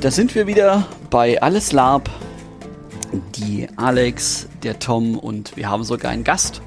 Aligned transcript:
Und 0.00 0.06
da 0.06 0.10
sind 0.10 0.34
wir 0.34 0.46
wieder 0.46 0.86
bei 1.10 1.42
Alles 1.42 1.72
Lab. 1.72 2.08
Die 3.34 3.68
Alex, 3.76 4.48
der 4.62 4.78
Tom 4.78 5.18
und 5.18 5.58
wir 5.58 5.68
haben 5.68 5.84
sogar 5.84 6.10
einen 6.10 6.24
Gast, 6.24 6.62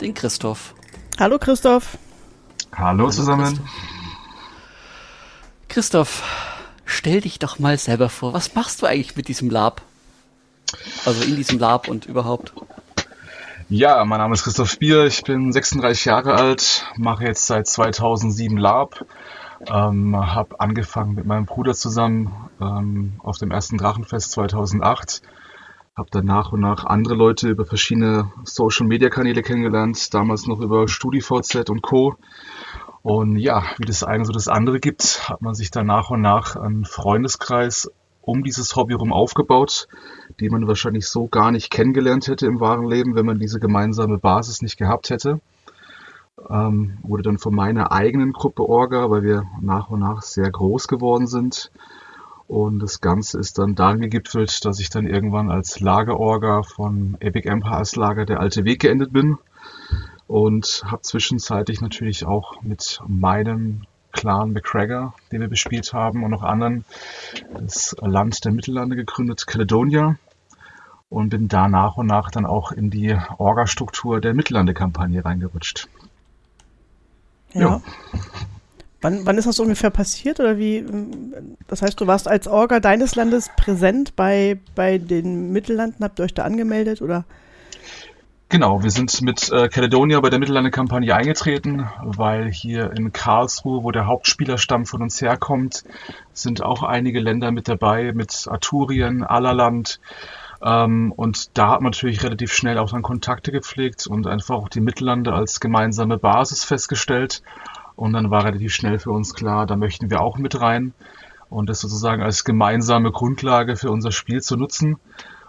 den 0.00 0.14
Christoph. 0.14 0.74
Hallo 1.18 1.40
Christoph. 1.40 1.98
Hallo, 2.70 2.86
Hallo 2.86 3.10
zusammen. 3.10 3.46
Christoph. 3.46 3.66
Christoph, 5.66 6.22
stell 6.84 7.20
dich 7.20 7.40
doch 7.40 7.58
mal 7.58 7.76
selber 7.78 8.08
vor. 8.08 8.32
Was 8.32 8.54
machst 8.54 8.80
du 8.80 8.86
eigentlich 8.86 9.16
mit 9.16 9.26
diesem 9.26 9.50
Lab? 9.50 9.82
Also 11.04 11.24
in 11.24 11.34
diesem 11.34 11.58
Lab 11.58 11.88
und 11.88 12.06
überhaupt. 12.06 12.52
Ja, 13.68 14.04
mein 14.04 14.20
Name 14.20 14.34
ist 14.34 14.44
Christoph 14.44 14.78
Bier, 14.78 15.04
ich 15.04 15.24
bin 15.24 15.52
36 15.52 16.04
Jahre 16.04 16.34
alt, 16.34 16.86
mache 16.96 17.24
jetzt 17.24 17.44
seit 17.48 17.66
2007 17.66 18.56
Lab, 18.56 19.04
ähm, 19.66 20.16
habe 20.16 20.60
angefangen 20.60 21.14
mit 21.14 21.26
meinem 21.26 21.46
Bruder 21.46 21.74
zusammen 21.74 22.32
ähm, 22.60 23.14
auf 23.18 23.38
dem 23.38 23.50
ersten 23.50 23.78
Drachenfest 23.78 24.32
2008, 24.32 25.22
habe 25.96 26.08
dann 26.10 26.26
nach 26.26 26.52
und 26.52 26.60
nach 26.60 26.84
andere 26.84 27.14
Leute 27.14 27.48
über 27.48 27.64
verschiedene 27.64 28.30
Social-Media-Kanäle 28.44 29.42
kennengelernt, 29.42 30.14
damals 30.14 30.46
noch 30.46 30.60
über 30.60 30.86
StudiVZ 30.86 31.70
und 31.70 31.82
Co. 31.82 32.16
Und 33.02 33.36
ja, 33.36 33.62
wie 33.78 33.86
das 33.86 34.02
eine 34.02 34.24
so 34.24 34.32
das 34.32 34.48
andere 34.48 34.80
gibt, 34.80 35.28
hat 35.28 35.42
man 35.42 35.54
sich 35.54 35.70
dann 35.70 35.86
nach 35.86 36.10
und 36.10 36.20
nach 36.20 36.56
einen 36.56 36.84
Freundeskreis 36.84 37.90
um 38.20 38.44
dieses 38.44 38.76
Hobby 38.76 38.92
herum 38.92 39.12
aufgebaut, 39.12 39.88
die 40.38 40.50
man 40.50 40.68
wahrscheinlich 40.68 41.08
so 41.08 41.26
gar 41.28 41.50
nicht 41.50 41.70
kennengelernt 41.70 42.28
hätte 42.28 42.46
im 42.46 42.60
wahren 42.60 42.86
Leben, 42.86 43.14
wenn 43.14 43.24
man 43.24 43.38
diese 43.38 43.58
gemeinsame 43.58 44.18
Basis 44.18 44.60
nicht 44.60 44.76
gehabt 44.76 45.08
hätte. 45.08 45.40
Ähm, 46.48 46.98
wurde 47.02 47.24
dann 47.24 47.38
von 47.38 47.54
meiner 47.54 47.92
eigenen 47.92 48.32
Gruppe 48.32 48.68
Orga, 48.68 49.10
weil 49.10 49.22
wir 49.22 49.44
nach 49.60 49.90
und 49.90 50.00
nach 50.00 50.22
sehr 50.22 50.50
groß 50.50 50.88
geworden 50.88 51.26
sind. 51.26 51.70
Und 52.46 52.78
das 52.78 53.00
Ganze 53.00 53.38
ist 53.38 53.58
dann 53.58 53.74
darin 53.74 54.00
gegipfelt, 54.00 54.64
dass 54.64 54.80
ich 54.80 54.88
dann 54.88 55.06
irgendwann 55.06 55.50
als 55.50 55.80
Lagerorga 55.80 56.62
von 56.62 57.16
Epic 57.20 57.46
Empires 57.46 57.96
Lager 57.96 58.24
der 58.24 58.40
alte 58.40 58.64
Weg 58.64 58.80
geendet 58.80 59.12
bin 59.12 59.36
und 60.26 60.84
habe 60.86 61.02
zwischenzeitlich 61.02 61.80
natürlich 61.80 62.26
auch 62.26 62.62
mit 62.62 63.00
meinem 63.06 63.82
Clan 64.12 64.52
McGregor, 64.52 65.14
den 65.30 65.40
wir 65.40 65.48
bespielt 65.48 65.92
haben, 65.92 66.24
und 66.24 66.30
noch 66.30 66.42
anderen 66.42 66.84
das 67.54 67.94
Land 68.00 68.44
der 68.44 68.52
Mittellande 68.52 68.96
gegründet, 68.96 69.46
Caledonia. 69.46 70.16
Und 71.10 71.30
bin 71.30 71.48
da 71.48 71.68
nach 71.68 71.96
und 71.96 72.06
nach 72.06 72.30
dann 72.30 72.44
auch 72.44 72.70
in 72.70 72.90
die 72.90 73.16
Orga-Struktur 73.38 74.20
der 74.20 74.34
Mittellande-Kampagne 74.34 75.24
reingerutscht. 75.24 75.88
Ja. 77.54 77.60
ja. 77.60 77.82
Wann, 79.00 79.24
wann 79.26 79.38
ist 79.38 79.46
das 79.46 79.60
ungefähr 79.60 79.90
passiert 79.90 80.40
oder 80.40 80.58
wie? 80.58 80.84
Das 81.68 81.82
heißt, 81.82 82.00
du 82.00 82.08
warst 82.08 82.26
als 82.26 82.48
Orga 82.48 82.80
deines 82.80 83.14
Landes 83.14 83.48
präsent 83.56 84.16
bei, 84.16 84.58
bei 84.74 84.98
den 84.98 85.52
Mittellanden, 85.52 86.04
habt 86.04 86.18
ihr 86.18 86.24
euch 86.24 86.34
da 86.34 86.42
angemeldet 86.42 87.00
oder? 87.00 87.24
Genau, 88.50 88.82
wir 88.82 88.90
sind 88.90 89.20
mit 89.20 89.52
äh, 89.52 89.68
Caledonia 89.68 90.18
bei 90.20 90.30
der 90.30 90.38
Mittellande-Kampagne 90.38 91.14
eingetreten, 91.14 91.86
weil 92.02 92.50
hier 92.50 92.92
in 92.96 93.12
Karlsruhe, 93.12 93.84
wo 93.84 93.90
der 93.90 94.06
Hauptspielerstamm 94.06 94.86
von 94.86 95.02
uns 95.02 95.20
herkommt, 95.20 95.84
sind 96.32 96.62
auch 96.62 96.82
einige 96.82 97.20
Länder 97.20 97.52
mit 97.52 97.68
dabei, 97.68 98.12
mit 98.14 98.48
Arturien, 98.50 99.22
Allerland. 99.22 100.00
Ähm, 100.62 101.12
und 101.12 101.56
da 101.56 101.70
hat 101.70 101.80
man 101.80 101.92
natürlich 101.92 102.22
relativ 102.22 102.52
schnell 102.52 102.78
auch 102.78 102.90
dann 102.90 103.02
Kontakte 103.02 103.52
gepflegt 103.52 104.06
und 104.06 104.26
einfach 104.26 104.56
auch 104.56 104.68
die 104.68 104.80
Mittellande 104.80 105.32
als 105.32 105.60
gemeinsame 105.60 106.18
Basis 106.18 106.64
festgestellt. 106.64 107.42
Und 107.96 108.12
dann 108.12 108.30
war 108.30 108.44
relativ 108.44 108.72
schnell 108.74 108.98
für 108.98 109.10
uns 109.10 109.34
klar, 109.34 109.66
da 109.66 109.76
möchten 109.76 110.10
wir 110.10 110.20
auch 110.20 110.38
mit 110.38 110.60
rein 110.60 110.94
und 111.50 111.68
das 111.68 111.80
sozusagen 111.80 112.22
als 112.22 112.44
gemeinsame 112.44 113.10
Grundlage 113.10 113.76
für 113.76 113.90
unser 113.90 114.12
Spiel 114.12 114.40
zu 114.40 114.56
nutzen. 114.56 114.98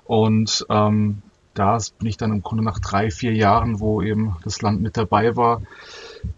Und 0.06 0.66
ähm, 0.69 1.22
da 1.53 1.78
bin 1.98 2.08
ich 2.08 2.18
dann 2.18 2.31
im 2.31 2.42
Grunde 2.42 2.64
nach 2.64 2.80
drei, 2.80 3.12
vier 3.12 3.34
Jahren, 3.34 3.80
wo 3.80 4.02
eben 4.02 4.38
das 4.44 4.62
Land 4.62 4.81
mit 4.81 4.98
dabei 4.98 5.36
war, 5.36 5.62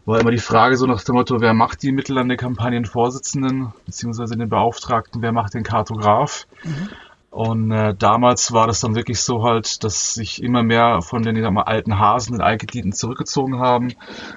war 0.06 0.20
immer 0.20 0.32
die 0.32 0.38
Frage 0.38 0.78
so 0.78 0.86
nach 0.86 1.04
dem 1.04 1.16
Motto, 1.16 1.42
wer 1.42 1.54
macht 1.54 1.84
die 1.84 1.92
Mittellande-Kampagnenvorsitzenden, 1.92 3.74
beziehungsweise 3.86 4.36
den 4.36 4.50
Beauftragten, 4.50 5.22
wer 5.22 5.32
macht 5.32 5.54
den 5.54 5.64
Kartograf? 5.64 6.48
Mhm. 6.64 6.90
Und 7.32 7.72
äh, 7.72 7.96
damals 7.98 8.52
war 8.52 8.68
das 8.68 8.82
dann 8.82 8.94
wirklich 8.94 9.22
so 9.22 9.42
halt, 9.44 9.86
dass 9.86 10.14
sich 10.14 10.44
immer 10.44 10.64
mehr 10.64 11.02
von 11.02 11.24
den 11.24 11.42
mal, 11.54 11.64
alten 11.64 11.98
Hasen, 11.98 12.34
den 12.34 12.42
Altgedienten 12.42 12.92
zurückgezogen 12.92 13.58
haben, 13.58 13.94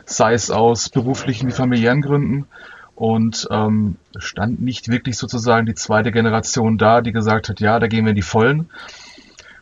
sei 0.06 0.32
es 0.32 0.52
aus 0.52 0.90
beruflichen 0.90 1.48
wie 1.48 1.52
familiären 1.52 2.02
Gründen. 2.02 2.46
Und 2.94 3.48
ähm, 3.50 3.96
stand 4.18 4.62
nicht 4.62 4.88
wirklich 4.88 5.18
sozusagen 5.18 5.66
die 5.66 5.74
zweite 5.74 6.12
Generation 6.12 6.78
da, 6.78 7.00
die 7.00 7.10
gesagt 7.10 7.48
hat, 7.48 7.58
ja, 7.58 7.80
da 7.80 7.88
gehen 7.88 8.04
wir 8.04 8.10
in 8.10 8.16
die 8.16 8.22
Vollen. 8.22 8.70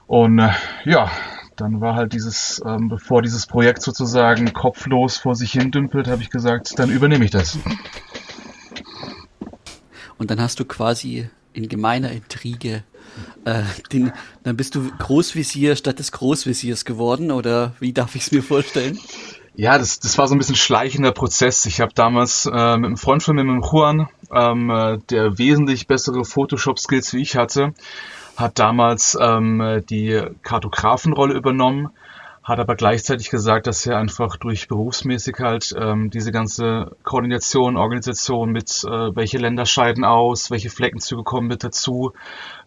Und 0.06 0.38
äh, 0.38 0.50
ja, 0.84 1.10
dann 1.56 1.81
war 1.81 1.94
halt 1.94 2.12
dieses, 2.12 2.62
ähm, 2.66 2.91
bevor 2.91 3.22
dieses 3.22 3.47
Projekt 3.47 3.81
sozusagen 3.81 4.53
kopflos 4.53 5.16
vor 5.16 5.34
sich 5.37 5.53
hin 5.53 5.70
dümpelt, 5.70 6.06
habe 6.06 6.20
ich 6.20 6.28
gesagt, 6.28 6.78
dann 6.78 6.91
übernehme 6.91 7.25
ich 7.25 7.31
das. 7.31 7.59
Und 10.19 10.31
dann 10.31 10.38
hast 10.38 10.60
du 10.60 10.66
quasi 10.66 11.31
in 11.54 11.70
gemeiner 11.70 12.10
Intrige 12.10 12.84
äh, 13.44 13.62
den, 13.92 14.12
dann 14.44 14.56
bist 14.56 14.74
du 14.74 14.90
Großvisier 14.98 15.76
statt 15.76 15.98
des 15.98 16.12
Großvisiers 16.12 16.84
geworden 16.84 17.30
oder 17.30 17.74
wie 17.80 17.92
darf 17.92 18.14
ich 18.14 18.22
es 18.22 18.32
mir 18.32 18.42
vorstellen? 18.42 18.98
Ja, 19.54 19.76
das, 19.76 20.00
das 20.00 20.16
war 20.16 20.28
so 20.28 20.34
ein 20.34 20.38
bisschen 20.38 20.56
schleichender 20.56 21.12
Prozess. 21.12 21.66
Ich 21.66 21.80
habe 21.80 21.92
damals 21.94 22.46
äh, 22.46 22.76
mit 22.76 22.86
einem 22.86 22.96
Freund 22.96 23.22
von 23.22 23.36
mir, 23.36 23.44
mit 23.44 23.62
dem 23.62 23.70
Juan, 23.70 24.08
ähm, 24.32 24.70
äh, 24.70 24.98
der 25.10 25.38
wesentlich 25.38 25.86
bessere 25.86 26.24
Photoshop-Skills 26.24 27.12
wie 27.12 27.20
ich 27.20 27.36
hatte, 27.36 27.74
hat 28.36 28.58
damals 28.58 29.16
ähm, 29.20 29.82
die 29.90 30.22
Kartografenrolle 30.42 31.34
übernommen, 31.34 31.90
hat 32.42 32.58
aber 32.58 32.75
gleichzeitig 32.75 33.30
gesagt, 33.30 33.69
dass 33.69 33.86
er 33.86 33.98
einfach 33.98 34.36
durch 34.36 34.66
berufsmäßig 34.66 35.36
halt 35.38 35.75
ähm, 35.78 36.10
diese 36.10 36.32
ganze 36.32 36.97
Koordination, 37.04 37.76
Organisation 37.76 38.50
mit, 38.50 38.82
äh, 38.84 39.14
welche 39.14 39.38
Länder 39.38 39.64
scheiden 39.64 40.04
aus, 40.04 40.50
welche 40.50 40.69
Fleckenzüge 40.69 41.22
kommen 41.22 41.47
mit 41.47 41.62
dazu, 41.62 42.12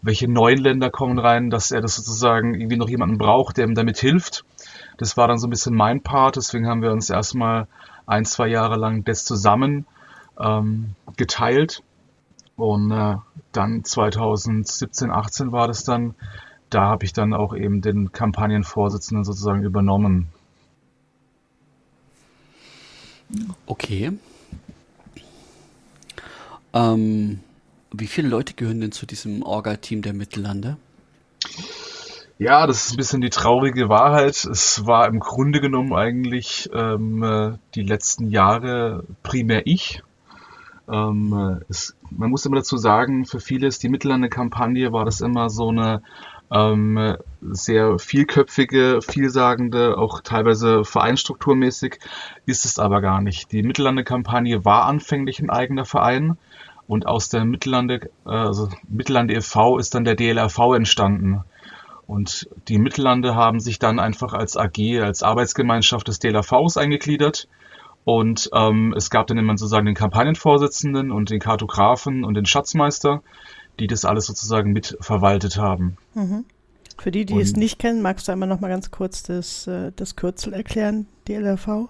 welche 0.02 0.32
neuen 0.32 0.60
Länder 0.60 0.90
kommen 0.90 1.20
rein, 1.20 1.50
dass 1.50 1.72
er 1.72 1.82
das 1.82 1.98
sozusagen 1.98 2.54
irgendwie 2.54 2.78
noch 2.78 2.88
jemanden 2.88 3.18
braucht, 3.18 3.58
der 3.58 3.66
ihm 3.66 3.76
damit 3.76 3.98
hilft. 3.98 4.46
Das 4.98 5.18
war 5.18 5.28
dann 5.28 5.40
so 5.40 5.48
ein 5.48 5.50
bisschen 5.50 5.76
mein 5.76 6.02
Part, 6.02 6.38
deswegen 6.38 6.68
haben 6.68 6.82
wir 6.82 6.92
uns 6.92 7.10
erstmal 7.10 7.68
ein, 8.06 8.24
zwei 8.24 8.48
Jahre 8.48 8.78
lang 8.78 9.04
das 9.04 9.26
zusammen 9.26 9.86
ähm, 10.40 10.96
geteilt. 11.18 11.84
Und 12.56 12.92
äh, 12.92 13.18
dann 13.52 13.84
2017, 13.84 15.12
18 15.12 15.52
war 15.52 15.68
das 15.68 15.84
dann, 15.84 16.16
da 16.76 16.82
habe 16.82 17.06
ich 17.06 17.14
dann 17.14 17.34
auch 17.34 17.56
eben 17.56 17.80
den 17.80 18.12
Kampagnenvorsitzenden 18.12 19.24
sozusagen 19.24 19.64
übernommen. 19.64 20.28
Okay. 23.66 24.12
Ähm, 26.74 27.40
wie 27.94 28.08
viele 28.08 28.28
Leute 28.28 28.56
gehören 28.56 28.82
denn 28.82 28.92
zu 28.92 29.06
diesem 29.06 29.42
Orga-Team 29.42 30.02
der 30.02 30.14
Mittellande? 30.14 30.76
Ja, 32.38 32.68
das 32.68 32.88
ist 32.88 32.92
ein 32.92 32.98
bisschen 32.98 33.22
die 33.22 33.30
traurige 33.30 33.88
Wahrheit. 33.88 34.44
Es 34.44 34.86
war 34.86 35.08
im 35.08 35.22
Grunde 35.22 35.62
genommen 35.62 35.94
eigentlich 35.94 36.70
ähm, 36.74 37.24
äh, 37.24 37.54
die 37.74 37.84
letzten 37.84 38.28
Jahre 38.28 39.06
primär 39.24 39.66
ich. 39.66 40.04
Ähm, 40.92 41.62
es, 41.70 41.96
man 42.12 42.30
muss 42.30 42.46
immer 42.46 42.58
dazu 42.58 42.76
sagen, 42.76 43.26
für 43.26 43.40
viele 43.40 43.66
ist 43.68 43.82
die 43.82 43.90
Mittellande-Kampagne 43.90 44.92
war 44.92 45.06
das 45.06 45.22
immer 45.22 45.50
so 45.50 45.70
eine 45.70 46.02
ähm, 46.52 47.16
sehr 47.42 48.00
vielköpfige, 48.00 49.00
vielsagende, 49.02 49.98
auch 49.98 50.22
teilweise 50.22 50.84
vereinstrukturmäßig, 50.84 52.00
ist 52.46 52.66
es 52.66 52.80
aber 52.80 53.02
gar 53.02 53.22
nicht. 53.22 53.52
Die 53.52 53.64
Mittellande-Kampagne 53.64 54.66
war 54.66 54.86
anfänglich 54.86 55.40
ein 55.40 55.50
eigener 55.50 55.86
Verein 55.86 56.38
und 56.88 57.08
aus 57.08 57.30
der 57.30 57.46
Mittellande, 57.46 58.10
also 58.24 58.70
Mittellande 58.88 59.34
e.V. 59.34 59.78
ist 59.78 59.96
dann 59.96 60.06
der 60.06 60.16
DLRV 60.16 60.76
entstanden. 60.76 61.44
Und 62.08 62.48
die 62.68 62.78
Mittellande 62.78 63.34
haben 63.34 63.60
sich 63.60 63.80
dann 63.80 64.00
einfach 64.00 64.34
als 64.34 64.56
AG, 64.58 65.02
als 65.02 65.24
Arbeitsgemeinschaft 65.24 66.08
des 66.08 66.20
DLRVs 66.20 66.78
eingegliedert 66.78 67.48
und 68.06 68.52
ähm, 68.54 68.94
es 68.96 69.10
gab 69.10 69.26
dann 69.26 69.40
immer 69.40 69.58
sozusagen 69.58 69.88
den 69.88 69.96
Kampagnenvorsitzenden 69.96 71.12
und 71.12 71.32
den 71.32 71.40
Kartografen 71.40 72.24
und 72.24 72.36
den 72.36 72.46
Schatzmeister, 72.46 73.24
die 73.80 73.88
das 73.88 74.06
alles 74.06 74.26
sozusagen 74.26 74.72
mitverwaltet 74.72 75.58
haben. 75.58 75.98
Mhm. 76.14 76.46
Für 76.98 77.12
die, 77.12 77.26
die 77.26 77.34
und, 77.34 77.42
es 77.42 77.54
nicht 77.54 77.80
kennen, 77.80 78.02
magst 78.02 78.28
du 78.28 78.32
einmal 78.32 78.48
noch 78.48 78.62
mal 78.62 78.70
ganz 78.70 78.92
kurz 78.92 79.24
das, 79.24 79.68
äh, 79.68 79.92
das 79.96 80.16
Kürzel 80.16 80.54
erklären, 80.54 81.08
DLRV? 81.28 81.90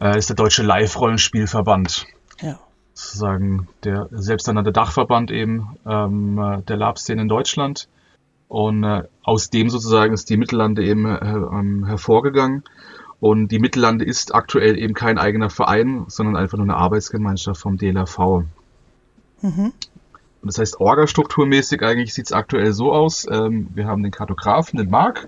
Äh, 0.00 0.18
ist 0.18 0.28
der 0.28 0.36
Deutsche 0.36 0.62
Live-Rollenspielverband. 0.62 2.06
Ja. 2.40 2.58
Sozusagen 2.94 3.68
der 3.84 4.08
selbsternannte 4.12 4.72
Dachverband 4.72 5.30
eben 5.30 5.76
ähm, 5.86 6.38
äh, 6.38 6.62
der 6.62 6.76
Lab-Szene 6.76 7.22
in 7.22 7.28
Deutschland. 7.28 7.88
Und 8.46 8.84
äh, 8.84 9.02
aus 9.22 9.50
dem 9.50 9.68
sozusagen 9.68 10.14
ist 10.14 10.30
die 10.30 10.36
Mittellande 10.36 10.84
eben 10.84 11.04
äh, 11.04 11.18
ähm, 11.18 11.84
hervorgegangen. 11.84 12.64
Und 13.20 13.48
die 13.48 13.58
Mittellande 13.58 14.04
ist 14.04 14.34
aktuell 14.34 14.78
eben 14.78 14.94
kein 14.94 15.18
eigener 15.18 15.50
Verein, 15.50 16.04
sondern 16.06 16.36
einfach 16.36 16.56
nur 16.56 16.66
eine 16.66 16.76
Arbeitsgemeinschaft 16.76 17.60
vom 17.60 17.76
DLRV. 17.76 18.44
Mhm. 19.42 19.72
Das 20.42 20.58
heißt, 20.58 20.80
orgastrukturmäßig 20.80 21.82
eigentlich 21.82 22.14
sieht 22.14 22.26
es 22.26 22.32
aktuell 22.32 22.72
so 22.72 22.92
aus. 22.92 23.26
Ähm, 23.30 23.68
wir 23.74 23.86
haben 23.86 24.02
den 24.02 24.12
Kartografen, 24.12 24.78
den 24.78 24.88
Mark, 24.88 25.26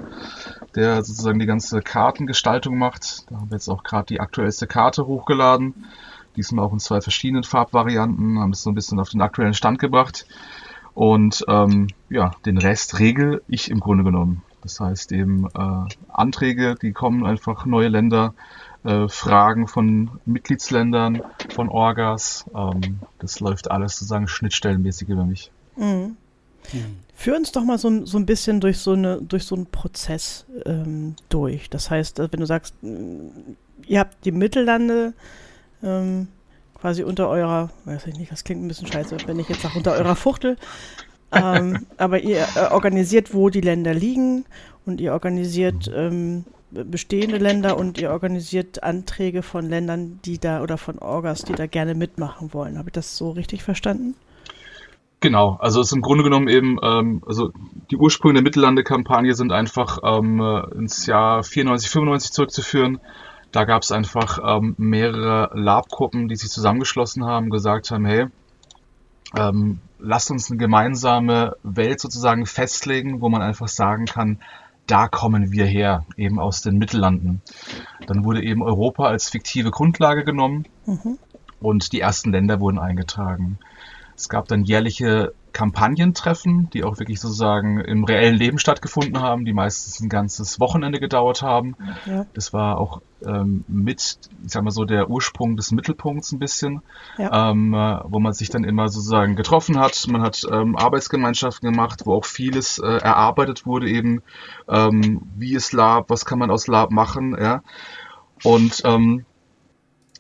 der 0.75 1.03
sozusagen 1.03 1.39
die 1.39 1.47
ganze 1.47 1.81
Kartengestaltung 1.83 2.79
macht. 2.79 3.31
Da 3.31 3.37
haben 3.37 3.51
wir 3.51 3.57
jetzt 3.57 3.69
auch 3.69 3.83
gerade 3.83 4.07
die 4.07 4.21
aktuellste 4.21 4.67
Karte 4.67 5.07
hochgeladen. 5.07 5.87
Diesmal 6.37 6.65
auch 6.65 6.73
in 6.73 6.79
zwei 6.79 7.01
verschiedenen 7.01 7.43
Farbvarianten, 7.43 8.39
haben 8.39 8.53
es 8.53 8.63
so 8.63 8.71
ein 8.71 8.75
bisschen 8.75 9.01
auf 9.01 9.11
den 9.11 9.21
aktuellen 9.21 9.55
Stand 9.55 9.81
gebracht. 9.81 10.27
Und 10.95 11.45
ähm, 11.49 11.89
ja, 12.09 12.33
den 12.47 12.59
Rest 12.59 12.99
regel 12.99 13.43
ich 13.49 13.71
im 13.71 13.81
Grunde 13.81 14.05
genommen. 14.05 14.43
Das 14.63 14.79
heißt 14.79 15.13
eben 15.13 15.47
äh, 15.47 15.95
Anträge, 16.09 16.77
die 16.81 16.93
kommen 16.93 17.25
einfach 17.25 17.65
neue 17.67 17.89
Länder, 17.89 18.35
äh, 18.85 19.09
Fragen 19.09 19.67
von 19.69 20.11
Mitgliedsländern, 20.25 21.23
von 21.55 21.69
Orgas. 21.69 22.45
Ähm, 22.55 23.01
das 23.19 23.41
läuft 23.41 23.71
alles 23.71 23.95
sozusagen 23.97 24.29
schnittstellenmäßig 24.29 25.09
über 25.09 25.25
mich. 25.25 25.51
Mhm. 25.77 26.17
Führ 27.15 27.37
uns 27.37 27.53
doch 27.53 27.65
mal 27.65 27.79
so, 27.79 28.05
so 28.07 28.19
ein 28.19 28.27
bisschen 28.27 28.61
durch 28.61 28.79
so, 28.79 28.93
eine, 28.93 29.21
durch 29.21 29.45
so 29.45 29.55
einen 29.55 29.67
Prozess 29.67 30.47
ähm, 30.65 31.17
durch. 31.29 31.69
Das 31.69 31.91
heißt, 31.91 32.19
äh, 32.19 32.29
wenn 32.31 32.41
du 32.41 32.47
sagst, 32.47 32.75
ihr 32.83 33.99
habt 33.99 34.25
die 34.25 34.33
Mittellande 34.33 35.15
ähm, 35.83 36.29
quasi 36.81 37.03
unter 37.03 37.29
eurer, 37.29 37.71
weiß 37.85 38.07
ich 38.07 38.17
nicht, 38.17 38.33
das 38.33 38.45
klingt 38.45 38.63
ein 38.63 38.69
bisschen 38.69 38.87
scheiße, 38.87 39.17
wenn 39.27 39.39
ich 39.39 39.49
jetzt 39.49 39.63
sage, 39.63 39.77
unter 39.77 39.93
eurer 39.93 40.17
Fuchtel. 40.17 40.57
ähm, 41.33 41.87
aber 41.97 42.21
ihr 42.21 42.47
äh, 42.55 42.73
organisiert, 42.73 43.35
wo 43.35 43.51
die 43.51 43.61
Länder 43.61 43.93
liegen 43.93 44.45
und 44.87 45.01
ihr 45.01 45.13
organisiert 45.13 45.91
ähm, 45.95 46.45
bestehende 46.71 47.39
Länder 47.39 47.77
und 47.77 47.99
ihr 47.99 48.11
organisiert 48.11 48.83
Anträge 48.83 49.43
von 49.43 49.69
Ländern, 49.69 50.21
die 50.25 50.39
da 50.39 50.63
oder 50.63 50.79
von 50.79 50.99
Orgas, 50.99 51.45
die 51.45 51.55
da 51.55 51.67
gerne 51.67 51.95
mitmachen 51.95 52.53
wollen. 52.55 52.79
Habe 52.79 52.89
ich 52.91 52.95
das 52.95 53.17
so 53.17 53.31
richtig 53.31 53.63
verstanden? 53.63 54.15
Genau, 55.21 55.59
also 55.61 55.81
es 55.81 55.89
ist 55.89 55.93
im 55.93 56.01
Grunde 56.01 56.25
genommen 56.25 56.49
eben, 56.49 56.79
ähm, 56.83 57.23
also 57.27 57.51
die 57.91 57.97
Ursprünge 57.97 58.35
der 58.35 58.43
Mittellande-Kampagne 58.43 59.35
sind 59.35 59.53
einfach 59.53 59.99
ähm, 60.03 60.41
ins 60.75 61.05
Jahr 61.07 61.43
94, 61.43 61.91
95 61.91 62.33
zurückzuführen. 62.33 63.01
Da 63.53 63.65
gab 63.65 63.83
es 63.83 63.93
einfach 63.93 64.39
ähm, 64.43 64.75
mehrere 64.79 65.51
Lab-Gruppen, 65.53 66.29
die 66.29 66.37
sich 66.37 66.49
zusammengeschlossen 66.49 67.25
haben, 67.25 67.51
gesagt 67.51 67.91
haben, 67.91 68.07
hey, 68.07 68.29
ähm, 69.37 69.81
lasst 69.99 70.31
uns 70.31 70.51
eine 70.51 70.59
gemeinsame 70.59 71.57
Welt 71.63 72.01
sozusagen 72.01 72.47
festlegen, 72.47 73.21
wo 73.21 73.29
man 73.29 73.43
einfach 73.43 73.69
sagen 73.69 74.07
kann, 74.07 74.41
da 74.91 75.09
kommen 75.09 75.53
wir 75.53 75.67
her, 75.67 76.05
eben 76.17 76.41
aus 76.41 76.63
den 76.63 76.77
Mittellanden. 76.77 77.43
Dann 78.07 78.25
wurde 78.25 78.43
eben 78.43 78.63
Europa 78.63 79.07
als 79.07 79.31
fiktive 79.31 79.71
Grundlage 79.71 80.25
genommen 80.25 80.67
mhm. 80.87 81.19
und 81.61 81.93
die 81.93 82.01
ersten 82.01 82.33
Länder 82.33 82.61
wurden 82.61 82.79
eingetragen. 82.79 83.59
Es 84.21 84.29
gab 84.29 84.49
dann 84.49 84.65
jährliche 84.65 85.33
Kampagnentreffen, 85.53 86.69
die 86.71 86.85
auch 86.85 86.99
wirklich 86.99 87.21
sozusagen 87.21 87.81
im 87.81 88.05
reellen 88.05 88.37
Leben 88.37 88.59
stattgefunden 88.59 89.23
haben, 89.23 89.47
die 89.47 89.55
meistens 89.55 89.99
ein 90.01 90.11
ganzes 90.11 90.61
Wochenende 90.61 91.01
gedauert 91.01 91.41
haben. 91.41 91.75
Ja. 92.05 92.27
Das 92.35 92.53
war 92.53 92.79
auch 92.79 93.01
ähm, 93.25 93.65
mit, 93.67 94.19
ich 94.45 94.53
sag 94.53 94.63
mal 94.63 94.73
so, 94.73 94.85
der 94.85 95.09
Ursprung 95.09 95.57
des 95.57 95.73
Mittelpunkts 95.73 96.33
ein 96.33 96.39
bisschen, 96.39 96.83
ja. 97.17 97.51
ähm, 97.51 97.73
äh, 97.73 98.01
wo 98.05 98.21
man 98.21 98.35
sich 98.35 98.51
dann 98.51 98.65
immer 98.65 98.91
sozusagen 98.91 99.37
getroffen 99.37 99.81
hat. 99.81 100.07
Man 100.07 100.21
hat 100.21 100.47
ähm, 100.53 100.77
Arbeitsgemeinschaften 100.77 101.73
gemacht, 101.73 102.03
wo 102.05 102.13
auch 102.13 102.27
vieles 102.27 102.79
äh, 102.79 102.87
erarbeitet 102.87 103.65
wurde, 103.65 103.89
eben 103.89 104.23
ähm, 104.69 105.23
wie 105.35 105.55
ist 105.55 105.73
Lab, 105.73 106.11
was 106.11 106.27
kann 106.27 106.39
man 106.39 106.51
aus 106.51 106.67
Lab 106.67 106.91
machen, 106.91 107.35
ja. 107.41 107.63
Und 108.43 108.83
ähm, 108.85 109.25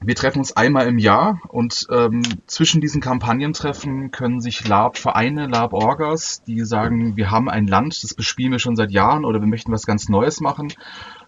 wir 0.02 0.14
treffen 0.14 0.38
uns 0.38 0.56
einmal 0.56 0.86
im 0.86 0.98
Jahr 0.98 1.40
und 1.48 1.86
ähm, 1.90 2.22
zwischen 2.46 2.80
diesen 2.80 3.02
Kampagnentreffen 3.02 4.10
können 4.10 4.40
sich 4.40 4.66
Lab-Vereine, 4.66 5.46
Lab-Orgas, 5.46 6.42
die 6.44 6.64
sagen, 6.64 7.16
wir 7.16 7.30
haben 7.30 7.50
ein 7.50 7.66
Land, 7.66 8.02
das 8.02 8.14
bespielen 8.14 8.52
wir 8.52 8.58
schon 8.58 8.76
seit 8.76 8.92
Jahren 8.92 9.26
oder 9.26 9.40
wir 9.40 9.46
möchten 9.46 9.72
was 9.72 9.84
ganz 9.84 10.08
Neues 10.08 10.40
machen, 10.40 10.72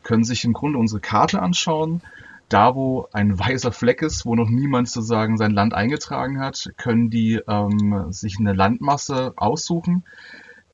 können 0.03 0.25
sich 0.25 0.45
im 0.45 0.55
Grunde 0.55 0.79
unsere 0.79 1.01
Karte 1.01 1.43
anschauen. 1.43 2.01
Da, 2.49 2.75
wo 2.75 3.09
ein 3.13 3.39
weißer 3.39 3.73
Fleck 3.73 4.03
ist, 4.03 4.27
wo 4.27 4.35
noch 4.35 4.49
niemand 4.49 4.89
sozusagen 4.89 5.37
sein 5.37 5.53
Land 5.53 5.75
eingetragen 5.75 6.41
hat, 6.41 6.71
können 6.77 7.09
die 7.09 7.41
ähm, 7.47 8.07
sich 8.11 8.39
eine 8.39 8.53
Landmasse 8.53 9.33
aussuchen. 9.37 10.05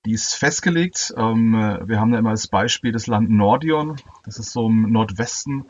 Die 0.04 0.12
ist 0.12 0.34
festgelegt. 0.34 1.14
Ähm, 1.16 1.52
wir 1.84 2.00
haben 2.00 2.10
da 2.12 2.18
immer 2.18 2.30
als 2.30 2.48
Beispiel 2.48 2.90
das 2.90 3.06
Land 3.06 3.30
Nordion. 3.30 3.96
Das 4.24 4.38
ist 4.38 4.52
so 4.52 4.68
im 4.68 4.90
Nordwesten 4.90 5.66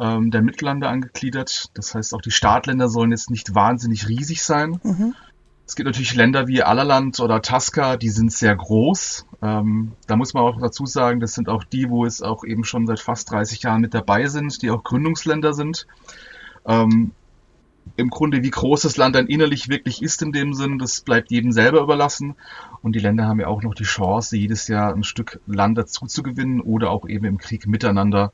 ähm, 0.00 0.30
der 0.30 0.42
Mittellande 0.42 0.88
angegliedert. 0.88 1.70
Das 1.74 1.94
heißt, 1.94 2.14
auch 2.14 2.22
die 2.22 2.30
Startländer 2.30 2.88
sollen 2.88 3.10
jetzt 3.10 3.30
nicht 3.30 3.54
wahnsinnig 3.54 4.08
riesig 4.08 4.42
sein. 4.42 4.80
Mhm. 4.82 5.14
Es 5.66 5.76
gibt 5.76 5.86
natürlich 5.86 6.16
Länder 6.16 6.48
wie 6.48 6.64
Allerland 6.64 7.20
oder 7.20 7.42
Tasca, 7.42 7.96
die 7.96 8.08
sind 8.08 8.32
sehr 8.32 8.56
groß. 8.56 9.26
Ähm, 9.40 9.92
da 10.08 10.16
muss 10.16 10.34
man 10.34 10.42
auch 10.42 10.60
dazu 10.60 10.84
sagen, 10.84 11.20
das 11.20 11.34
sind 11.34 11.48
auch 11.48 11.62
die, 11.62 11.90
wo 11.90 12.04
es 12.04 12.22
auch 12.22 12.42
eben 12.44 12.64
schon 12.64 12.88
seit 12.88 12.98
fast 12.98 13.30
30 13.30 13.62
Jahren 13.62 13.80
mit 13.80 13.94
dabei 13.94 14.26
sind, 14.26 14.62
die 14.62 14.70
auch 14.70 14.82
Gründungsländer 14.82 15.52
sind. 15.52 15.86
Ähm, 16.66 17.12
Im 17.96 18.10
Grunde, 18.10 18.42
wie 18.42 18.50
groß 18.50 18.82
das 18.82 18.96
Land 18.96 19.14
dann 19.14 19.28
innerlich 19.28 19.68
wirklich 19.68 20.02
ist 20.02 20.22
in 20.22 20.32
dem 20.32 20.54
Sinn, 20.54 20.78
das 20.78 21.02
bleibt 21.02 21.30
jedem 21.30 21.52
selber 21.52 21.82
überlassen. 21.82 22.34
Und 22.82 22.96
die 22.96 23.00
Länder 23.00 23.26
haben 23.26 23.38
ja 23.38 23.46
auch 23.46 23.62
noch 23.62 23.74
die 23.74 23.84
Chance, 23.84 24.36
jedes 24.36 24.66
Jahr 24.66 24.92
ein 24.92 25.04
Stück 25.04 25.40
Land 25.46 25.78
dazu 25.78 26.06
zu 26.06 26.24
gewinnen 26.24 26.60
oder 26.60 26.90
auch 26.90 27.06
eben 27.06 27.26
im 27.26 27.38
Krieg 27.38 27.68
miteinander 27.68 28.32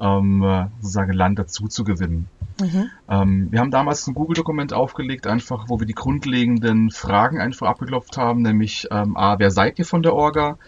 ähm, 0.00 0.68
sozusagen 0.80 1.12
Land 1.12 1.38
dazu 1.38 1.68
zu 1.68 1.84
gewinnen. 1.84 2.28
Mhm. 2.60 2.90
Ähm, 3.08 3.48
wir 3.50 3.60
haben 3.60 3.70
damals 3.70 4.06
ein 4.06 4.14
Google-Dokument 4.14 4.72
aufgelegt, 4.72 5.26
einfach, 5.26 5.68
wo 5.68 5.78
wir 5.78 5.86
die 5.86 5.94
grundlegenden 5.94 6.90
Fragen 6.90 7.40
einfach 7.40 7.68
abgeklopft 7.68 8.16
haben, 8.16 8.42
nämlich 8.42 8.88
ähm, 8.90 9.16
A, 9.16 9.38
wer 9.38 9.50
seid 9.50 9.78
ihr 9.78 9.84
von 9.84 10.02
der 10.02 10.14
Orga? 10.14 10.58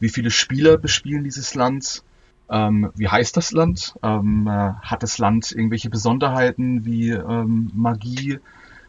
Wie 0.00 0.08
viele 0.08 0.30
Spieler 0.30 0.78
bespielen 0.78 1.24
dieses 1.24 1.54
Land? 1.54 2.02
Ähm, 2.50 2.90
wie 2.94 3.08
heißt 3.08 3.36
das 3.36 3.52
Land? 3.52 3.94
Ähm, 4.02 4.46
äh, 4.46 4.72
hat 4.82 5.02
das 5.02 5.18
Land 5.18 5.52
irgendwelche 5.52 5.90
Besonderheiten 5.90 6.84
wie 6.84 7.10
ähm, 7.10 7.70
Magie? 7.74 8.38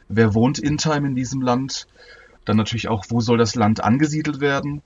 Wer 0.07 0.33
wohnt 0.33 0.59
in 0.59 0.77
Time 0.77 1.07
in 1.07 1.15
diesem 1.15 1.41
Land? 1.41 1.87
Dann 2.45 2.57
natürlich 2.57 2.87
auch, 2.87 3.05
wo 3.09 3.21
soll 3.21 3.37
das 3.37 3.55
Land 3.55 3.83
angesiedelt 3.83 4.39
werden? 4.39 4.81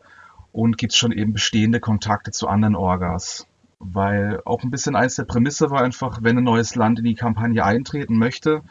Und 0.52 0.78
gibt 0.78 0.94
es 0.94 0.98
schon 0.98 1.12
eben 1.12 1.34
bestehende 1.34 1.80
Kontakte 1.80 2.32
zu 2.32 2.48
anderen 2.48 2.76
Orgas? 2.76 3.46
Weil 3.80 4.42
auch 4.46 4.64
ein 4.64 4.72
bisschen 4.72 4.96
eins 4.96 5.16
der 5.16 5.24
Prämisse 5.24 5.72
war 5.72 5.82
einfach, 5.82 6.20
wenn 6.22 6.38
ein 6.38 6.44
neues 6.44 6.76
Land 6.76 7.00
in 7.00 7.06
die 7.06 7.16
Kampagne 7.16 7.64
eintreten 7.64 8.18
möchte 8.18 8.62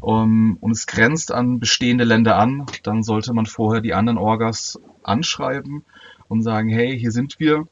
um, 0.00 0.56
und 0.60 0.70
es 0.70 0.86
grenzt 0.86 1.32
an 1.32 1.60
bestehende 1.60 2.04
Länder 2.04 2.36
an, 2.36 2.66
dann 2.82 3.02
sollte 3.02 3.32
man 3.34 3.46
vorher 3.46 3.80
die 3.80 3.94
anderen 3.94 4.18
Orgas 4.18 4.80
anschreiben 5.02 5.84
und 6.28 6.42
sagen, 6.42 6.68
hey, 6.68 6.98
hier 6.98 7.10
sind 7.10 7.38
wir. 7.38 7.66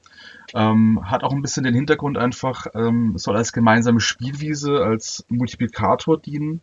Ähm, 0.54 1.00
hat 1.04 1.22
auch 1.24 1.32
ein 1.32 1.42
bisschen 1.42 1.64
den 1.64 1.74
Hintergrund 1.74 2.18
einfach, 2.18 2.66
ähm, 2.74 3.16
soll 3.16 3.36
als 3.36 3.52
gemeinsame 3.52 4.00
Spielwiese, 4.00 4.82
als 4.82 5.24
Multiplikator 5.28 6.18
dienen. 6.18 6.60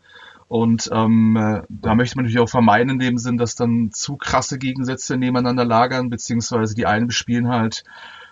Und 0.48 0.90
ähm, 0.92 1.36
äh, 1.36 1.62
da 1.70 1.96
möchte 1.96 2.18
man 2.18 2.26
natürlich 2.26 2.44
auch 2.44 2.50
vermeiden 2.50 2.92
in 2.92 3.00
dem 3.00 3.18
Sinn, 3.18 3.38
dass 3.38 3.56
dann 3.56 3.92
zu 3.92 4.18
krasse 4.18 4.60
Gegensätze 4.60 5.18
nebeneinander 5.18 5.66
lagern, 5.66 6.10
beziehungsweise 6.10 6.76
die 6.76 6.86
einen 6.86 7.08
bespielen 7.08 7.48
halt 7.48 7.84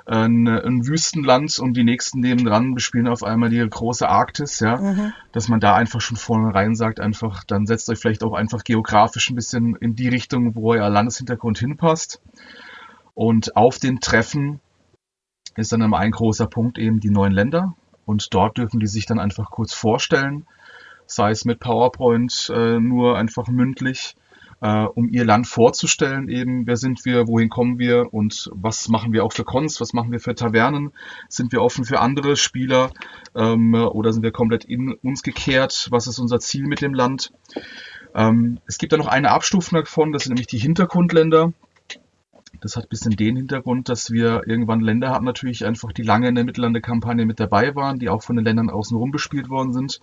ein, 0.06 0.48
ein 0.48 0.86
Wüstenland 0.86 1.58
und 1.60 1.78
die 1.78 1.84
nächsten 1.84 2.20
nebendran 2.20 2.74
bespielen 2.74 3.08
auf 3.08 3.24
einmal 3.24 3.50
die 3.50 3.66
große 3.68 4.08
Arktis, 4.08 4.60
ja, 4.60 4.78
mhm. 4.78 5.14
dass 5.32 5.48
man 5.48 5.60
da 5.60 5.76
einfach 5.76 6.02
schon 6.02 6.18
vornherein 6.18 6.76
sagt, 6.76 7.00
einfach, 7.00 7.44
dann 7.46 7.66
setzt 7.66 7.90
euch 7.90 8.00
vielleicht 8.00 8.24
auch 8.24 8.34
einfach 8.34 8.64
geografisch 8.64 9.30
ein 9.30 9.36
bisschen 9.36 9.76
in 9.78 9.96
die 9.96 10.10
Richtung, 10.10 10.56
wo 10.56 10.74
euer 10.74 10.90
Landeshintergrund 10.90 11.58
hinpasst. 11.58 12.22
Und 13.14 13.56
auf 13.56 13.80
den 13.80 14.00
Treffen 14.00 14.60
ist 15.56 15.72
dann 15.72 15.82
immer 15.82 16.00
ein 16.00 16.12
großer 16.12 16.48
Punkt 16.48 16.78
eben 16.78 17.00
die 17.00 17.12
neuen 17.12 17.34
Länder 17.34 17.76
und 18.06 18.34
dort 18.34 18.58
dürfen 18.58 18.80
die 18.80 18.88
sich 18.88 19.06
dann 19.06 19.20
einfach 19.20 19.52
kurz 19.52 19.74
vorstellen, 19.74 20.46
sei 21.06 21.32
es 21.32 21.46
mit 21.46 21.60
PowerPoint 21.60 22.52
äh, 22.54 22.80
nur 22.80 23.18
einfach 23.18 23.48
mündlich 23.48 24.16
äh, 24.64 24.86
um 24.86 25.10
ihr 25.10 25.26
Land 25.26 25.46
vorzustellen, 25.46 26.30
eben. 26.30 26.66
Wer 26.66 26.78
sind 26.78 27.04
wir, 27.04 27.28
wohin 27.28 27.50
kommen 27.50 27.80
wir? 27.80 28.14
Und 28.14 28.50
was 28.54 28.88
machen 28.88 29.12
wir 29.12 29.26
auch 29.26 29.34
für 29.34 29.44
Cons, 29.44 29.82
was 29.82 29.92
machen 29.92 30.14
wir 30.14 30.22
für 30.22 30.36
Tavernen, 30.36 30.94
sind 31.28 31.52
wir 31.52 31.62
offen 31.62 31.84
für 31.84 32.00
andere 32.00 32.38
Spieler? 32.38 32.92
Ähm, 33.36 33.74
oder 33.74 34.14
sind 34.14 34.24
wir 34.24 34.32
komplett 34.32 34.64
in 34.64 34.94
uns 34.94 35.22
gekehrt, 35.22 35.90
was 35.92 36.08
ist 36.08 36.18
unser 36.18 36.40
Ziel 36.40 36.66
mit 36.66 36.82
dem 36.82 36.94
Land. 36.94 37.34
Ähm, 38.16 38.60
es 38.66 38.78
gibt 38.78 38.94
da 38.94 38.98
noch 38.98 39.08
eine 39.08 39.32
Abstufung 39.32 39.80
davon, 39.80 40.14
das 40.14 40.24
sind 40.24 40.32
nämlich 40.32 40.48
die 40.48 40.60
Hintergrundländer. 40.60 41.52
Das 42.62 42.78
hat 42.78 42.86
ein 42.86 42.90
bisschen 42.90 43.18
den 43.18 43.36
Hintergrund, 43.36 43.90
dass 43.90 44.12
wir 44.12 44.44
irgendwann 44.48 44.80
Länder 44.80 45.10
hatten, 45.10 45.26
natürlich 45.26 45.66
einfach, 45.66 45.92
die 45.92 46.04
lange 46.04 46.30
in 46.30 46.36
der 46.36 46.46
Mittellande-Kampagne 46.46 47.26
mit 47.26 47.42
dabei 47.42 47.76
waren, 47.76 48.00
die 48.00 48.08
auch 48.08 48.24
von 48.24 48.38
den 48.38 48.46
Ländern 48.46 48.70
außenrum 48.70 49.12
bespielt 49.12 49.50
worden 49.50 49.74
sind 49.74 50.00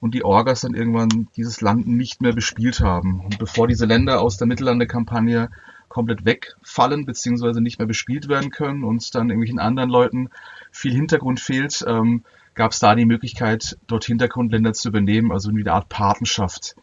und 0.00 0.14
die 0.14 0.24
Orgas 0.24 0.62
dann 0.62 0.74
irgendwann 0.74 1.28
dieses 1.36 1.60
Land 1.60 1.86
nicht 1.86 2.20
mehr 2.20 2.32
bespielt 2.32 2.80
haben. 2.80 3.20
Und 3.20 3.38
bevor 3.38 3.66
diese 3.66 3.86
Länder 3.86 4.20
aus 4.20 4.36
der 4.36 4.46
Mittellande-Kampagne 4.46 5.50
komplett 5.88 6.24
wegfallen 6.24 7.06
beziehungsweise 7.06 7.60
nicht 7.60 7.78
mehr 7.78 7.88
bespielt 7.88 8.28
werden 8.28 8.50
können 8.50 8.84
und 8.84 9.14
dann 9.14 9.30
irgendwelchen 9.30 9.58
anderen 9.58 9.90
Leuten 9.90 10.30
viel 10.70 10.92
Hintergrund 10.92 11.40
fehlt, 11.40 11.84
ähm, 11.86 12.24
gab 12.54 12.72
es 12.72 12.78
da 12.78 12.94
die 12.94 13.04
Möglichkeit, 13.04 13.78
dort 13.86 14.04
Hintergrundländer 14.04 14.72
zu 14.72 14.88
übernehmen, 14.88 15.32
also 15.32 15.54
wie 15.54 15.60
eine 15.60 15.72
Art 15.72 15.88
Patenschaft. 15.88 16.74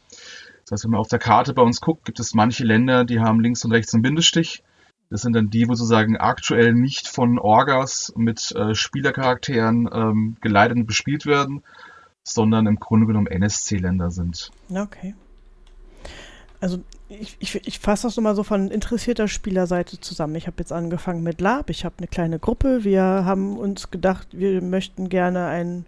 Das 0.63 0.71
heißt, 0.71 0.83
wenn 0.85 0.91
man 0.91 0.99
auf 0.99 1.09
der 1.09 1.19
Karte 1.19 1.53
bei 1.53 1.61
uns 1.61 1.81
guckt, 1.81 2.05
gibt 2.05 2.19
es 2.19 2.33
manche 2.33 2.63
Länder, 2.63 3.05
die 3.05 3.19
haben 3.19 3.41
links 3.41 3.65
und 3.65 3.71
rechts 3.71 3.93
einen 3.93 4.03
Bindestrich. 4.03 4.63
Das 5.09 5.21
sind 5.21 5.33
dann 5.33 5.49
die, 5.49 5.67
wo 5.67 5.75
sozusagen 5.75 6.17
aktuell 6.17 6.73
nicht 6.73 7.07
von 7.07 7.37
Orgas 7.37 8.13
mit 8.15 8.51
äh, 8.55 8.73
Spielercharakteren 8.73 9.89
ähm, 9.91 10.37
geleitet 10.41 10.77
und 10.77 10.87
bespielt 10.87 11.25
werden, 11.25 11.61
sondern 12.23 12.67
im 12.67 12.79
Grunde 12.79 13.05
genommen 13.05 13.27
NSC-Länder 13.27 14.09
sind. 14.11 14.51
Okay. 14.73 15.13
Also 16.59 16.79
ich, 17.09 17.35
ich, 17.39 17.67
ich 17.67 17.79
fasse 17.79 18.07
das 18.07 18.15
nochmal 18.15 18.35
so 18.35 18.43
von 18.43 18.71
interessierter 18.71 19.27
Spielerseite 19.27 19.99
zusammen. 19.99 20.35
Ich 20.35 20.47
habe 20.47 20.55
jetzt 20.59 20.71
angefangen 20.71 21.21
mit 21.21 21.41
Lab, 21.41 21.69
ich 21.69 21.83
habe 21.83 21.95
eine 21.97 22.07
kleine 22.07 22.39
Gruppe. 22.39 22.85
Wir 22.85 23.03
haben 23.03 23.57
uns 23.57 23.91
gedacht, 23.91 24.29
wir 24.31 24.61
möchten 24.61 25.09
gerne 25.09 25.47
ein, 25.47 25.85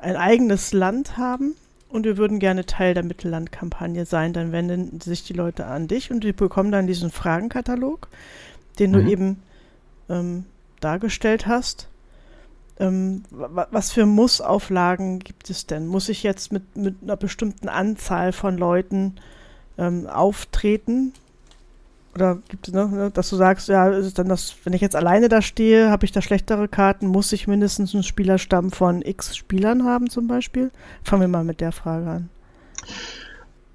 ein 0.00 0.16
eigenes 0.16 0.72
Land 0.72 1.16
haben 1.16 1.54
und 1.88 2.04
wir 2.04 2.16
würden 2.16 2.40
gerne 2.40 2.66
Teil 2.66 2.94
der 2.94 3.04
Mittellandkampagne 3.04 4.04
sein. 4.04 4.32
Dann 4.32 4.50
wenden 4.50 5.00
sich 5.00 5.22
die 5.24 5.32
Leute 5.32 5.66
an 5.66 5.86
dich 5.86 6.10
und 6.10 6.24
die 6.24 6.32
bekommen 6.32 6.72
dann 6.72 6.88
diesen 6.88 7.12
Fragenkatalog, 7.12 8.08
den 8.80 8.90
mhm. 8.90 8.94
du 8.94 9.10
eben 9.10 9.42
ähm, 10.08 10.44
dargestellt 10.80 11.46
hast. 11.46 11.88
Ähm, 12.80 13.24
was 13.30 13.92
für 13.92 14.06
Mussauflagen 14.06 15.18
gibt 15.18 15.50
es 15.50 15.66
denn? 15.66 15.86
Muss 15.86 16.08
ich 16.08 16.22
jetzt 16.22 16.50
mit, 16.50 16.76
mit 16.76 16.96
einer 17.02 17.16
bestimmten 17.16 17.68
Anzahl 17.68 18.32
von 18.32 18.56
Leuten 18.56 19.16
ähm, 19.76 20.06
auftreten? 20.06 21.12
Oder 22.14 22.38
gibt 22.48 22.68
es, 22.68 22.74
ne, 22.74 22.88
ne, 22.88 23.10
dass 23.10 23.28
du 23.28 23.36
sagst, 23.36 23.68
ja, 23.68 23.88
ist 23.88 24.06
es 24.06 24.14
dann 24.14 24.28
das, 24.28 24.56
wenn 24.64 24.72
ich 24.72 24.80
jetzt 24.80 24.96
alleine 24.96 25.28
da 25.28 25.42
stehe, 25.42 25.90
habe 25.90 26.06
ich 26.06 26.12
da 26.12 26.22
schlechtere 26.22 26.68
Karten, 26.68 27.06
muss 27.06 27.32
ich 27.32 27.46
mindestens 27.46 27.94
einen 27.94 28.02
Spielerstamm 28.02 28.72
von 28.72 29.02
X 29.02 29.36
Spielern 29.36 29.84
haben 29.84 30.08
zum 30.08 30.26
Beispiel? 30.26 30.70
Fangen 31.04 31.20
wir 31.20 31.28
mal 31.28 31.44
mit 31.44 31.60
der 31.60 31.72
Frage 31.72 32.08
an. 32.08 32.30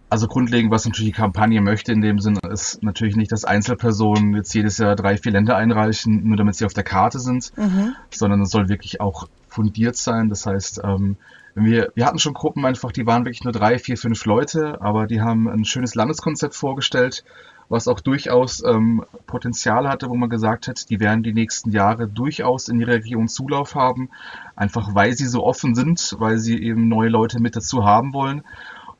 Also 0.09 0.27
grundlegend, 0.27 0.71
was 0.71 0.85
natürlich 0.85 1.13
die 1.13 1.19
Kampagne 1.19 1.61
möchte 1.61 1.91
in 1.91 2.01
dem 2.01 2.19
Sinne, 2.19 2.39
ist 2.51 2.83
natürlich 2.83 3.15
nicht, 3.15 3.31
dass 3.31 3.43
Einzelpersonen 3.43 4.35
jetzt 4.35 4.53
jedes 4.53 4.77
Jahr 4.77 4.95
drei, 4.95 5.17
vier 5.17 5.31
Länder 5.31 5.57
einreichen, 5.57 6.27
nur 6.27 6.37
damit 6.37 6.55
sie 6.55 6.65
auf 6.65 6.73
der 6.73 6.83
Karte 6.83 7.19
sind, 7.19 7.51
mhm. 7.57 7.95
sondern 8.11 8.41
es 8.41 8.51
soll 8.51 8.69
wirklich 8.69 9.01
auch 9.01 9.27
fundiert 9.47 9.95
sein. 9.95 10.29
Das 10.29 10.45
heißt, 10.45 10.81
ähm, 10.83 11.17
wir, 11.55 11.91
wir 11.95 12.05
hatten 12.05 12.19
schon 12.19 12.33
Gruppen 12.33 12.65
einfach, 12.65 12.91
die 12.91 13.07
waren 13.07 13.25
wirklich 13.25 13.43
nur 13.43 13.53
drei, 13.53 13.79
vier, 13.79 13.97
fünf 13.97 14.25
Leute, 14.25 14.79
aber 14.79 15.07
die 15.07 15.21
haben 15.21 15.47
ein 15.47 15.65
schönes 15.65 15.95
Landeskonzept 15.95 16.53
vorgestellt, 16.53 17.23
was 17.67 17.87
auch 17.87 17.99
durchaus 17.99 18.63
ähm, 18.63 19.03
Potenzial 19.25 19.87
hatte, 19.87 20.09
wo 20.09 20.15
man 20.15 20.29
gesagt 20.29 20.67
hat, 20.67 20.89
die 20.89 20.99
werden 20.99 21.23
die 21.23 21.33
nächsten 21.33 21.71
Jahre 21.71 22.07
durchaus 22.07 22.67
in 22.67 22.79
ihrer 22.79 22.93
Region 22.93 23.27
Zulauf 23.27 23.73
haben, 23.73 24.09
einfach 24.55 24.93
weil 24.93 25.13
sie 25.13 25.25
so 25.25 25.43
offen 25.43 25.73
sind, 25.73 26.15
weil 26.19 26.37
sie 26.37 26.61
eben 26.61 26.89
neue 26.89 27.09
Leute 27.09 27.39
mit 27.39 27.55
dazu 27.55 27.83
haben 27.83 28.13
wollen 28.13 28.43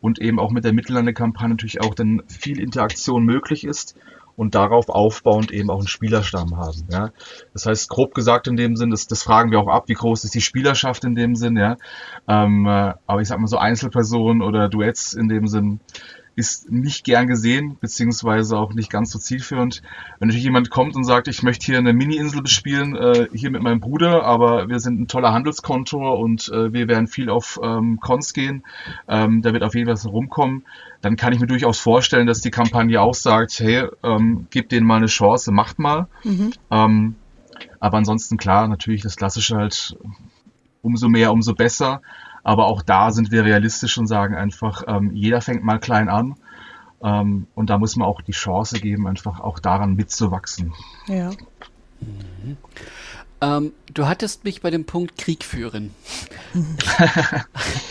und 0.06 0.22
eben 0.22 0.40
auch 0.40 0.52
mit 0.52 0.64
der 0.64 0.72
Mittellande-Kampagne 0.72 1.50
natürlich 1.50 1.82
auch 1.82 1.96
dann 1.96 2.22
viel 2.28 2.60
Interaktion 2.60 3.26
möglich 3.26 3.64
ist 3.64 3.96
und 4.36 4.54
darauf 4.54 4.90
aufbauend 4.90 5.52
eben 5.52 5.72
auch 5.72 5.80
einen 5.80 5.88
Spielerstamm 5.88 6.58
haben. 6.58 6.86
Ja. 6.92 7.10
Das 7.54 7.66
heißt, 7.66 7.90
grob 7.90 8.14
gesagt 8.14 8.46
in 8.46 8.56
dem 8.56 8.76
Sinn, 8.76 8.92
das, 8.92 9.08
das 9.08 9.24
fragen 9.24 9.50
wir 9.50 9.60
auch 9.60 9.68
ab, 9.68 9.86
wie 9.88 9.96
groß 9.96 10.24
ist 10.24 10.36
die 10.36 10.42
Spielerschaft 10.42 11.06
in 11.06 11.16
dem 11.16 11.36
Sinn, 11.36 11.58
ja. 11.58 11.78
Ähm, 12.28 12.68
äh, 12.68 12.94
aber 13.08 13.22
ich 13.22 13.28
sag 13.28 13.40
mal 13.40 13.48
so 13.48 13.58
Einzelpersonen 13.58 14.44
oder 14.44 14.70
Duets 14.70 15.14
in 15.14 15.28
dem 15.28 15.48
Sinn 15.48 15.80
ist 16.36 16.70
nicht 16.70 17.06
gern 17.06 17.28
gesehen, 17.28 17.78
beziehungsweise 17.80 18.58
auch 18.58 18.74
nicht 18.74 18.90
ganz 18.90 19.12
so 19.12 19.20
zielführend. 19.20 19.82
Wenn 20.20 20.28
natürlich 20.28 20.44
jemand 20.44 20.70
kommt 20.70 20.96
und 20.96 21.06
sagt, 21.06 21.28
ich 21.28 21.44
möchte 21.44 21.66
hier 21.68 21.78
eine 21.78 21.94
Mini-Insel 21.94 22.42
bespielen, 22.42 22.96
äh, 22.96 23.28
hier 23.34 23.52
mit 23.52 23.62
meinem 23.62 23.80
Bruder, 23.80 24.24
aber 24.24 24.68
wir 24.68 24.80
sind 24.80 25.00
ein 25.00 25.08
toller 25.08 25.32
Handelskontor 25.32 26.20
und 26.20 26.50
äh, 26.50 26.74
wir 26.74 26.88
werden 26.90 27.08
viel 27.08 27.30
auf 27.30 27.60
ähm, 27.64 28.00
Cons 28.02 28.34
gehen, 28.34 28.64
ähm, 29.08 29.42
da 29.42 29.54
wird 29.54 29.64
auf 29.64 29.76
jeden 29.76 29.96
Fall 29.96 30.12
rumkommen, 30.12 30.66
dann 31.02 31.16
kann 31.16 31.32
ich 31.32 31.40
mir 31.40 31.48
durchaus 31.48 31.80
vorstellen, 31.80 32.28
dass 32.28 32.42
die 32.42 32.52
Kampagne 32.52 33.00
auch 33.00 33.14
sagt, 33.14 33.60
hey, 33.60 33.88
ähm, 34.04 34.48
gebt 34.50 34.72
denen 34.72 34.86
mal 34.86 34.98
eine 34.98 35.06
Chance, 35.06 35.52
macht 35.52 35.80
mal. 35.80 36.08
Mhm. 36.24 36.52
Ähm, 36.70 37.16
aber 37.80 37.98
ansonsten 37.98 38.38
klar, 38.38 38.68
natürlich 38.68 39.04
das 39.04 39.16
Klassische 39.16 39.56
halt, 39.56 39.96
umso 40.82 41.08
mehr, 41.08 41.32
umso 41.32 41.54
besser. 41.54 42.02
Aber 42.46 42.68
auch 42.68 42.84
da 42.84 43.12
sind 43.12 43.32
wir 43.32 43.44
realistisch 43.44 43.98
und 43.98 44.06
sagen 44.06 44.36
einfach, 44.36 44.84
ähm, 44.88 45.16
jeder 45.16 45.42
fängt 45.42 45.64
mal 45.64 45.80
klein 45.80 46.10
an. 46.10 46.36
Ähm, 47.02 47.48
und 47.56 47.72
da 47.72 47.80
muss 47.80 47.96
man 47.96 48.08
auch 48.08 48.22
die 48.22 48.34
Chance 48.34 48.80
geben, 48.80 49.08
einfach 49.08 49.40
auch 49.40 49.58
daran 49.58 49.96
mitzuwachsen. 49.96 50.72
Ja. 51.08 51.32
Mhm. 52.00 52.58
Ähm, 53.42 53.74
du 53.92 54.08
hattest 54.08 54.44
mich 54.44 54.62
bei 54.62 54.70
dem 54.70 54.86
Punkt 54.86 55.18
Krieg 55.18 55.44
führen. 55.44 55.90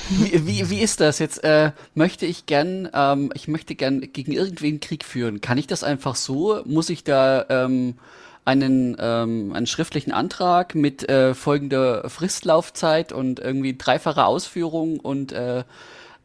wie, 0.08 0.46
wie, 0.46 0.70
wie, 0.70 0.80
ist 0.80 1.00
das 1.00 1.18
jetzt? 1.18 1.42
Äh, 1.42 1.72
möchte 1.94 2.24
ich 2.24 2.46
gern, 2.46 2.88
ähm, 2.94 3.32
ich 3.34 3.48
möchte 3.48 3.74
gern 3.74 4.02
gegen 4.12 4.30
irgendwen 4.30 4.78
Krieg 4.78 5.04
führen. 5.04 5.40
Kann 5.40 5.58
ich 5.58 5.66
das 5.66 5.82
einfach 5.82 6.14
so? 6.14 6.62
Muss 6.64 6.90
ich 6.90 7.02
da 7.02 7.44
ähm, 7.48 7.96
einen, 8.44 8.96
ähm, 8.98 9.52
einen 9.54 9.66
schriftlichen 9.66 10.12
Antrag 10.12 10.74
mit 10.74 11.08
äh, 11.08 11.34
folgender 11.34 12.08
Fristlaufzeit 12.08 13.12
und 13.12 13.40
irgendwie 13.40 13.76
dreifacher 13.76 14.26
Ausführung 14.26 15.00
und 15.00 15.32
äh, 15.32 15.64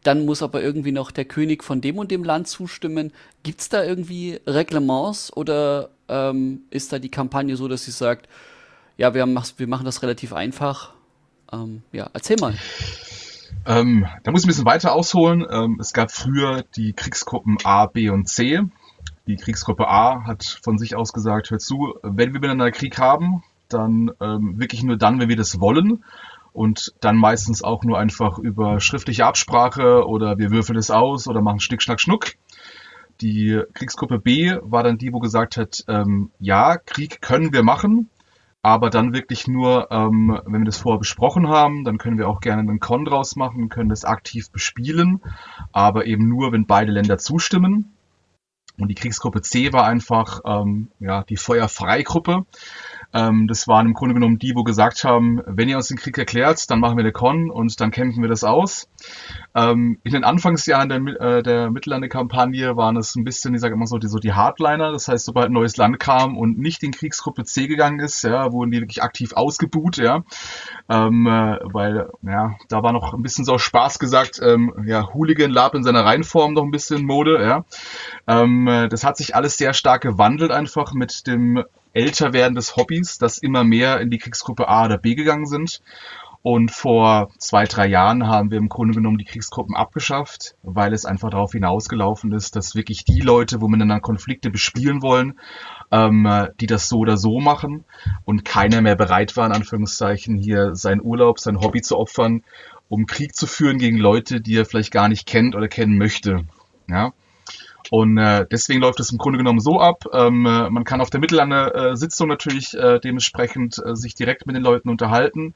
dann 0.03 0.25
muss 0.25 0.41
aber 0.41 0.61
irgendwie 0.61 0.91
noch 0.91 1.11
der 1.11 1.25
König 1.25 1.63
von 1.63 1.81
dem 1.81 1.97
und 1.97 2.11
dem 2.11 2.23
Land 2.23 2.47
zustimmen. 2.47 3.11
Gibt 3.43 3.61
es 3.61 3.69
da 3.69 3.83
irgendwie 3.83 4.39
Reglements 4.47 5.35
oder 5.35 5.89
ähm, 6.07 6.61
ist 6.69 6.93
da 6.93 6.99
die 6.99 7.09
Kampagne 7.09 7.55
so, 7.57 7.67
dass 7.67 7.83
sie 7.83 7.91
sagt, 7.91 8.29
ja, 8.97 9.13
wir, 9.13 9.21
haben, 9.21 9.37
wir 9.57 9.67
machen 9.67 9.85
das 9.85 10.01
relativ 10.01 10.33
einfach? 10.33 10.93
Ähm, 11.51 11.83
ja, 11.91 12.09
erzähl 12.13 12.37
mal. 12.39 12.55
Ähm, 13.65 14.05
da 14.23 14.31
muss 14.31 14.41
ich 14.41 14.45
ein 14.45 14.49
bisschen 14.49 14.65
weiter 14.65 14.93
ausholen. 14.93 15.45
Ähm, 15.49 15.77
es 15.79 15.93
gab 15.93 16.11
früher 16.11 16.63
die 16.75 16.93
Kriegsgruppen 16.93 17.57
A, 17.63 17.85
B 17.87 18.09
und 18.09 18.27
C. 18.27 18.59
Die 19.27 19.35
Kriegsgruppe 19.35 19.87
A 19.87 20.25
hat 20.25 20.59
von 20.63 20.77
sich 20.77 20.95
aus 20.95 21.13
gesagt, 21.13 21.51
hör 21.51 21.59
zu, 21.59 21.95
wenn 22.01 22.33
wir 22.33 22.39
miteinander 22.39 22.71
Krieg 22.71 22.97
haben, 22.97 23.43
dann 23.67 24.11
ähm, 24.19 24.59
wirklich 24.59 24.83
nur 24.83 24.97
dann, 24.97 25.19
wenn 25.19 25.29
wir 25.29 25.35
das 25.35 25.59
wollen 25.59 26.03
und 26.51 26.93
dann 27.01 27.15
meistens 27.15 27.63
auch 27.63 27.83
nur 27.83 27.99
einfach 27.99 28.39
über 28.39 28.79
schriftliche 28.79 29.25
Absprache 29.25 30.07
oder 30.07 30.37
wir 30.37 30.51
würfeln 30.51 30.77
es 30.77 30.91
aus 30.91 31.27
oder 31.27 31.41
machen 31.41 31.59
Schnick, 31.59 31.81
Schnack, 31.81 32.01
Schnuck. 32.01 32.33
Die 33.21 33.61
Kriegsgruppe 33.73 34.19
B 34.19 34.55
war 34.61 34.83
dann 34.83 34.97
die, 34.97 35.13
wo 35.13 35.19
gesagt 35.19 35.57
hat, 35.57 35.83
ähm, 35.87 36.31
ja, 36.39 36.77
Krieg 36.77 37.21
können 37.21 37.53
wir 37.53 37.63
machen, 37.63 38.09
aber 38.61 38.89
dann 38.89 39.13
wirklich 39.13 39.47
nur, 39.47 39.91
ähm, 39.91 40.39
wenn 40.45 40.61
wir 40.61 40.65
das 40.65 40.77
vorher 40.77 40.99
besprochen 40.99 41.49
haben, 41.49 41.83
dann 41.83 41.97
können 41.97 42.17
wir 42.17 42.27
auch 42.27 42.39
gerne 42.39 42.61
einen 42.61 42.79
Con 42.79 43.05
draus 43.05 43.35
machen, 43.35 43.69
können 43.69 43.89
das 43.89 44.05
aktiv 44.05 44.51
bespielen, 44.51 45.21
aber 45.71 46.05
eben 46.05 46.27
nur, 46.27 46.51
wenn 46.51 46.65
beide 46.65 46.91
Länder 46.91 47.17
zustimmen. 47.17 47.93
Und 48.79 48.87
die 48.87 48.95
Kriegsgruppe 48.95 49.41
C 49.41 49.73
war 49.73 49.85
einfach 49.85 50.41
ähm, 50.45 50.91
ja, 50.99 51.23
die 51.23 51.37
Feuerfreigruppe. 51.37 52.45
Ähm, 53.13 53.47
das 53.47 53.67
waren 53.67 53.87
im 53.87 53.93
Grunde 53.93 54.13
genommen 54.13 54.37
die, 54.37 54.55
wo 54.55 54.63
gesagt 54.63 55.03
haben, 55.03 55.41
wenn 55.45 55.67
ihr 55.67 55.77
uns 55.77 55.87
den 55.87 55.97
Krieg 55.97 56.17
erklärt, 56.17 56.69
dann 56.69 56.79
machen 56.79 56.97
wir 56.97 57.03
eine 57.03 57.11
Con 57.11 57.49
und 57.49 57.79
dann 57.81 57.91
kämpfen 57.91 58.21
wir 58.21 58.29
das 58.29 58.43
aus. 58.43 58.87
Ähm, 59.55 59.99
in 60.03 60.11
den 60.11 60.23
Anfangsjahren 60.23 60.89
der, 60.89 60.99
äh, 61.21 61.43
der 61.43 61.71
Mittellande-Kampagne 61.71 62.77
waren 62.77 62.97
es 62.97 63.15
ein 63.15 63.23
bisschen, 63.23 63.55
ich 63.55 63.61
sage 63.61 63.73
immer 63.73 63.87
so, 63.87 63.97
die, 63.97 64.07
so 64.07 64.19
die 64.19 64.33
Hardliner. 64.33 64.91
Das 64.91 65.07
heißt, 65.07 65.25
sobald 65.25 65.47
ein 65.47 65.53
neues 65.53 65.77
Land 65.77 65.99
kam 65.99 66.37
und 66.37 66.59
nicht 66.59 66.83
in 66.83 66.91
Kriegsgruppe 66.91 67.45
C 67.45 67.67
gegangen 67.67 67.99
ist, 67.99 68.23
ja, 68.23 68.51
wurden 68.51 68.71
die 68.71 68.79
wirklich 68.79 69.01
aktiv 69.01 69.33
ausgebuht, 69.33 69.97
ja. 69.97 70.23
Ähm, 70.87 71.25
äh, 71.25 71.57
weil, 71.63 72.09
ja, 72.21 72.55
da 72.67 72.83
war 72.83 72.93
noch 72.93 73.13
ein 73.13 73.23
bisschen 73.23 73.45
so 73.45 73.57
Spaß 73.57 73.99
gesagt, 73.99 74.39
ähm, 74.43 74.73
ja, 74.85 75.13
Hooligan 75.13 75.51
Lab 75.51 75.73
in 75.73 75.83
seiner 75.83 76.05
Reihenform 76.05 76.53
noch 76.53 76.63
ein 76.63 76.71
bisschen 76.71 77.05
Mode, 77.05 77.41
ja. 77.43 77.65
Ähm, 78.27 78.67
äh, 78.67 78.87
das 78.87 79.03
hat 79.03 79.17
sich 79.17 79.35
alles 79.35 79.57
sehr 79.57 79.73
stark 79.73 80.01
gewandelt 80.01 80.51
einfach 80.51 80.93
mit 80.93 81.25
dem 81.25 81.63
Älterwerden 81.93 82.55
des 82.55 82.75
Hobbys, 82.75 83.17
dass 83.17 83.37
immer 83.37 83.63
mehr 83.63 83.99
in 83.99 84.09
die 84.09 84.17
Kriegsgruppe 84.17 84.67
A 84.67 84.85
oder 84.85 84.97
B 84.97 85.15
gegangen 85.15 85.45
sind. 85.45 85.81
Und 86.41 86.71
vor 86.71 87.31
zwei, 87.37 87.65
drei 87.65 87.87
Jahren 87.87 88.27
haben 88.27 88.49
wir 88.49 88.57
im 88.57 88.69
Grunde 88.69 88.93
genommen 88.93 89.17
die 89.17 89.25
Kriegsgruppen 89.25 89.75
abgeschafft, 89.75 90.55
weil 90.63 90.93
es 90.93 91.03
einfach 91.05 91.31
darauf 91.31 91.51
hinausgelaufen 91.51 92.31
ist, 92.31 92.55
dass 92.55 92.75
wirklich 92.75 93.03
die 93.03 93.19
Leute, 93.19 93.59
wo 93.59 93.67
miteinander 93.67 93.99
Konflikte 93.99 94.49
bespielen 94.49 95.01
wollen, 95.01 95.37
ähm, 95.91 96.47
die 96.61 96.67
das 96.67 96.87
so 96.87 96.99
oder 96.99 97.17
so 97.17 97.41
machen 97.41 97.83
und 98.23 98.45
keiner 98.45 98.81
mehr 98.81 98.95
bereit 98.95 99.35
war, 99.35 99.47
in 99.47 99.51
Anführungszeichen, 99.51 100.37
hier 100.37 100.75
seinen 100.75 101.01
Urlaub, 101.01 101.39
sein 101.39 101.59
Hobby 101.59 101.81
zu 101.81 101.97
opfern, 101.97 102.43
um 102.87 103.05
Krieg 103.05 103.35
zu 103.35 103.45
führen 103.45 103.77
gegen 103.77 103.97
Leute, 103.97 104.39
die 104.39 104.55
er 104.55 104.65
vielleicht 104.65 104.91
gar 104.91 105.09
nicht 105.09 105.27
kennt 105.27 105.55
oder 105.55 105.67
kennen 105.67 105.97
möchte. 105.97 106.45
Ja. 106.87 107.11
Und 107.91 108.17
äh, 108.17 108.45
deswegen 108.51 108.81
läuft 108.81 108.99
es 108.99 109.11
im 109.11 109.17
Grunde 109.17 109.37
genommen 109.37 109.59
so 109.59 109.79
ab. 109.79 110.05
Ähm, 110.13 110.45
äh, 110.45 110.69
man 110.69 110.83
kann 110.83 111.01
auf 111.01 111.09
der 111.09 111.19
Mittellande-Sitzung 111.19 112.27
äh, 112.27 112.33
natürlich 112.33 112.73
äh, 112.75 112.99
dementsprechend 112.99 113.81
äh, 113.83 113.95
sich 113.95 114.13
direkt 114.13 114.45
mit 114.45 114.55
den 114.55 114.63
Leuten 114.63 114.89
unterhalten. 114.89 115.55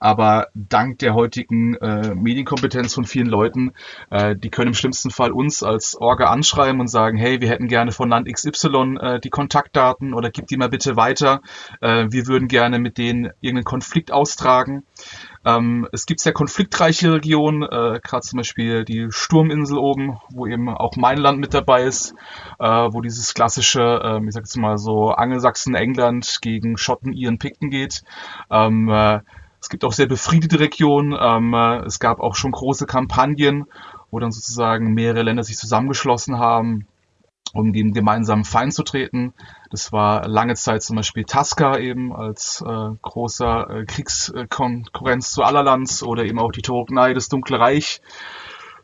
Aber 0.00 0.48
dank 0.54 0.98
der 0.98 1.14
heutigen 1.14 1.74
äh, 1.76 2.14
Medienkompetenz 2.14 2.94
von 2.94 3.04
vielen 3.04 3.26
Leuten, 3.26 3.72
äh, 4.10 4.36
die 4.36 4.50
können 4.50 4.68
im 4.68 4.74
schlimmsten 4.74 5.10
Fall 5.10 5.32
uns 5.32 5.62
als 5.62 5.96
Orga 5.96 6.26
anschreiben 6.26 6.80
und 6.80 6.88
sagen, 6.88 7.16
hey, 7.16 7.40
wir 7.40 7.48
hätten 7.48 7.68
gerne 7.68 7.92
von 7.92 8.08
Land 8.08 8.28
XY 8.30 8.98
äh, 9.00 9.20
die 9.20 9.30
Kontaktdaten 9.30 10.14
oder 10.14 10.30
gib 10.30 10.46
die 10.46 10.56
mal 10.56 10.68
bitte 10.68 10.96
weiter. 10.96 11.40
Äh, 11.80 12.06
wir 12.10 12.26
würden 12.26 12.48
gerne 12.48 12.78
mit 12.78 12.98
denen 12.98 13.30
irgendeinen 13.40 13.64
Konflikt 13.64 14.12
austragen. 14.12 14.84
Ähm, 15.44 15.88
es 15.92 16.06
gibt 16.06 16.20
sehr 16.20 16.32
konfliktreiche 16.32 17.12
Regionen, 17.12 17.62
äh, 17.62 18.00
gerade 18.02 18.22
zum 18.22 18.38
Beispiel 18.38 18.84
die 18.84 19.08
Sturminsel 19.10 19.78
oben, 19.78 20.18
wo 20.30 20.46
eben 20.46 20.68
auch 20.68 20.96
mein 20.96 21.18
Land 21.18 21.38
mit 21.38 21.54
dabei 21.54 21.84
ist, 21.84 22.14
äh, 22.58 22.66
wo 22.66 23.00
dieses 23.00 23.34
klassische, 23.34 24.00
äh, 24.02 24.26
ich 24.26 24.32
sag 24.32 24.44
jetzt 24.44 24.56
mal 24.56 24.78
so 24.78 25.10
Angelsachsen, 25.10 25.74
England 25.74 26.38
gegen 26.40 26.76
Schotten, 26.76 27.12
Iren, 27.12 27.38
Pikten 27.38 27.70
geht. 27.70 28.02
Ähm, 28.50 28.88
äh, 28.88 29.20
es 29.60 29.68
gibt 29.68 29.84
auch 29.84 29.92
sehr 29.92 30.06
befriedete 30.06 30.60
Regionen. 30.60 31.16
Ähm, 31.18 31.54
äh, 31.54 31.84
es 31.84 31.98
gab 31.98 32.20
auch 32.20 32.34
schon 32.34 32.52
große 32.52 32.86
Kampagnen, 32.86 33.64
wo 34.10 34.18
dann 34.18 34.32
sozusagen 34.32 34.94
mehrere 34.94 35.22
Länder 35.22 35.42
sich 35.42 35.56
zusammengeschlossen 35.56 36.38
haben 36.38 36.86
um 37.54 37.72
gegen 37.72 37.92
gemeinsamen 37.92 38.44
Feind 38.44 38.74
zu 38.74 38.82
treten. 38.82 39.32
Das 39.70 39.92
war 39.92 40.28
lange 40.28 40.54
Zeit 40.54 40.82
zum 40.82 40.96
Beispiel 40.96 41.24
Tasca 41.24 41.78
eben 41.78 42.14
als 42.14 42.62
äh, 42.66 42.90
großer 43.00 43.70
äh, 43.70 43.84
Kriegskonkurrenz 43.86 45.30
zu 45.30 45.42
Allerlands 45.42 46.02
oder 46.02 46.24
eben 46.24 46.38
auch 46.38 46.52
die 46.52 46.62
Torognei, 46.62 47.14
das 47.14 47.28
Dunkle 47.28 47.58
Reich. 47.58 48.00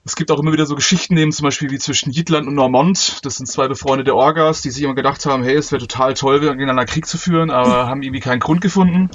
Es 0.04 0.16
gibt 0.16 0.30
auch 0.30 0.38
immer 0.38 0.52
wieder 0.52 0.64
so 0.64 0.76
Geschichten 0.76 1.16
eben 1.18 1.30
zum 1.30 1.44
Beispiel 1.44 1.70
wie 1.70 1.78
zwischen 1.78 2.10
Jitland 2.10 2.46
und 2.46 2.54
Normont. 2.54 3.24
Das 3.24 3.36
sind 3.36 3.46
zwei 3.46 3.68
befreundete 3.68 4.14
Orgas, 4.14 4.62
die 4.62 4.70
sich 4.70 4.82
immer 4.82 4.94
gedacht 4.94 5.26
haben, 5.26 5.42
hey, 5.44 5.56
es 5.56 5.72
wäre 5.72 5.80
total 5.80 6.14
toll, 6.14 6.40
gegeneinander 6.40 6.86
Krieg 6.86 7.06
zu 7.06 7.18
führen, 7.18 7.50
aber 7.50 7.86
haben 7.86 8.02
irgendwie 8.02 8.20
keinen 8.20 8.40
Grund 8.40 8.62
gefunden. 8.62 9.10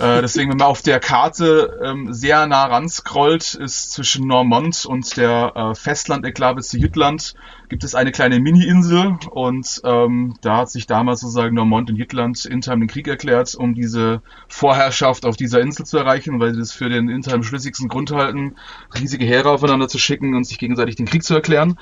Äh, 0.00 0.22
deswegen, 0.22 0.50
wenn 0.50 0.56
man 0.56 0.68
auf 0.68 0.80
der 0.80 0.98
Karte 0.98 1.78
ähm, 1.84 2.14
sehr 2.14 2.46
nah 2.46 2.64
ran 2.64 2.88
scrollt, 2.88 3.52
ist 3.52 3.92
zwischen 3.92 4.26
Normont 4.26 4.86
und 4.86 5.14
der 5.18 5.52
äh, 5.54 5.74
Festland-Enklave 5.74 6.62
zu 6.62 6.78
Jütland 6.78 7.34
gibt 7.68 7.84
es 7.84 7.94
eine 7.94 8.10
kleine 8.10 8.40
Mini-Insel 8.40 9.18
und 9.30 9.82
ähm, 9.84 10.36
da 10.40 10.56
hat 10.56 10.70
sich 10.70 10.86
damals 10.86 11.20
sozusagen 11.20 11.54
Normont 11.54 11.90
und 11.90 11.96
Jütland 11.96 12.46
intern 12.46 12.80
den 12.80 12.88
Krieg 12.88 13.08
erklärt, 13.08 13.54
um 13.54 13.74
diese 13.74 14.22
Vorherrschaft 14.48 15.26
auf 15.26 15.36
dieser 15.36 15.60
Insel 15.60 15.84
zu 15.84 15.98
erreichen, 15.98 16.40
weil 16.40 16.54
sie 16.54 16.60
das 16.60 16.72
für 16.72 16.88
den 16.88 17.10
intern 17.10 17.42
schlüssigsten 17.42 17.88
Grund 17.88 18.10
halten, 18.10 18.56
riesige 18.98 19.26
Heere 19.26 19.50
aufeinander 19.50 19.88
zu 19.88 19.98
schicken 19.98 20.34
und 20.34 20.44
sich 20.44 20.58
gegenseitig 20.58 20.96
den 20.96 21.06
Krieg 21.06 21.24
zu 21.24 21.34
erklären. 21.34 21.78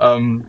Ähm, 0.00 0.46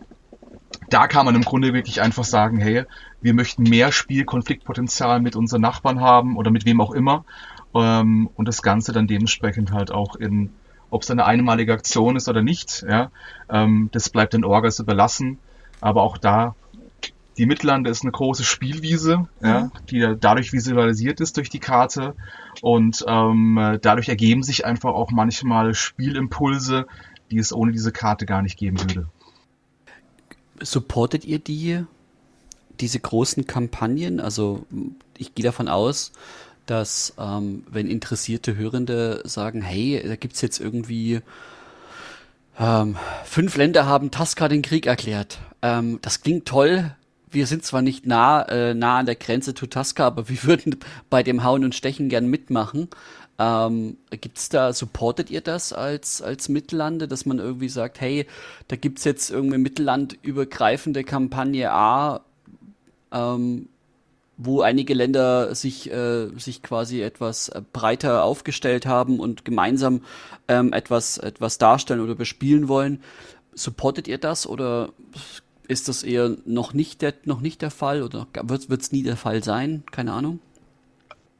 da 0.88 1.06
kann 1.06 1.26
man 1.26 1.34
im 1.34 1.42
Grunde 1.42 1.72
wirklich 1.72 2.00
einfach 2.00 2.24
sagen, 2.24 2.58
hey, 2.58 2.84
wir 3.20 3.34
möchten 3.34 3.62
mehr 3.62 3.92
Spielkonfliktpotenzial 3.92 5.20
mit 5.20 5.36
unseren 5.36 5.62
Nachbarn 5.62 6.00
haben 6.00 6.36
oder 6.36 6.50
mit 6.50 6.64
wem 6.64 6.80
auch 6.80 6.92
immer 6.92 7.24
ähm, 7.74 8.28
und 8.34 8.48
das 8.48 8.62
Ganze 8.62 8.92
dann 8.92 9.06
dementsprechend 9.06 9.72
halt 9.72 9.90
auch 9.90 10.16
in, 10.16 10.50
ob 10.90 11.02
es 11.02 11.10
eine 11.10 11.24
einmalige 11.24 11.72
Aktion 11.72 12.16
ist 12.16 12.28
oder 12.28 12.42
nicht, 12.42 12.84
ja, 12.88 13.10
ähm, 13.48 13.88
das 13.92 14.10
bleibt 14.10 14.34
den 14.34 14.44
Orgas 14.44 14.78
überlassen, 14.78 15.38
aber 15.80 16.02
auch 16.02 16.18
da 16.18 16.54
die 17.36 17.46
Mittellande 17.46 17.90
ist 17.90 18.02
eine 18.02 18.12
große 18.12 18.44
Spielwiese, 18.44 19.26
ja, 19.42 19.62
mhm. 19.62 19.70
die 19.90 20.14
dadurch 20.20 20.52
visualisiert 20.52 21.20
ist 21.20 21.36
durch 21.36 21.50
die 21.50 21.58
Karte. 21.58 22.14
Und 22.62 23.04
ähm, 23.08 23.78
dadurch 23.82 24.08
ergeben 24.08 24.44
sich 24.44 24.64
einfach 24.64 24.92
auch 24.92 25.10
manchmal 25.10 25.74
Spielimpulse, 25.74 26.86
die 27.32 27.38
es 27.38 27.52
ohne 27.52 27.72
diese 27.72 27.90
Karte 27.90 28.24
gar 28.24 28.40
nicht 28.40 28.56
geben 28.56 28.80
würde 28.80 29.08
supportet 30.60 31.24
ihr 31.24 31.38
die, 31.38 31.84
diese 32.80 33.00
großen 33.00 33.46
Kampagnen? 33.46 34.20
Also 34.20 34.66
ich 35.18 35.34
gehe 35.34 35.44
davon 35.44 35.68
aus, 35.68 36.12
dass 36.66 37.14
ähm, 37.18 37.64
wenn 37.70 37.88
interessierte 37.88 38.56
Hörende 38.56 39.22
sagen, 39.24 39.62
hey, 39.62 40.02
da 40.06 40.16
gibt 40.16 40.34
es 40.34 40.40
jetzt 40.40 40.60
irgendwie 40.60 41.20
ähm, 42.58 42.96
fünf 43.24 43.56
Länder 43.56 43.86
haben 43.86 44.10
Tasca 44.10 44.48
den 44.48 44.62
Krieg 44.62 44.86
erklärt. 44.86 45.38
Ähm, 45.62 45.98
das 46.02 46.20
klingt 46.22 46.46
toll. 46.46 46.94
Wir 47.30 47.46
sind 47.46 47.64
zwar 47.64 47.82
nicht 47.82 48.06
nah, 48.06 48.42
äh, 48.42 48.74
nah 48.74 48.98
an 48.98 49.06
der 49.06 49.16
Grenze 49.16 49.54
zu 49.54 49.66
Tasca, 49.66 50.06
aber 50.06 50.28
wir 50.28 50.42
würden 50.44 50.76
bei 51.10 51.22
dem 51.22 51.42
Hauen 51.42 51.64
und 51.64 51.74
Stechen 51.74 52.08
gern 52.08 52.28
mitmachen. 52.28 52.88
Ähm, 53.38 53.96
gibt's 54.10 54.48
da, 54.48 54.72
supportet 54.72 55.30
ihr 55.30 55.40
das 55.40 55.72
als, 55.72 56.22
als 56.22 56.48
Mittellande, 56.48 57.08
dass 57.08 57.26
man 57.26 57.38
irgendwie 57.38 57.68
sagt, 57.68 58.00
hey, 58.00 58.26
da 58.68 58.76
gibt's 58.76 59.04
jetzt 59.04 59.30
irgendwie 59.30 59.58
mittellandübergreifende 59.58 61.02
Kampagne 61.02 61.72
A, 61.72 62.20
ähm, 63.12 63.68
wo 64.36 64.62
einige 64.62 64.94
Länder 64.94 65.54
sich, 65.54 65.90
äh, 65.90 66.28
sich 66.38 66.62
quasi 66.62 67.02
etwas 67.02 67.50
breiter 67.72 68.24
aufgestellt 68.24 68.86
haben 68.86 69.20
und 69.20 69.44
gemeinsam 69.44 70.02
ähm, 70.48 70.72
etwas, 70.72 71.18
etwas 71.18 71.58
darstellen 71.58 72.00
oder 72.00 72.14
bespielen 72.14 72.68
wollen. 72.68 73.02
Supportet 73.54 74.08
ihr 74.08 74.18
das 74.18 74.46
oder 74.46 74.90
ist 75.68 75.88
das 75.88 76.02
eher 76.02 76.36
noch 76.44 76.72
nicht 76.72 77.02
der, 77.02 77.14
noch 77.24 77.40
nicht 77.40 77.62
der 77.62 77.70
Fall 77.70 78.02
oder 78.02 78.26
wird 78.32 78.80
es 78.80 78.92
nie 78.92 79.02
der 79.02 79.16
Fall 79.16 79.42
sein? 79.42 79.84
Keine 79.90 80.12
Ahnung. 80.12 80.40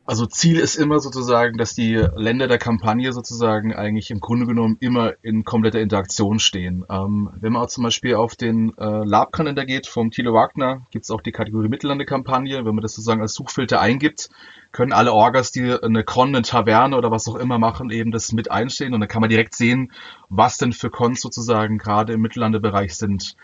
Also 0.06 0.26
Ziel 0.26 0.58
ist 0.58 0.76
immer 0.76 1.00
sozusagen, 1.00 1.56
dass 1.56 1.74
die 1.74 1.94
Länder 1.94 2.46
der 2.46 2.58
Kampagne 2.58 3.10
sozusagen 3.14 3.74
eigentlich 3.74 4.10
im 4.10 4.20
Grunde 4.20 4.44
genommen 4.44 4.76
immer 4.80 5.14
in 5.22 5.44
kompletter 5.44 5.80
Interaktion 5.80 6.38
stehen. 6.38 6.84
Ähm, 6.90 7.30
wenn 7.40 7.54
man 7.54 7.62
auch 7.62 7.68
zum 7.68 7.84
Beispiel 7.84 8.14
auf 8.16 8.36
den 8.36 8.76
äh, 8.76 9.02
Lab-Kalender 9.02 9.64
geht 9.64 9.86
vom 9.86 10.10
Thilo 10.10 10.34
Wagner, 10.34 10.86
gibt 10.90 11.04
es 11.06 11.10
auch 11.10 11.22
die 11.22 11.32
Kategorie 11.32 11.68
Mittellande-Kampagne. 11.68 12.66
Wenn 12.66 12.74
man 12.74 12.82
das 12.82 12.92
sozusagen 12.94 13.22
als 13.22 13.32
Suchfilter 13.32 13.80
eingibt, 13.80 14.28
können 14.72 14.92
alle 14.92 15.14
Orgas, 15.14 15.52
die 15.52 15.72
eine 15.72 16.04
Con, 16.04 16.28
eine 16.28 16.42
Taverne 16.42 16.98
oder 16.98 17.10
was 17.10 17.26
auch 17.26 17.36
immer 17.36 17.58
machen, 17.58 17.90
eben 17.90 18.10
das 18.10 18.30
mit 18.32 18.50
einstehen 18.50 18.92
und 18.92 19.00
dann 19.00 19.08
kann 19.08 19.22
man 19.22 19.30
direkt 19.30 19.54
sehen, 19.54 19.90
was 20.28 20.58
denn 20.58 20.72
für 20.72 20.90
Cons 20.90 21.22
sozusagen 21.22 21.78
gerade 21.78 22.12
im 22.12 22.20
Mittellande-Bereich 22.20 22.94
sind. 22.94 23.36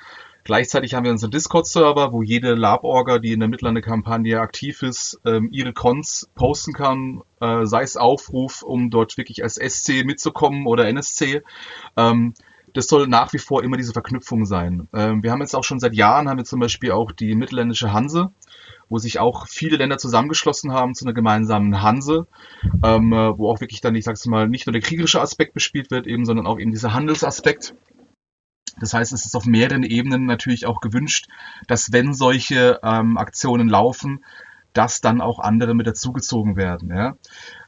Gleichzeitig 0.44 0.94
haben 0.94 1.04
wir 1.04 1.12
unseren 1.12 1.30
Discord-Server, 1.30 2.12
wo 2.12 2.22
jede 2.22 2.54
Lab-Orga, 2.54 3.18
die 3.18 3.32
in 3.32 3.40
der 3.40 3.48
Mittellandekampagne 3.48 4.40
aktiv 4.40 4.82
ist, 4.82 5.20
ähm, 5.24 5.48
ihre 5.52 5.72
Cons 5.72 6.28
posten 6.34 6.72
kann, 6.72 7.22
äh, 7.40 7.66
sei 7.66 7.82
es 7.82 7.96
Aufruf, 7.96 8.62
um 8.62 8.90
dort 8.90 9.16
wirklich 9.16 9.42
als 9.42 9.56
SC 9.56 10.04
mitzukommen 10.04 10.66
oder 10.66 10.88
NSC. 10.88 11.42
Ähm, 11.96 12.34
das 12.72 12.86
soll 12.86 13.06
nach 13.08 13.32
wie 13.32 13.38
vor 13.38 13.62
immer 13.62 13.76
diese 13.76 13.92
Verknüpfung 13.92 14.46
sein. 14.46 14.88
Ähm, 14.92 15.22
wir 15.22 15.32
haben 15.32 15.40
jetzt 15.40 15.54
auch 15.54 15.64
schon 15.64 15.80
seit 15.80 15.94
Jahren, 15.94 16.28
haben 16.28 16.38
wir 16.38 16.44
zum 16.44 16.60
Beispiel 16.60 16.92
auch 16.92 17.12
die 17.12 17.34
mittelländische 17.34 17.92
Hanse, 17.92 18.30
wo 18.88 18.98
sich 18.98 19.18
auch 19.18 19.46
viele 19.48 19.76
Länder 19.76 19.98
zusammengeschlossen 19.98 20.72
haben 20.72 20.94
zu 20.94 21.04
einer 21.04 21.14
gemeinsamen 21.14 21.82
Hanse, 21.82 22.26
ähm, 22.84 23.12
äh, 23.12 23.38
wo 23.38 23.50
auch 23.50 23.60
wirklich 23.60 23.80
dann, 23.80 23.94
ich 23.94 24.04
sag's 24.04 24.26
mal, 24.26 24.48
nicht 24.48 24.66
nur 24.66 24.72
der 24.72 24.82
kriegerische 24.82 25.20
Aspekt 25.20 25.54
bespielt 25.54 25.90
wird, 25.90 26.06
eben, 26.06 26.24
sondern 26.24 26.46
auch 26.46 26.58
eben 26.58 26.70
dieser 26.70 26.92
Handelsaspekt. 26.92 27.74
Das 28.78 28.94
heißt, 28.94 29.12
es 29.12 29.26
ist 29.26 29.34
auf 29.34 29.46
mehreren 29.46 29.82
Ebenen 29.82 30.26
natürlich 30.26 30.66
auch 30.66 30.80
gewünscht, 30.80 31.28
dass 31.66 31.92
wenn 31.92 32.12
solche 32.14 32.80
ähm, 32.82 33.16
Aktionen 33.16 33.68
laufen, 33.68 34.24
dass 34.72 35.00
dann 35.00 35.20
auch 35.20 35.40
andere 35.40 35.74
mit 35.74 35.86
dazugezogen 35.86 36.56
werden. 36.56 36.94
Ja? 36.94 37.14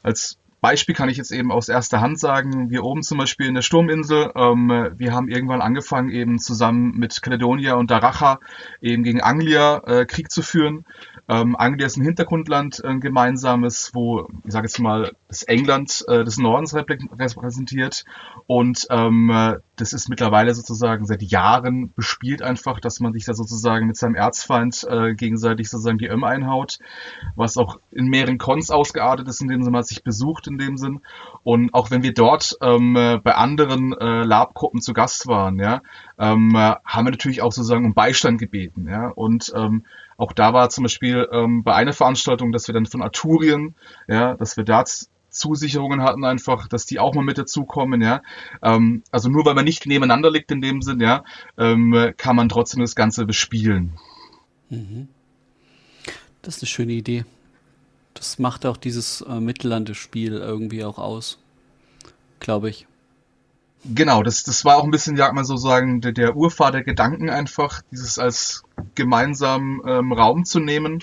Als 0.01 0.37
Beispiel 0.63 0.95
kann 0.95 1.09
ich 1.09 1.17
jetzt 1.17 1.33
eben 1.33 1.51
aus 1.51 1.67
erster 1.67 1.99
Hand 1.99 2.17
sagen, 2.17 2.69
wir 2.69 2.85
oben 2.85 3.03
zum 3.03 3.17
Beispiel 3.17 3.47
in 3.47 3.53
der 3.53 3.63
Sturminsel, 3.63 4.31
ähm, 4.33 4.93
wir 4.95 5.13
haben 5.13 5.27
irgendwann 5.27 5.61
angefangen, 5.61 6.09
eben 6.09 6.39
zusammen 6.39 6.97
mit 6.97 7.21
Caledonia 7.21 7.73
und 7.73 7.91
Daracha 7.91 8.39
eben 8.79 9.03
gegen 9.03 9.21
Anglia 9.21 9.81
äh, 9.85 10.05
Krieg 10.05 10.31
zu 10.31 10.41
führen. 10.41 10.85
Ähm, 11.27 11.57
Anglia 11.57 11.85
ist 11.85 11.97
ein 11.97 12.05
Hintergrundland, 12.05 12.81
ein 12.85 13.01
gemeinsames, 13.01 13.91
wo, 13.93 14.29
ich 14.45 14.53
sage 14.53 14.67
jetzt 14.67 14.79
mal, 14.79 15.11
das 15.33 15.43
England 15.43 16.05
äh, 16.07 16.23
des 16.23 16.37
Nordens 16.37 16.75
repräsentiert. 16.75 18.05
Und 18.45 18.87
ähm, 18.89 19.57
das 19.75 19.93
ist 19.93 20.09
mittlerweile 20.09 20.53
sozusagen 20.53 21.05
seit 21.05 21.23
Jahren 21.23 21.91
bespielt 21.95 22.41
einfach, 22.41 22.79
dass 22.79 22.99
man 22.99 23.13
sich 23.13 23.25
da 23.25 23.33
sozusagen 23.33 23.87
mit 23.87 23.97
seinem 23.97 24.15
Erzfeind 24.15 24.85
äh, 24.87 25.15
gegenseitig 25.15 25.69
sozusagen 25.69 25.97
die 25.97 26.07
Öm 26.07 26.23
einhaut, 26.23 26.77
was 27.35 27.57
auch 27.57 27.79
in 27.91 28.07
mehreren 28.07 28.37
Cons 28.37 28.69
ausgeartet 28.69 29.27
ist, 29.27 29.41
in 29.41 29.47
dem 29.47 29.63
Sinne, 29.63 29.73
man 29.73 29.83
sich 29.83 30.03
besucht 30.03 30.47
in 30.47 30.57
dem 30.57 30.77
Sinn. 30.77 31.01
Und 31.43 31.73
auch 31.73 31.89
wenn 31.89 32.03
wir 32.03 32.13
dort 32.13 32.55
ähm, 32.61 32.93
bei 32.93 33.35
anderen 33.35 33.93
äh, 33.93 34.23
Lab-Gruppen 34.23 34.81
zu 34.81 34.93
Gast 34.93 35.27
waren, 35.27 35.57
ja, 35.59 35.81
ähm, 36.19 36.55
haben 36.55 37.05
wir 37.05 37.11
natürlich 37.11 37.41
auch 37.41 37.51
sozusagen 37.51 37.85
um 37.85 37.93
Beistand 37.93 38.39
gebeten, 38.39 38.87
ja, 38.87 39.07
und 39.07 39.51
ähm, 39.55 39.83
auch 40.17 40.31
da 40.31 40.53
war 40.53 40.69
zum 40.69 40.83
Beispiel 40.83 41.27
ähm, 41.31 41.63
bei 41.63 41.73
einer 41.73 41.93
Veranstaltung, 41.93 42.51
dass 42.51 42.67
wir 42.67 42.73
dann 42.73 42.85
von 42.85 43.01
Arturien, 43.01 43.75
ja, 44.07 44.35
dass 44.35 44.57
wir 44.57 44.63
da 44.63 44.83
Zusicherungen 45.33 46.01
hatten 46.01 46.23
einfach, 46.23 46.67
dass 46.67 46.85
die 46.85 46.99
auch 46.99 47.13
mal 47.13 47.23
mit 47.23 47.37
dazukommen, 47.37 48.01
ja. 48.01 48.21
Ähm, 48.61 49.03
also 49.11 49.29
nur 49.29 49.45
weil 49.45 49.55
man 49.55 49.65
nicht 49.65 49.85
nebeneinander 49.85 50.31
liegt 50.31 50.51
in 50.51 50.61
dem 50.61 50.81
Sinn, 50.81 51.01
ja, 51.01 51.23
ähm, 51.57 52.13
kann 52.17 52.35
man 52.35 52.49
trotzdem 52.49 52.81
das 52.81 52.95
Ganze 52.95 53.25
bespielen. 53.25 53.93
Mhm. 54.69 55.09
Das 56.41 56.57
ist 56.57 56.63
eine 56.63 56.67
schöne 56.67 56.93
Idee. 56.93 57.25
Das 58.13 58.39
macht 58.39 58.65
auch 58.65 58.77
dieses 58.77 59.21
äh, 59.21 59.39
Mittellandespiel 59.39 60.33
irgendwie 60.33 60.83
auch 60.83 60.99
aus, 60.99 61.39
glaube 62.39 62.69
ich. 62.69 62.87
Genau, 63.85 64.23
das, 64.23 64.43
das 64.43 64.63
war 64.63 64.77
auch 64.77 64.85
ein 64.85 64.91
bisschen, 64.91 65.17
ja, 65.17 65.31
man 65.33 65.43
so 65.43 65.57
sagen, 65.57 65.99
der, 65.99 66.13
der 66.13 66.37
Urvater 66.37 66.71
der 66.71 66.83
Gedanken 66.83 67.29
einfach, 67.29 67.81
dieses 67.91 68.17
als 68.17 68.63
gemeinsamen 68.95 69.81
ähm, 69.85 70.13
Raum 70.13 70.45
zu 70.45 70.59
nehmen. 70.59 70.99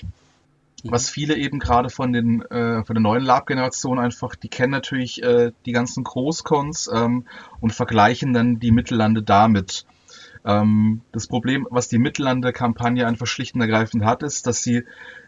Mhm. 0.85 0.91
Was 0.91 1.11
viele 1.11 1.37
eben 1.37 1.59
gerade 1.59 1.91
von 1.91 2.13
den 2.13 2.43
äh, 2.43 2.85
von 2.85 2.95
der 2.95 3.03
neuen 3.03 3.25
Lab-Generation 3.25 3.99
einfach, 3.99 4.35
die 4.35 4.49
kennen 4.49 4.73
natürlich 4.73 5.23
äh, 5.23 5.53
die 5.67 5.73
ganzen 5.73 6.05
Großcons 6.05 6.91
ähm, 6.95 7.27
und 7.61 7.73
vergleichen 7.73 8.33
dann 8.33 8.61
die 8.61 8.73
Mittellande 8.73 9.23
damit. 9.23 9.87
Ähm, 10.45 11.03
das 11.13 11.27
Problem, 11.27 11.67
was 11.71 11.89
die 11.89 11.99
Mittellande-Kampagne 11.99 13.07
einfach 13.07 13.27
schlicht 13.27 13.55
und 13.55 13.61
ergreifend 13.61 14.05
hat, 14.05 14.23
ist, 14.23 14.47
dass 14.47 14.63
sie 14.63 14.85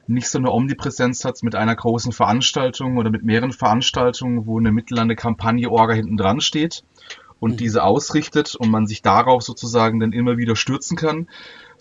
nicht 0.06 0.28
so 0.28 0.38
eine 0.38 0.50
Omnipräsenz 0.50 1.24
hat 1.24 1.42
mit 1.42 1.54
einer 1.54 1.76
großen 1.76 2.12
Veranstaltung 2.12 2.96
oder 2.96 3.10
mit 3.10 3.22
mehreren 3.22 3.52
Veranstaltungen, 3.52 4.46
wo 4.46 4.58
eine 4.58 4.72
Mittellande-Kampagne-Orga 4.72 5.94
hinten 5.94 6.16
dran 6.16 6.40
steht 6.40 6.82
und 7.40 7.52
mhm. 7.52 7.56
diese 7.58 7.82
ausrichtet 7.82 8.54
und 8.54 8.70
man 8.70 8.86
sich 8.86 9.02
darauf 9.02 9.42
sozusagen 9.42 10.00
dann 10.00 10.12
immer 10.12 10.38
wieder 10.38 10.56
stürzen 10.56 10.96
kann, 10.96 11.28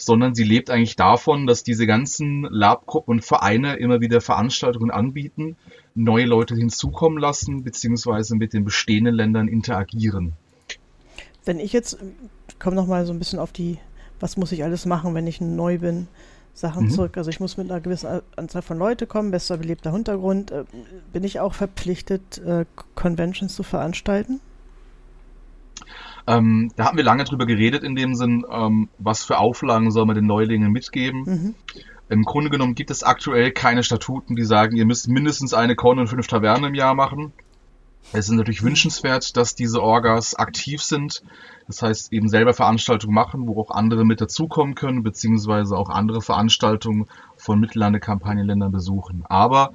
sondern 0.02 0.36
sie 0.36 0.44
lebt 0.44 0.70
eigentlich 0.70 0.96
davon, 0.96 1.48
dass 1.48 1.64
diese 1.64 1.88
ganzen 1.88 2.44
Labgruppen 2.44 3.16
und 3.16 3.26
Vereine 3.26 3.76
immer 3.76 4.02
wieder 4.02 4.22
Veranstaltungen 4.22 4.92
anbieten, 4.92 5.56
neue 5.96 6.26
Leute 6.26 6.56
hinzukommen 6.56 7.20
lassen, 7.20 7.64
beziehungsweise 7.64 8.36
mit 8.36 8.54
den 8.54 8.66
bestehenden 8.66 9.16
Ländern 9.16 9.48
interagieren. 9.48 10.34
Wenn 11.46 11.60
ich 11.60 11.74
jetzt, 11.74 11.98
komme 12.60 12.76
noch 12.76 12.88
mal 12.88 13.06
so 13.06 13.14
ein 13.14 13.20
bisschen 13.20 13.40
auf 13.40 13.52
die, 13.52 13.78
was 14.20 14.38
muss 14.38 14.52
ich 14.52 14.64
alles 14.64 14.86
machen, 14.86 15.16
wenn 15.16 15.28
ich 15.28 15.42
neu 15.42 15.80
bin, 15.80 16.08
Sachen 16.54 16.86
mhm. 16.86 16.90
zurück. 16.90 17.18
Also 17.18 17.30
ich 17.30 17.40
muss 17.40 17.58
mit 17.58 17.72
einer 17.72 17.82
gewissen 17.82 18.22
Anzahl 18.36 18.62
von 18.62 18.78
Leute 18.78 19.08
kommen, 19.08 19.32
besser 19.32 19.58
belebter 19.58 19.92
Hintergrund. 19.92 20.52
Äh, 20.52 20.66
bin 21.14 21.24
ich 21.24 21.40
auch 21.40 21.54
verpflichtet, 21.54 22.40
äh, 22.40 22.66
Conventions 22.96 23.56
zu 23.56 23.64
veranstalten? 23.64 24.42
Ähm, 26.28 26.72
da 26.76 26.86
hatten 26.86 26.98
wir 26.98 27.04
lange 27.04 27.24
drüber 27.24 27.46
geredet 27.46 27.84
in 27.84 27.96
dem 27.96 28.16
Sinn, 28.16 28.46
ähm, 28.50 28.90
was 28.98 29.24
für 29.24 29.38
Auflagen 29.38 29.92
soll 29.92 30.06
man 30.06 30.16
den 30.16 30.28
Neulingen 30.28 30.72
mitgeben. 30.72 31.24
Mhm. 31.24 31.56
Im 32.10 32.24
Grunde 32.24 32.50
genommen 32.50 32.76
gibt 32.76 32.92
es 32.92 33.04
aktuell 33.04 33.52
keine 33.52 33.84
Statuten, 33.84 34.36
die 34.36 34.44
sagen, 34.44 34.76
ihr 34.76 34.86
müsst 34.86 35.08
mindestens 35.08 35.54
eine 35.54 35.76
Korn 35.76 36.00
und 36.00 36.08
fünf 36.08 36.28
Tavernen 36.28 36.66
im 36.66 36.76
Jahr 36.76 36.94
machen. 36.94 37.32
Es 38.14 38.28
ist 38.28 38.32
natürlich 38.32 38.64
wünschenswert, 38.64 39.38
dass 39.38 39.56
diese 39.56 39.82
Orgas 39.82 40.36
aktiv 40.36 40.82
sind. 40.82 41.24
Das 41.68 41.82
heißt, 41.82 42.12
eben 42.12 42.28
selber 42.28 42.54
Veranstaltungen 42.54 43.14
machen, 43.14 43.48
wo 43.48 43.62
auch 43.62 43.72
andere 43.72 44.04
mit 44.04 44.20
dazukommen 44.20 44.76
können, 44.76 45.04
beziehungsweise 45.04 45.78
auch 45.78 45.90
andere 45.90 46.22
Veranstaltungen 46.22 47.06
von 47.38 47.60
Mittellande-Kampagnenländern 47.62 48.72
besuchen. 48.72 49.24
Aber 49.30 49.72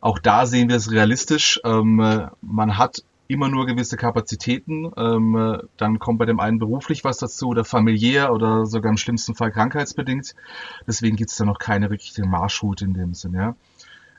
auch 0.00 0.18
da 0.18 0.46
sehen 0.46 0.68
wir 0.68 0.76
es 0.76 0.90
realistisch. 0.90 1.60
Ähm, 1.64 2.30
man 2.40 2.78
hat 2.78 3.04
immer 3.28 3.48
nur 3.48 3.66
gewisse 3.66 3.96
Kapazitäten. 3.96 4.90
Ähm, 4.96 5.60
dann 5.76 5.98
kommt 5.98 6.18
bei 6.18 6.24
dem 6.24 6.40
einen 6.40 6.58
beruflich 6.58 7.04
was 7.04 7.18
dazu 7.18 7.48
oder 7.48 7.64
familiär 7.64 8.32
oder 8.32 8.66
sogar 8.66 8.90
im 8.90 8.96
schlimmsten 8.96 9.34
Fall 9.34 9.52
krankheitsbedingt. 9.52 10.34
Deswegen 10.86 11.16
gibt 11.16 11.30
es 11.30 11.36
da 11.36 11.44
noch 11.44 11.58
keine 11.58 11.90
richtige 11.90 12.26
Marschroute 12.26 12.86
in 12.86 12.94
dem 12.94 13.14
Sinn. 13.14 13.34
Ja. 13.34 13.54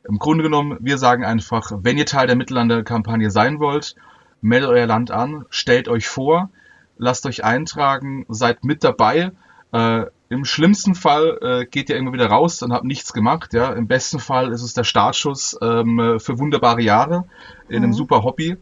Im 0.08 0.20
Grunde 0.20 0.44
genommen, 0.44 0.78
wir 0.80 0.98
sagen 0.98 1.26
einfach, 1.26 1.72
wenn 1.82 1.98
ihr 1.98 2.06
Teil 2.06 2.28
der 2.28 2.36
Mittellande-Kampagne 2.36 3.32
sein 3.32 3.60
wollt, 3.60 3.96
meldet 4.42 4.70
euer 4.70 4.86
Land 4.86 5.12
an, 5.12 5.46
stellt 5.50 5.90
euch 5.90 6.08
vor, 6.08 6.50
lasst 6.98 7.26
euch 7.26 7.44
eintragen, 7.44 8.26
seid 8.30 8.64
mit 8.64 8.84
dabei. 8.84 9.32
Äh, 9.72 10.06
Im 10.30 10.46
schlimmsten 10.46 10.94
Fall 10.94 11.40
äh, 11.42 11.66
geht 11.66 11.90
ihr 11.90 11.98
immer 11.98 12.14
wieder 12.14 12.28
raus 12.28 12.62
und 12.62 12.72
habt 12.72 12.86
nichts 12.86 13.12
gemacht. 13.12 13.54
Ja, 13.54 13.74
im 13.74 13.88
besten 13.88 14.20
Fall 14.20 14.52
ist 14.52 14.62
es 14.62 14.76
der 14.76 14.84
Startschuss 14.84 15.58
ähm, 15.62 16.20
für 16.20 16.38
wunderbare 16.38 16.82
Jahre 16.82 17.26
in 17.68 17.80
mhm. 17.80 17.84
einem 17.84 17.94
super 17.94 18.24
Hobby 18.24 18.58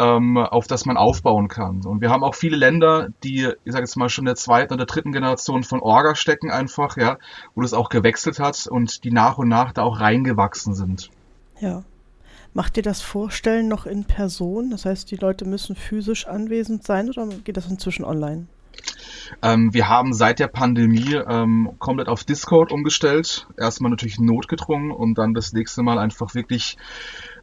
auf 0.00 0.66
das 0.66 0.86
man 0.86 0.96
aufbauen 0.96 1.48
kann. 1.48 1.84
Und 1.84 2.00
wir 2.00 2.10
haben 2.10 2.24
auch 2.24 2.34
viele 2.34 2.56
Länder, 2.56 3.08
die, 3.22 3.48
ich 3.64 3.72
sage 3.72 3.84
jetzt 3.84 3.96
mal, 3.96 4.08
schon 4.08 4.22
in 4.22 4.26
der 4.26 4.36
zweiten 4.36 4.72
oder 4.72 4.86
dritten 4.86 5.12
Generation 5.12 5.62
von 5.62 5.80
Orga 5.80 6.14
stecken 6.14 6.50
einfach, 6.50 6.96
ja, 6.96 7.18
wo 7.54 7.62
das 7.62 7.74
auch 7.74 7.88
gewechselt 7.88 8.38
hat 8.38 8.66
und 8.66 9.04
die 9.04 9.10
nach 9.10 9.38
und 9.38 9.48
nach 9.48 9.72
da 9.72 9.82
auch 9.82 10.00
reingewachsen 10.00 10.74
sind. 10.74 11.10
Ja. 11.60 11.84
Macht 12.52 12.76
ihr 12.76 12.82
das 12.82 13.00
Vorstellen 13.00 13.68
noch 13.68 13.86
in 13.86 14.04
Person? 14.04 14.70
Das 14.70 14.84
heißt, 14.84 15.10
die 15.10 15.16
Leute 15.16 15.44
müssen 15.44 15.76
physisch 15.76 16.26
anwesend 16.26 16.82
sein 16.84 17.08
oder 17.08 17.28
geht 17.44 17.56
das 17.56 17.70
inzwischen 17.70 18.04
online? 18.04 18.46
Ähm, 19.42 19.72
wir 19.72 19.88
haben 19.88 20.12
seit 20.12 20.38
der 20.38 20.48
Pandemie 20.48 21.14
ähm, 21.14 21.72
komplett 21.78 22.08
auf 22.08 22.24
Discord 22.24 22.72
umgestellt. 22.72 23.46
Erstmal 23.56 23.90
natürlich 23.90 24.18
notgedrungen 24.18 24.90
und 24.90 25.16
dann 25.16 25.34
das 25.34 25.52
nächste 25.52 25.82
Mal 25.82 25.98
einfach 25.98 26.34
wirklich 26.34 26.76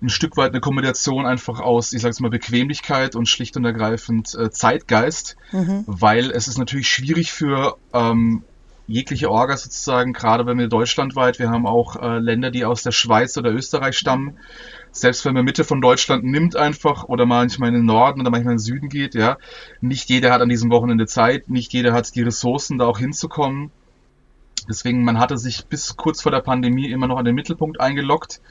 ein 0.01 0.09
Stück 0.09 0.37
weit 0.37 0.51
eine 0.51 0.61
Kombination 0.61 1.25
einfach 1.25 1.59
aus, 1.59 1.93
ich 1.93 2.01
sag's 2.01 2.19
mal, 2.19 2.29
Bequemlichkeit 2.29 3.15
und 3.15 3.27
schlicht 3.27 3.57
und 3.57 3.65
ergreifend 3.65 4.35
äh, 4.35 4.51
Zeitgeist, 4.51 5.35
mhm. 5.51 5.83
weil 5.87 6.31
es 6.31 6.47
ist 6.47 6.57
natürlich 6.57 6.89
schwierig 6.89 7.31
für 7.31 7.77
ähm, 7.93 8.43
jegliche 8.87 9.29
Orga 9.29 9.57
sozusagen, 9.57 10.13
gerade 10.13 10.45
wenn 10.45 10.57
wir 10.57 10.69
deutschlandweit, 10.69 11.39
wir 11.39 11.49
haben 11.49 11.67
auch 11.67 12.01
äh, 12.01 12.19
Länder, 12.19 12.51
die 12.51 12.63
aus 12.63 12.83
der 12.83 12.91
Schweiz 12.91 13.37
oder 13.37 13.51
Österreich 13.51 13.97
stammen, 13.97 14.37
selbst 14.91 15.25
wenn 15.25 15.33
man 15.33 15.43
Mitte 15.43 15.65
von 15.65 15.81
Deutschland 15.81 16.23
nimmt 16.23 16.55
einfach 16.55 17.03
oder 17.03 17.25
manchmal 17.25 17.69
in 17.69 17.75
den 17.75 17.85
Norden 17.85 18.21
oder 18.21 18.29
manchmal 18.29 18.53
in 18.53 18.57
den 18.57 18.63
Süden 18.63 18.89
geht, 18.89 19.13
ja, 19.13 19.37
nicht 19.81 20.09
jeder 20.09 20.31
hat 20.31 20.41
an 20.41 20.49
diesem 20.49 20.71
Wochenende 20.71 21.05
Zeit, 21.05 21.49
nicht 21.49 21.73
jeder 21.73 21.91
hat 21.93 22.15
die 22.15 22.23
Ressourcen, 22.23 22.77
da 22.77 22.85
auch 22.85 22.97
hinzukommen. 22.97 23.71
Deswegen, 24.69 25.03
man 25.03 25.19
hatte 25.19 25.37
sich 25.37 25.65
bis 25.65 25.95
kurz 25.97 26.21
vor 26.21 26.31
der 26.31 26.41
Pandemie 26.41 26.89
immer 26.89 27.07
noch 27.07 27.17
an 27.17 27.25
den 27.25 27.35
Mittelpunkt 27.35 27.79
eingeloggt, 27.79 28.41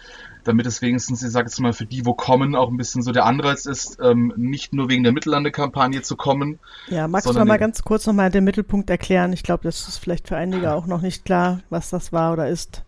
damit 0.46 0.66
es 0.66 0.82
wenigstens, 0.82 1.22
ich 1.22 1.30
sage 1.30 1.46
jetzt 1.46 1.60
mal, 1.60 1.72
für 1.72 1.86
die, 1.86 2.06
wo 2.06 2.14
kommen, 2.14 2.54
auch 2.54 2.68
ein 2.68 2.76
bisschen 2.76 3.02
so 3.02 3.12
der 3.12 3.24
Anreiz 3.26 3.66
ist, 3.66 3.98
ähm, 4.02 4.32
nicht 4.36 4.72
nur 4.72 4.88
wegen 4.88 5.02
der 5.02 5.12
Mittellande-Kampagne 5.12 6.02
zu 6.02 6.16
kommen. 6.16 6.58
Ja, 6.88 7.08
magst 7.08 7.28
du 7.28 7.32
noch 7.32 7.44
mal 7.44 7.58
ganz 7.58 7.82
kurz 7.82 8.06
nochmal 8.06 8.30
den 8.30 8.44
Mittelpunkt 8.44 8.88
erklären? 8.90 9.32
Ich 9.32 9.42
glaube, 9.42 9.64
das 9.64 9.88
ist 9.88 9.98
vielleicht 9.98 10.28
für 10.28 10.36
einige 10.36 10.72
auch 10.72 10.86
noch 10.86 11.02
nicht 11.02 11.24
klar, 11.24 11.60
was 11.70 11.90
das 11.90 12.12
war 12.12 12.32
oder 12.32 12.48
ist. 12.48 12.84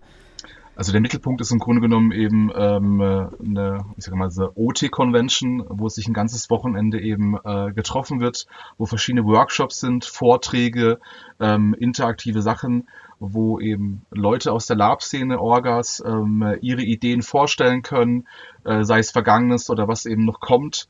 Also 0.79 0.92
der 0.92 1.01
Mittelpunkt 1.01 1.40
ist 1.40 1.51
im 1.51 1.59
Grunde 1.59 1.81
genommen 1.81 2.12
eben 2.12 2.53
ähm, 2.55 3.01
eine, 3.01 3.85
ich 3.97 4.05
sag 4.05 4.14
mal, 4.14 4.31
so 4.31 4.53
OT-Convention, 4.55 5.64
wo 5.68 5.88
sich 5.88 6.07
ein 6.07 6.14
ganzes 6.14 6.51
Wochenende 6.51 7.01
eben 7.01 7.37
äh, 7.42 7.73
getroffen 7.73 8.21
wird, 8.21 8.47
wo 8.77 8.87
verschiedene 8.87 9.25
Workshops 9.25 9.81
sind, 9.81 10.05
Vorträge, 10.05 11.01
ähm, 11.40 11.75
interaktive 11.77 12.42
Sachen, 12.42 12.88
wo 13.21 13.59
eben 13.59 14.03
Leute 14.11 14.53
aus 14.53 14.67
der 14.67 14.77
Lab-Szene, 14.77 15.41
Orgas, 15.41 16.03
ähm, 16.05 16.57
ihre 16.61 16.83
Ideen 16.83 17.23
vorstellen 17.23 17.83
können, 17.83 18.29
äh, 18.65 18.85
sei 18.85 19.01
es 19.01 19.11
Vergangenes 19.11 19.71
oder 19.71 19.89
was 19.89 20.07
eben 20.07 20.25
noch 20.25 20.41
kommt. 20.41 20.89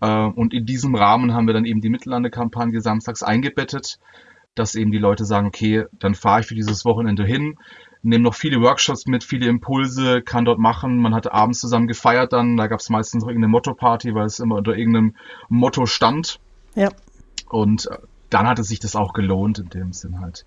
Äh, 0.00 0.26
und 0.26 0.52
in 0.52 0.66
diesem 0.66 0.94
Rahmen 0.94 1.32
haben 1.32 1.46
wir 1.46 1.54
dann 1.54 1.64
eben 1.64 1.80
die 1.80 1.88
Mittellande-Kampagne 1.88 2.80
samstags 2.80 3.22
eingebettet, 3.22 3.98
dass 4.54 4.74
eben 4.74 4.90
die 4.90 4.98
Leute 4.98 5.24
sagen, 5.24 5.46
okay, 5.46 5.84
dann 5.92 6.14
fahre 6.14 6.40
ich 6.40 6.46
für 6.46 6.54
dieses 6.54 6.84
Wochenende 6.84 7.24
hin, 7.24 7.56
nehme 8.02 8.24
noch 8.24 8.34
viele 8.34 8.60
Workshops 8.60 9.06
mit, 9.06 9.24
viele 9.24 9.46
Impulse, 9.46 10.22
kann 10.22 10.44
dort 10.44 10.58
machen. 10.58 10.98
Man 10.98 11.14
hat 11.14 11.32
abends 11.32 11.60
zusammen 11.60 11.86
gefeiert 11.86 12.32
dann, 12.32 12.56
da 12.56 12.66
gab 12.66 12.80
es 12.80 12.90
meistens 12.90 13.22
noch 13.22 13.28
irgendeine 13.28 13.52
Motto-Party, 13.52 14.14
weil 14.14 14.26
es 14.26 14.38
immer 14.38 14.56
unter 14.56 14.76
irgendeinem 14.76 15.14
Motto 15.48 15.86
stand. 15.86 16.40
Ja. 16.74 16.88
Und 17.48 17.86
äh, 17.86 17.98
dann 18.30 18.46
hat 18.46 18.58
es 18.58 18.68
sich 18.68 18.80
das 18.80 18.96
auch 18.96 19.12
gelohnt 19.12 19.58
in 19.58 19.68
dem 19.68 19.92
Sinn 19.92 20.20
halt. 20.20 20.46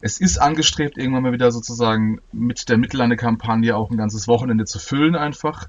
Es 0.00 0.20
ist 0.20 0.38
angestrebt, 0.38 0.98
irgendwann 0.98 1.24
mal 1.24 1.32
wieder 1.32 1.50
sozusagen 1.50 2.20
mit 2.30 2.68
der 2.68 2.78
Mittellande-Kampagne 2.78 3.76
auch 3.76 3.90
ein 3.90 3.96
ganzes 3.96 4.28
Wochenende 4.28 4.64
zu 4.64 4.78
füllen 4.78 5.16
einfach. 5.16 5.68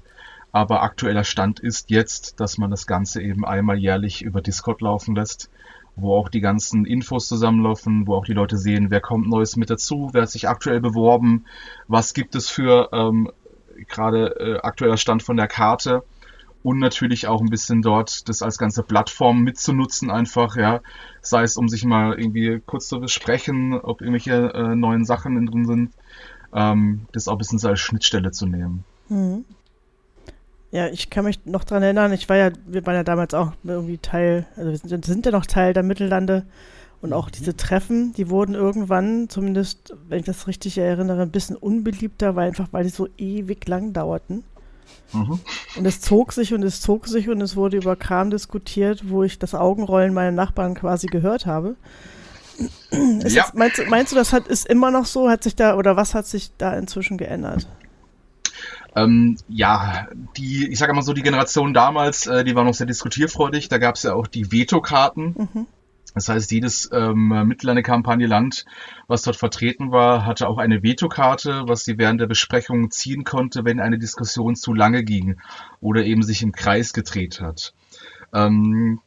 Aber 0.52 0.82
aktueller 0.82 1.24
Stand 1.24 1.58
ist 1.58 1.90
jetzt, 1.90 2.38
dass 2.38 2.58
man 2.58 2.70
das 2.70 2.86
Ganze 2.86 3.20
eben 3.20 3.44
einmal 3.44 3.76
jährlich 3.76 4.22
über 4.22 4.40
Discord 4.40 4.82
laufen 4.82 5.16
lässt 5.16 5.50
wo 5.96 6.14
auch 6.14 6.28
die 6.28 6.40
ganzen 6.40 6.84
Infos 6.84 7.28
zusammenlaufen, 7.28 8.06
wo 8.06 8.14
auch 8.14 8.24
die 8.24 8.32
Leute 8.32 8.56
sehen, 8.56 8.90
wer 8.90 9.00
kommt 9.00 9.28
Neues 9.28 9.56
mit 9.56 9.70
dazu, 9.70 10.10
wer 10.12 10.22
hat 10.22 10.30
sich 10.30 10.48
aktuell 10.48 10.80
beworben, 10.80 11.44
was 11.86 12.14
gibt 12.14 12.34
es 12.34 12.50
für 12.50 12.88
ähm, 12.92 13.30
gerade 13.88 14.34
äh, 14.40 14.60
aktueller 14.60 14.96
Stand 14.96 15.22
von 15.22 15.36
der 15.36 15.46
Karte 15.46 16.02
und 16.64 16.78
natürlich 16.78 17.28
auch 17.28 17.42
ein 17.42 17.50
bisschen 17.50 17.82
dort 17.82 18.26
das 18.28 18.40
als 18.40 18.56
ganze 18.56 18.82
Plattform 18.82 19.42
mitzunutzen 19.42 20.10
einfach, 20.10 20.56
ja, 20.56 20.80
sei 21.20 21.42
es 21.42 21.58
um 21.58 21.68
sich 21.68 21.84
mal 21.84 22.18
irgendwie 22.18 22.60
kurz 22.64 22.88
zu 22.88 22.98
besprechen, 23.00 23.74
ob 23.74 24.00
irgendwelche 24.00 24.52
äh, 24.54 24.74
neuen 24.74 25.04
Sachen 25.04 25.46
drin 25.46 25.66
sind, 25.66 25.90
ähm, 26.54 27.02
das 27.12 27.28
auch 27.28 27.32
ein 27.32 27.38
bisschen 27.38 27.58
so 27.58 27.68
als 27.68 27.80
Schnittstelle 27.80 28.30
zu 28.30 28.46
nehmen. 28.46 28.82
Mhm. 29.10 29.44
Ja, 30.70 30.88
ich 30.88 31.10
kann 31.10 31.26
mich 31.26 31.44
noch 31.44 31.64
dran 31.64 31.82
erinnern, 31.82 32.14
ich 32.14 32.30
war 32.30 32.36
ja, 32.36 32.50
wir 32.66 32.84
waren 32.86 32.94
ja 32.94 33.04
damals 33.04 33.34
auch 33.34 33.52
irgendwie 33.62 33.98
Teil, 33.98 34.46
also 34.56 34.70
wir 34.70 34.78
sind, 34.78 35.04
sind 35.04 35.26
ja 35.26 35.32
noch 35.32 35.44
Teil 35.44 35.74
der 35.74 35.82
Mittellande 35.82 36.46
und 37.02 37.12
auch 37.12 37.28
diese 37.28 37.54
Treffen, 37.54 38.14
die 38.14 38.30
wurden 38.30 38.54
irgendwann, 38.54 39.28
zumindest, 39.28 39.94
wenn 40.08 40.20
ich 40.20 40.24
das 40.24 40.46
richtig 40.46 40.78
erinnere, 40.78 41.20
ein 41.20 41.30
bisschen 41.30 41.56
unbeliebter, 41.56 42.36
weil 42.36 42.48
einfach, 42.48 42.68
weil 42.70 42.84
die 42.84 42.90
so 42.90 43.06
ewig 43.18 43.68
lang 43.68 43.92
dauerten. 43.92 44.44
Mhm. 45.12 45.40
Und 45.76 45.86
es 45.86 46.00
zog 46.00 46.32
sich 46.32 46.54
und 46.54 46.62
es 46.62 46.80
zog 46.80 47.06
sich 47.06 47.28
und 47.28 47.40
es 47.40 47.56
wurde 47.56 47.76
über 47.76 47.96
Kram 47.96 48.30
diskutiert, 48.30 49.08
wo 49.08 49.22
ich 49.22 49.38
das 49.38 49.54
Augenrollen 49.54 50.12
meiner 50.12 50.32
Nachbarn 50.32 50.74
quasi 50.74 51.06
gehört 51.06 51.46
habe. 51.46 51.76
Ja. 52.90 53.28
Jetzt, 53.28 53.54
meinst, 53.54 53.82
meinst, 53.88 54.12
du, 54.12 54.16
das 54.16 54.32
hat, 54.32 54.46
ist 54.46 54.66
immer 54.66 54.90
noch 54.90 55.06
so? 55.06 55.28
Hat 55.28 55.42
sich 55.42 55.56
da, 55.56 55.76
oder 55.76 55.96
was 55.96 56.14
hat 56.14 56.26
sich 56.26 56.52
da 56.56 56.74
inzwischen 56.74 57.18
geändert? 57.18 57.66
Ähm, 58.96 59.36
ja, 59.48 60.06
die, 60.36 60.68
ich 60.70 60.78
sage 60.78 60.92
mal 60.92 61.02
so, 61.02 61.12
die 61.12 61.22
Generation 61.22 61.74
damals, 61.74 62.26
äh, 62.26 62.44
die 62.44 62.54
war 62.54 62.62
noch 62.64 62.74
sehr 62.74 62.86
diskutierfreudig. 62.86 63.68
Da 63.68 63.78
gab 63.78 63.96
es 63.96 64.04
ja 64.04 64.14
auch 64.14 64.28
die 64.28 64.52
Veto-Karten. 64.52 65.34
Mhm. 65.36 65.66
Das 66.14 66.28
heißt, 66.28 66.50
jedes 66.52 66.88
ähm, 66.92 67.28
Mittellandekampagne-Land, 67.46 68.64
was 69.08 69.22
dort 69.22 69.36
vertreten 69.36 69.90
war, 69.90 70.24
hatte 70.24 70.48
auch 70.48 70.58
eine 70.58 70.82
Vetokarte, 70.82 71.64
was 71.66 71.84
sie 71.84 71.98
während 71.98 72.20
der 72.20 72.26
Besprechung 72.26 72.90
ziehen 72.90 73.24
konnte, 73.24 73.64
wenn 73.64 73.80
eine 73.80 73.98
Diskussion 73.98 74.54
zu 74.54 74.72
lange 74.72 75.02
ging 75.02 75.40
oder 75.80 76.04
eben 76.04 76.22
sich 76.22 76.42
im 76.42 76.52
Kreis 76.52 76.92
gedreht 76.92 77.40
hat. 77.40 77.74
Ähm, 78.32 79.00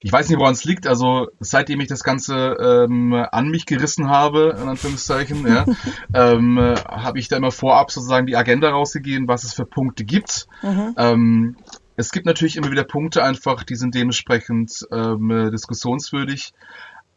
ich 0.00 0.12
weiß 0.12 0.28
nicht, 0.28 0.38
woran 0.38 0.52
es 0.52 0.64
liegt. 0.64 0.86
Also 0.86 1.28
seitdem 1.40 1.80
ich 1.80 1.88
das 1.88 2.04
Ganze 2.04 2.56
ähm, 2.60 3.14
an 3.14 3.48
mich 3.48 3.66
gerissen 3.66 4.08
habe, 4.08 4.56
in 4.60 4.68
Anführungszeichen, 4.68 5.46
ja, 5.46 5.64
ähm, 6.14 6.58
habe 6.58 7.18
ich 7.18 7.28
da 7.28 7.36
immer 7.36 7.50
vorab 7.50 7.90
sozusagen 7.90 8.26
die 8.26 8.36
Agenda 8.36 8.70
rausgegeben, 8.70 9.26
was 9.26 9.44
es 9.44 9.54
für 9.54 9.64
Punkte 9.64 10.04
gibt. 10.04 10.46
Mhm. 10.62 10.94
Ähm, 10.96 11.56
es 11.98 12.12
gibt 12.12 12.26
natürlich 12.26 12.56
immer 12.56 12.70
wieder 12.70 12.84
Punkte 12.84 13.24
einfach, 13.24 13.64
die 13.64 13.74
sind 13.74 13.92
dementsprechend 13.92 14.86
ähm, 14.92 15.50
diskussionswürdig. 15.50 16.52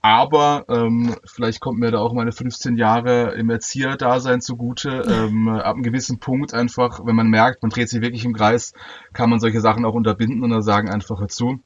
Aber 0.01 0.65
ähm, 0.69 1.15
vielleicht 1.23 1.59
kommt 1.59 1.77
mir 1.77 1.91
da 1.91 1.99
auch 1.99 2.13
meine 2.13 2.31
15 2.31 2.77
Jahre 2.77 3.35
im 3.35 3.51
Erzieherdasein 3.51 4.41
zugute. 4.41 5.03
Ähm, 5.07 5.47
ab 5.47 5.75
einem 5.75 5.83
gewissen 5.83 6.19
Punkt 6.19 6.55
einfach, 6.55 6.99
wenn 7.05 7.15
man 7.15 7.27
merkt, 7.27 7.61
man 7.61 7.69
dreht 7.69 7.89
sich 7.89 8.01
wirklich 8.01 8.25
im 8.25 8.33
Kreis, 8.33 8.73
kann 9.13 9.29
man 9.29 9.39
solche 9.39 9.61
Sachen 9.61 9.85
auch 9.85 9.93
unterbinden 9.93 10.43
und 10.43 10.49
dann 10.49 10.63
sagen 10.63 10.89
einfach 10.89 11.19
dazu, 11.19 11.59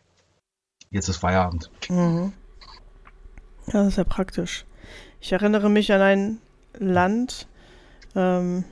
jetzt 0.91 1.07
ist 1.07 1.15
Feierabend. 1.15 1.71
Mhm. 1.89 2.33
Ja, 3.67 3.83
das 3.83 3.87
ist 3.87 3.97
ja 3.97 4.03
praktisch. 4.03 4.65
Ich 5.21 5.31
erinnere 5.31 5.69
mich 5.69 5.93
an 5.93 6.01
ein 6.01 6.37
Land, 6.77 7.47
ähm, 8.13 8.65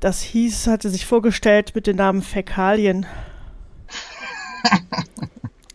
das 0.00 0.22
hieß, 0.22 0.66
hatte 0.66 0.90
sich 0.90 1.06
vorgestellt 1.06 1.76
mit 1.76 1.86
dem 1.86 1.96
Namen 1.96 2.22
Fäkalien. 2.22 3.06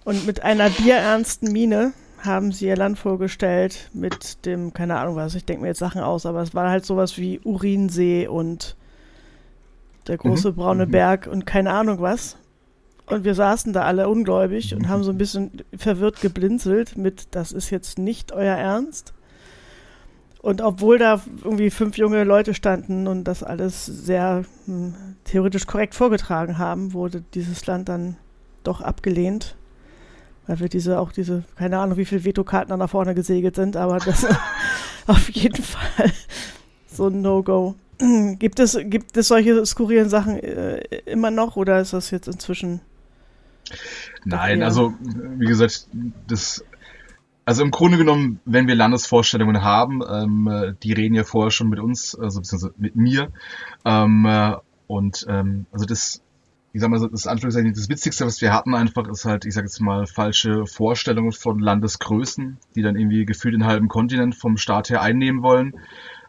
Und 0.03 0.25
mit 0.25 0.43
einer 0.43 0.69
bierernsten 0.69 1.51
Miene 1.51 1.93
haben 2.19 2.51
sie 2.51 2.67
ihr 2.67 2.77
Land 2.77 2.97
vorgestellt 2.97 3.89
mit 3.93 4.45
dem, 4.45 4.73
keine 4.73 4.97
Ahnung 4.97 5.15
was, 5.15 5.35
ich 5.35 5.45
denke 5.45 5.63
mir 5.63 5.69
jetzt 5.69 5.79
Sachen 5.79 6.01
aus, 6.01 6.25
aber 6.25 6.41
es 6.41 6.53
war 6.55 6.69
halt 6.69 6.85
sowas 6.85 7.17
wie 7.17 7.39
Urinsee 7.43 8.27
und 8.27 8.75
der 10.07 10.17
große 10.17 10.51
mhm. 10.51 10.55
braune 10.55 10.85
mhm. 10.85 10.91
Berg 10.91 11.27
und 11.27 11.45
keine 11.45 11.71
Ahnung 11.71 12.01
was. 12.01 12.37
Und 13.05 13.25
wir 13.25 13.35
saßen 13.35 13.73
da 13.73 13.83
alle 13.83 14.07
ungläubig 14.07 14.73
und 14.73 14.87
haben 14.87 15.03
so 15.03 15.11
ein 15.11 15.17
bisschen 15.17 15.51
verwirrt 15.75 16.21
geblinzelt 16.21 16.97
mit, 16.97 17.27
das 17.31 17.51
ist 17.51 17.69
jetzt 17.69 17.99
nicht 17.99 18.31
euer 18.31 18.55
Ernst. 18.55 19.13
Und 20.41 20.61
obwohl 20.61 20.97
da 20.97 21.21
irgendwie 21.43 21.69
fünf 21.69 21.97
junge 21.97 22.23
Leute 22.23 22.53
standen 22.53 23.07
und 23.07 23.25
das 23.25 23.43
alles 23.43 23.85
sehr 23.85 24.43
hm, 24.65 24.93
theoretisch 25.25 25.67
korrekt 25.67 25.95
vorgetragen 25.95 26.57
haben, 26.57 26.93
wurde 26.93 27.23
dieses 27.33 27.65
Land 27.65 27.89
dann 27.89 28.17
doch 28.63 28.81
abgelehnt. 28.81 29.55
Weil 30.47 30.59
wir 30.59 30.69
diese, 30.69 30.99
auch 30.99 31.11
diese, 31.11 31.43
keine 31.55 31.79
Ahnung, 31.79 31.97
wie 31.97 32.05
viele 32.05 32.25
Vetokarten 32.25 32.69
da 32.69 32.77
nach 32.77 32.89
vorne 32.89 33.15
gesegelt 33.15 33.55
sind, 33.55 33.77
aber 33.77 33.99
das 33.99 34.25
auf 35.07 35.29
jeden 35.29 35.63
Fall 35.63 36.11
so 36.87 37.07
ein 37.07 37.21
No-Go. 37.21 37.75
gibt, 38.39 38.59
es, 38.59 38.77
gibt 38.85 39.15
es 39.15 39.27
solche 39.27 39.65
skurrilen 39.65 40.09
Sachen 40.09 40.39
äh, 40.39 40.79
immer 41.05 41.31
noch 41.31 41.55
oder 41.55 41.79
ist 41.79 41.93
das 41.93 42.11
jetzt 42.11 42.27
inzwischen? 42.27 42.81
Nein, 44.25 44.63
also 44.63 44.93
wie 45.37 45.45
gesagt, 45.45 45.87
das 46.27 46.63
also 47.45 47.63
im 47.63 47.71
Grunde 47.71 47.97
genommen, 47.97 48.39
wenn 48.45 48.67
wir 48.67 48.75
Landesvorstellungen 48.75 49.61
haben, 49.63 50.01
ähm, 50.09 50.75
die 50.81 50.93
reden 50.93 51.13
ja 51.13 51.23
vorher 51.25 51.51
schon 51.51 51.69
mit 51.69 51.79
uns, 51.79 52.15
also 52.15 52.39
beziehungsweise 52.39 52.73
mit 52.77 52.95
mir. 52.95 53.29
Ähm, 53.83 54.25
äh, 54.25 54.55
und 54.87 55.25
ähm, 55.27 55.65
also 55.71 55.85
das 55.85 56.21
ich 56.73 56.81
sag 56.81 56.89
mal 56.89 57.07
das 57.07 57.27
Anführungszeichen, 57.27 57.71
das 57.71 57.87
Witzigste, 57.87 58.25
was 58.25 58.41
wir 58.41 58.51
hatten 58.51 58.73
einfach, 58.73 59.07
ist 59.07 59.25
halt, 59.25 59.45
ich 59.45 59.53
sag 59.53 59.63
jetzt 59.63 59.79
mal, 59.79 60.07
falsche 60.07 60.65
Vorstellungen 60.65 61.31
von 61.31 61.59
Landesgrößen, 61.59 62.57
die 62.75 62.81
dann 62.81 62.97
irgendwie 62.97 63.25
gefühlt 63.25 63.53
den 63.53 63.67
halben 63.67 63.87
Kontinent 63.87 64.33
vom 64.33 64.57
Staat 64.57 64.89
her 64.89 65.03
einnehmen 65.03 65.43
wollen, 65.43 65.75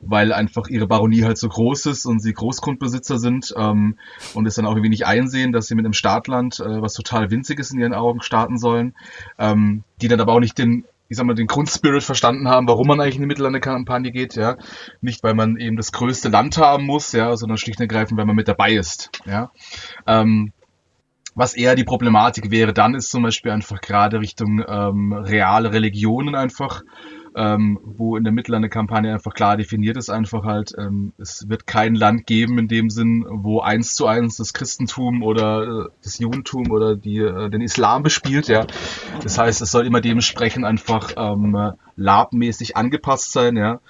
weil 0.00 0.34
einfach 0.34 0.68
ihre 0.68 0.86
Baronie 0.86 1.24
halt 1.24 1.38
so 1.38 1.48
groß 1.48 1.86
ist 1.86 2.04
und 2.04 2.20
sie 2.20 2.34
Großgrundbesitzer 2.34 3.18
sind 3.18 3.54
ähm, 3.56 3.96
und 4.34 4.46
es 4.46 4.56
dann 4.56 4.66
auch 4.66 4.72
irgendwie 4.72 4.90
nicht 4.90 5.06
einsehen, 5.06 5.52
dass 5.52 5.66
sie 5.66 5.76
mit 5.76 5.86
einem 5.86 5.94
Staatland, 5.94 6.60
äh, 6.60 6.82
was 6.82 6.92
total 6.92 7.30
winzig 7.30 7.58
ist 7.58 7.72
in 7.72 7.80
ihren 7.80 7.94
Augen, 7.94 8.20
starten 8.20 8.58
sollen, 8.58 8.94
ähm, 9.38 9.82
die 10.02 10.08
dann 10.08 10.20
aber 10.20 10.34
auch 10.34 10.40
nicht 10.40 10.58
den 10.58 10.84
ich 11.14 11.18
sag 11.18 11.26
mal, 11.26 11.34
den 11.34 11.46
Grundspirit 11.46 12.02
verstanden 12.02 12.48
haben, 12.48 12.66
warum 12.66 12.88
man 12.88 13.00
eigentlich 13.00 13.14
in 13.14 13.22
die 13.22 13.28
Mittellandekampagne 13.28 14.10
geht, 14.10 14.34
ja. 14.34 14.56
Nicht, 15.00 15.22
weil 15.22 15.34
man 15.34 15.56
eben 15.56 15.76
das 15.76 15.92
größte 15.92 16.28
Land 16.28 16.58
haben 16.58 16.84
muss, 16.84 17.12
ja, 17.12 17.36
sondern 17.36 17.56
schlicht 17.56 17.78
und 17.78 17.84
ergreifend, 17.84 18.18
weil 18.18 18.26
man 18.26 18.34
mit 18.34 18.48
dabei 18.48 18.72
ist, 18.72 19.10
ja. 19.24 19.50
Ähm, 20.08 20.52
was 21.36 21.54
eher 21.54 21.76
die 21.76 21.84
Problematik 21.84 22.50
wäre, 22.50 22.72
dann 22.72 22.94
ist 22.94 23.10
zum 23.10 23.22
Beispiel 23.22 23.52
einfach 23.52 23.80
gerade 23.80 24.20
Richtung 24.20 24.64
ähm, 24.66 25.12
reale 25.12 25.72
Religionen 25.72 26.34
einfach 26.34 26.82
ähm, 27.36 27.78
wo 27.82 28.16
in 28.16 28.24
der 28.24 28.32
Mittellandekampagne 28.32 29.12
einfach 29.12 29.34
klar 29.34 29.56
definiert 29.56 29.96
ist, 29.96 30.10
einfach 30.10 30.44
halt, 30.44 30.72
ähm, 30.78 31.12
es 31.18 31.48
wird 31.48 31.66
kein 31.66 31.94
Land 31.94 32.26
geben 32.26 32.58
in 32.58 32.68
dem 32.68 32.90
Sinn, 32.90 33.24
wo 33.28 33.60
eins 33.60 33.94
zu 33.94 34.06
eins 34.06 34.36
das 34.36 34.52
Christentum 34.52 35.22
oder 35.22 35.86
äh, 35.86 35.88
das 36.02 36.18
Judentum 36.18 36.70
oder 36.70 36.96
die, 36.96 37.18
äh, 37.18 37.50
den 37.50 37.60
Islam 37.60 38.02
bespielt, 38.02 38.48
ja. 38.48 38.66
Das 39.22 39.38
heißt, 39.38 39.62
es 39.62 39.70
soll 39.70 39.86
immer 39.86 40.00
dementsprechend 40.00 40.64
einfach 40.64 41.12
ähm, 41.16 41.72
labmäßig 41.96 42.76
angepasst 42.76 43.32
sein, 43.32 43.56
ja. 43.56 43.80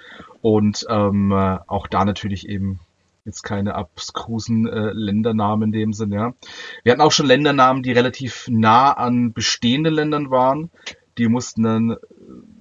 Und 0.40 0.87
ähm, 0.88 1.33
äh, 1.33 1.59
auch 1.66 1.87
da 1.87 2.04
natürlich 2.04 2.48
eben 2.48 2.80
jetzt 3.24 3.42
keine 3.42 3.74
abskrusen 3.74 4.66
äh, 4.66 4.90
Ländernamen 4.92 5.68
in 5.68 5.72
dem 5.72 5.92
Sinn, 5.92 6.12
ja. 6.12 6.35
Wir 6.83 6.92
hatten 6.92 7.00
auch 7.00 7.12
schon 7.12 7.26
Ländernamen, 7.26 7.83
die 7.83 7.92
relativ 7.92 8.46
nah 8.48 8.92
an 8.92 9.33
bestehenden 9.33 9.94
Ländern 9.94 10.30
waren. 10.30 10.70
Die 11.16 11.28
mussten 11.28 11.62
dann 11.62 11.96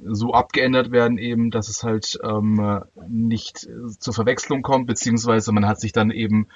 so 0.06 0.34
abgeändert 0.34 0.92
werden 0.92 1.18
eben, 1.18 1.52
dass 1.52 1.70
es 1.70 1.84
halt 1.84 2.20
ähm, 2.24 2.82
nicht 3.08 3.68
zur 4.00 4.14
Verwechslung 4.14 4.62
kommt, 4.62 4.88
beziehungsweise 4.88 5.52
man 5.52 5.68
hat 5.68 5.80
sich 5.80 5.92
dann 5.92 6.12
eben 6.12 6.48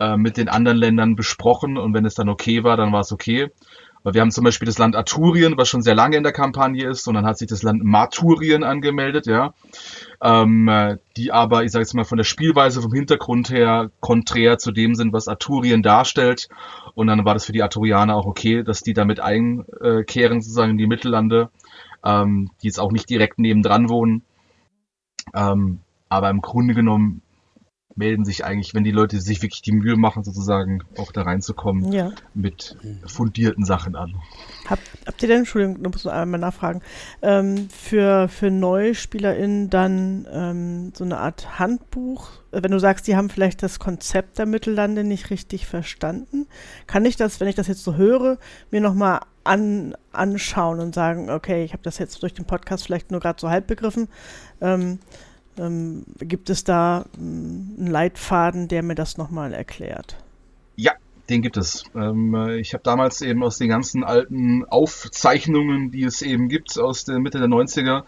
äh, 0.00 0.16
mit 0.16 0.36
den 0.36 0.48
anderen 0.48 0.78
Ländern 0.78 1.16
besprochen 1.16 1.76
und 1.78 1.94
wenn 1.94 2.04
es 2.04 2.14
dann 2.14 2.28
okay 2.28 2.64
war, 2.64 2.76
dann 2.76 2.92
war 2.92 3.00
es 3.00 3.12
okay. 3.12 3.50
Weil 4.04 4.12
wir 4.12 4.20
haben 4.20 4.30
zum 4.30 4.44
Beispiel 4.44 4.66
das 4.66 4.76
Land 4.76 4.96
Aturien, 4.96 5.56
was 5.56 5.68
schon 5.68 5.80
sehr 5.80 5.94
lange 5.94 6.18
in 6.18 6.24
der 6.24 6.32
Kampagne 6.32 6.86
ist, 6.86 7.08
und 7.08 7.14
dann 7.14 7.24
hat 7.24 7.38
sich 7.38 7.48
das 7.48 7.62
Land 7.62 7.82
Maturien 7.82 8.62
angemeldet, 8.62 9.26
ja. 9.26 9.54
Ähm, 10.22 10.98
die 11.16 11.32
aber, 11.32 11.64
ich 11.64 11.72
sage 11.72 11.84
jetzt 11.84 11.94
mal, 11.94 12.04
von 12.04 12.18
der 12.18 12.24
Spielweise, 12.24 12.82
vom 12.82 12.92
Hintergrund 12.92 13.48
her 13.48 13.90
konträr 14.00 14.58
zu 14.58 14.72
dem 14.72 14.94
sind, 14.94 15.14
was 15.14 15.26
Aturien 15.26 15.82
darstellt. 15.82 16.48
Und 16.94 17.06
dann 17.06 17.24
war 17.24 17.32
das 17.32 17.46
für 17.46 17.52
die 17.52 17.62
Aturianer 17.62 18.14
auch 18.14 18.26
okay, 18.26 18.62
dass 18.62 18.80
die 18.80 18.92
damit 18.92 19.20
einkehren, 19.20 20.42
sozusagen 20.42 20.72
in 20.72 20.78
die 20.78 20.86
Mittellande 20.86 21.48
ähm, 22.04 22.50
die 22.62 22.66
jetzt 22.66 22.80
auch 22.80 22.92
nicht 22.92 23.08
direkt 23.08 23.38
nebendran 23.38 23.88
wohnen. 23.88 24.22
Ähm, 25.34 25.80
aber 26.08 26.30
im 26.30 26.40
Grunde 26.40 26.74
genommen 26.74 27.22
melden 27.96 28.24
sich 28.24 28.44
eigentlich, 28.44 28.74
wenn 28.74 28.84
die 28.84 28.90
Leute 28.90 29.20
sich 29.20 29.42
wirklich 29.42 29.62
die 29.62 29.72
Mühe 29.72 29.96
machen, 29.96 30.24
sozusagen 30.24 30.82
auch 30.98 31.12
da 31.12 31.22
reinzukommen, 31.22 31.92
ja. 31.92 32.10
mit 32.34 32.76
fundierten 33.06 33.64
Sachen 33.64 33.94
an. 33.94 34.16
Hab, 34.68 34.80
habt 35.06 35.22
ihr 35.22 35.28
denn, 35.28 35.38
Entschuldigung, 35.38 35.82
da 35.82 35.90
muss 35.90 36.04
ich 36.04 36.10
einmal 36.10 36.40
nachfragen, 36.40 36.82
ähm, 37.22 37.68
für, 37.70 38.28
für 38.28 38.50
NeuspielerInnen 38.50 39.70
dann 39.70 40.26
ähm, 40.30 40.92
so 40.94 41.04
eine 41.04 41.18
Art 41.18 41.58
Handbuch, 41.58 42.30
wenn 42.50 42.70
du 42.70 42.80
sagst, 42.80 43.06
die 43.06 43.16
haben 43.16 43.30
vielleicht 43.30 43.62
das 43.62 43.78
Konzept 43.78 44.38
der 44.38 44.46
Mittellande 44.46 45.04
nicht 45.04 45.30
richtig 45.30 45.66
verstanden, 45.66 46.46
kann 46.86 47.04
ich 47.04 47.16
das, 47.16 47.40
wenn 47.40 47.48
ich 47.48 47.54
das 47.54 47.68
jetzt 47.68 47.84
so 47.84 47.96
höre, 47.96 48.38
mir 48.70 48.80
nochmal 48.80 49.20
an, 49.44 49.94
anschauen 50.12 50.80
und 50.80 50.94
sagen, 50.94 51.30
okay, 51.30 51.64
ich 51.64 51.72
habe 51.72 51.82
das 51.82 51.98
jetzt 51.98 52.22
durch 52.22 52.34
den 52.34 52.46
Podcast 52.46 52.84
vielleicht 52.84 53.10
nur 53.10 53.20
gerade 53.20 53.40
so 53.40 53.50
halb 53.50 53.66
begriffen. 53.66 54.08
Ähm, 54.60 54.98
ähm, 55.58 56.04
gibt 56.18 56.50
es 56.50 56.64
da 56.64 57.04
ähm, 57.16 57.74
einen 57.78 57.86
Leitfaden, 57.86 58.68
der 58.68 58.82
mir 58.82 58.94
das 58.94 59.16
nochmal 59.16 59.52
erklärt? 59.52 60.16
Ja, 60.76 60.92
den 61.28 61.42
gibt 61.42 61.56
es. 61.56 61.84
Ähm, 61.94 62.34
ich 62.58 62.74
habe 62.74 62.82
damals 62.82 63.22
eben 63.22 63.42
aus 63.44 63.58
den 63.58 63.68
ganzen 63.68 64.02
alten 64.02 64.64
Aufzeichnungen, 64.64 65.90
die 65.90 66.04
es 66.04 66.22
eben 66.22 66.48
gibt, 66.48 66.78
aus 66.78 67.04
der 67.04 67.20
Mitte 67.20 67.38
der 67.38 67.48
90er, 67.48 68.02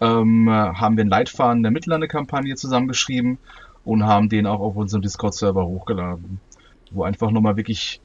ähm, 0.00 0.48
haben 0.48 0.96
wir 0.96 1.02
einen 1.02 1.10
Leitfaden 1.10 1.62
der 1.62 1.72
Mittellande-Kampagne 1.72 2.54
zusammengeschrieben 2.56 3.38
und 3.84 4.04
haben 4.04 4.28
den 4.28 4.46
auch 4.46 4.60
auf 4.60 4.76
unserem 4.76 5.02
Discord-Server 5.02 5.66
hochgeladen, 5.66 6.40
wo 6.90 7.02
einfach 7.02 7.30
nochmal 7.30 7.56
wirklich 7.56 8.00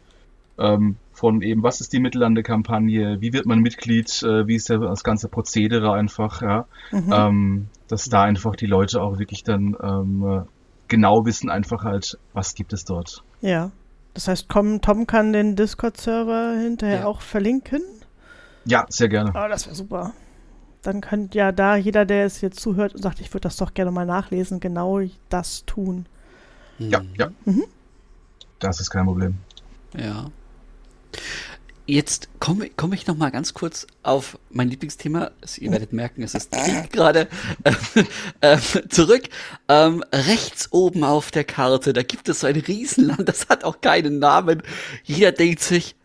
ähm, 0.64 0.96
von 1.12 1.42
eben, 1.42 1.62
was 1.62 1.82
ist 1.82 1.94
die 1.94 2.00
Mittellande-Kampagne, 2.00 3.22
wie 3.22 3.34
wird 3.34 3.46
man 3.46 3.60
Mitglied, 3.60 4.24
äh, 4.24 4.48
wie 4.48 4.56
ist 4.56 4.70
der, 4.70 4.80
das 4.80 5.04
ganze 5.04 5.28
Prozedere 5.28 5.94
einfach, 5.94 6.42
ja, 6.42 6.66
mhm. 6.92 7.14
ähm, 7.14 7.68
dass 7.88 8.10
da 8.10 8.24
einfach 8.24 8.56
die 8.56 8.66
Leute 8.66 9.02
auch 9.02 9.20
wirklich 9.20 9.44
dann 9.44 9.76
ähm, 9.82 10.46
genau 10.88 11.26
wissen 11.26 11.50
einfach 11.50 11.84
halt, 11.84 12.18
was 12.34 12.56
gibt 12.56 12.74
es 12.74 12.86
dort. 12.86 13.24
Ja, 13.42 13.72
das 14.14 14.28
heißt, 14.28 14.50
Tom, 14.50 14.82
Tom 14.82 15.06
kann 15.06 15.34
den 15.34 15.56
Discord-Server 15.56 16.56
hinterher 16.60 17.02
ja. 17.02 17.06
auch 17.06 17.22
verlinken? 17.22 17.82
Ja, 18.66 18.86
sehr 18.90 19.10
gerne. 19.10 19.32
Oh, 19.32 19.48
das 19.50 19.66
wäre 19.66 19.76
super. 19.76 20.14
Dann 20.82 21.02
könnte 21.02 21.38
ja 21.38 21.52
da 21.52 21.76
jeder, 21.76 22.06
der 22.06 22.26
es 22.26 22.42
jetzt 22.42 22.60
zuhört 22.60 22.96
und 22.96 23.02
sagt, 23.02 23.20
ich 23.20 23.34
würde 23.34 23.42
das 23.42 23.58
doch 23.58 23.74
gerne 23.74 23.92
mal 23.92 24.06
nachlesen, 24.06 24.60
genau 24.60 25.02
das 25.30 25.66
tun. 25.66 26.06
Ja, 26.80 27.02
ja. 27.18 27.30
Mhm. 27.46 27.64
Das 28.60 28.80
ist 28.80 28.90
kein 28.90 29.06
Problem. 29.06 29.36
Ja. 29.98 30.30
Jetzt 31.86 32.30
komme 32.40 32.70
komm 32.78 32.94
ich 32.94 33.08
noch 33.08 33.18
mal 33.18 33.30
ganz 33.30 33.54
kurz 33.54 33.88
auf 34.04 34.40
mein 34.50 34.70
Lieblingsthema. 34.70 35.32
Ihr 35.58 35.72
werdet 35.72 35.92
merken, 35.92 36.24
es 36.24 36.34
ist 36.34 36.52
gerade 36.92 37.28
äh, 37.66 38.54
äh, 38.54 38.58
zurück. 38.88 39.24
Ähm, 39.68 40.02
rechts 40.14 40.72
oben 40.72 41.04
auf 41.04 41.30
der 41.32 41.44
Karte, 41.44 41.92
da 41.92 42.02
gibt 42.02 42.30
es 42.30 42.40
so 42.40 42.48
ein 42.48 42.56
Riesenland, 42.56 43.28
das 43.28 43.50
hat 43.50 43.66
auch 43.66 43.82
keinen 43.82 44.20
Namen. 44.20 44.64
Jeder 45.04 45.34
denkt 45.34 45.62
sich, 45.62 45.96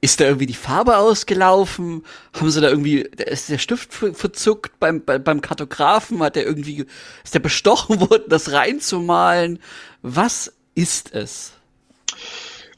ist 0.00 0.20
da 0.20 0.26
irgendwie 0.26 0.46
die 0.46 0.54
Farbe 0.54 0.98
ausgelaufen? 0.98 2.04
Haben 2.32 2.50
sie 2.52 2.60
da 2.60 2.68
irgendwie, 2.68 3.00
ist 3.00 3.48
der 3.48 3.58
Stift 3.58 3.92
verzuckt 3.92 4.78
beim, 4.78 5.02
beim 5.04 5.40
Kartografen? 5.40 6.22
Hat 6.22 6.36
der 6.36 6.46
irgendwie, 6.46 6.86
ist 7.24 7.34
der 7.34 7.40
bestochen 7.40 7.98
worden, 8.10 8.24
das 8.28 8.52
reinzumalen? 8.52 9.58
Was 10.02 10.52
ist 10.76 11.12
es? 11.14 11.52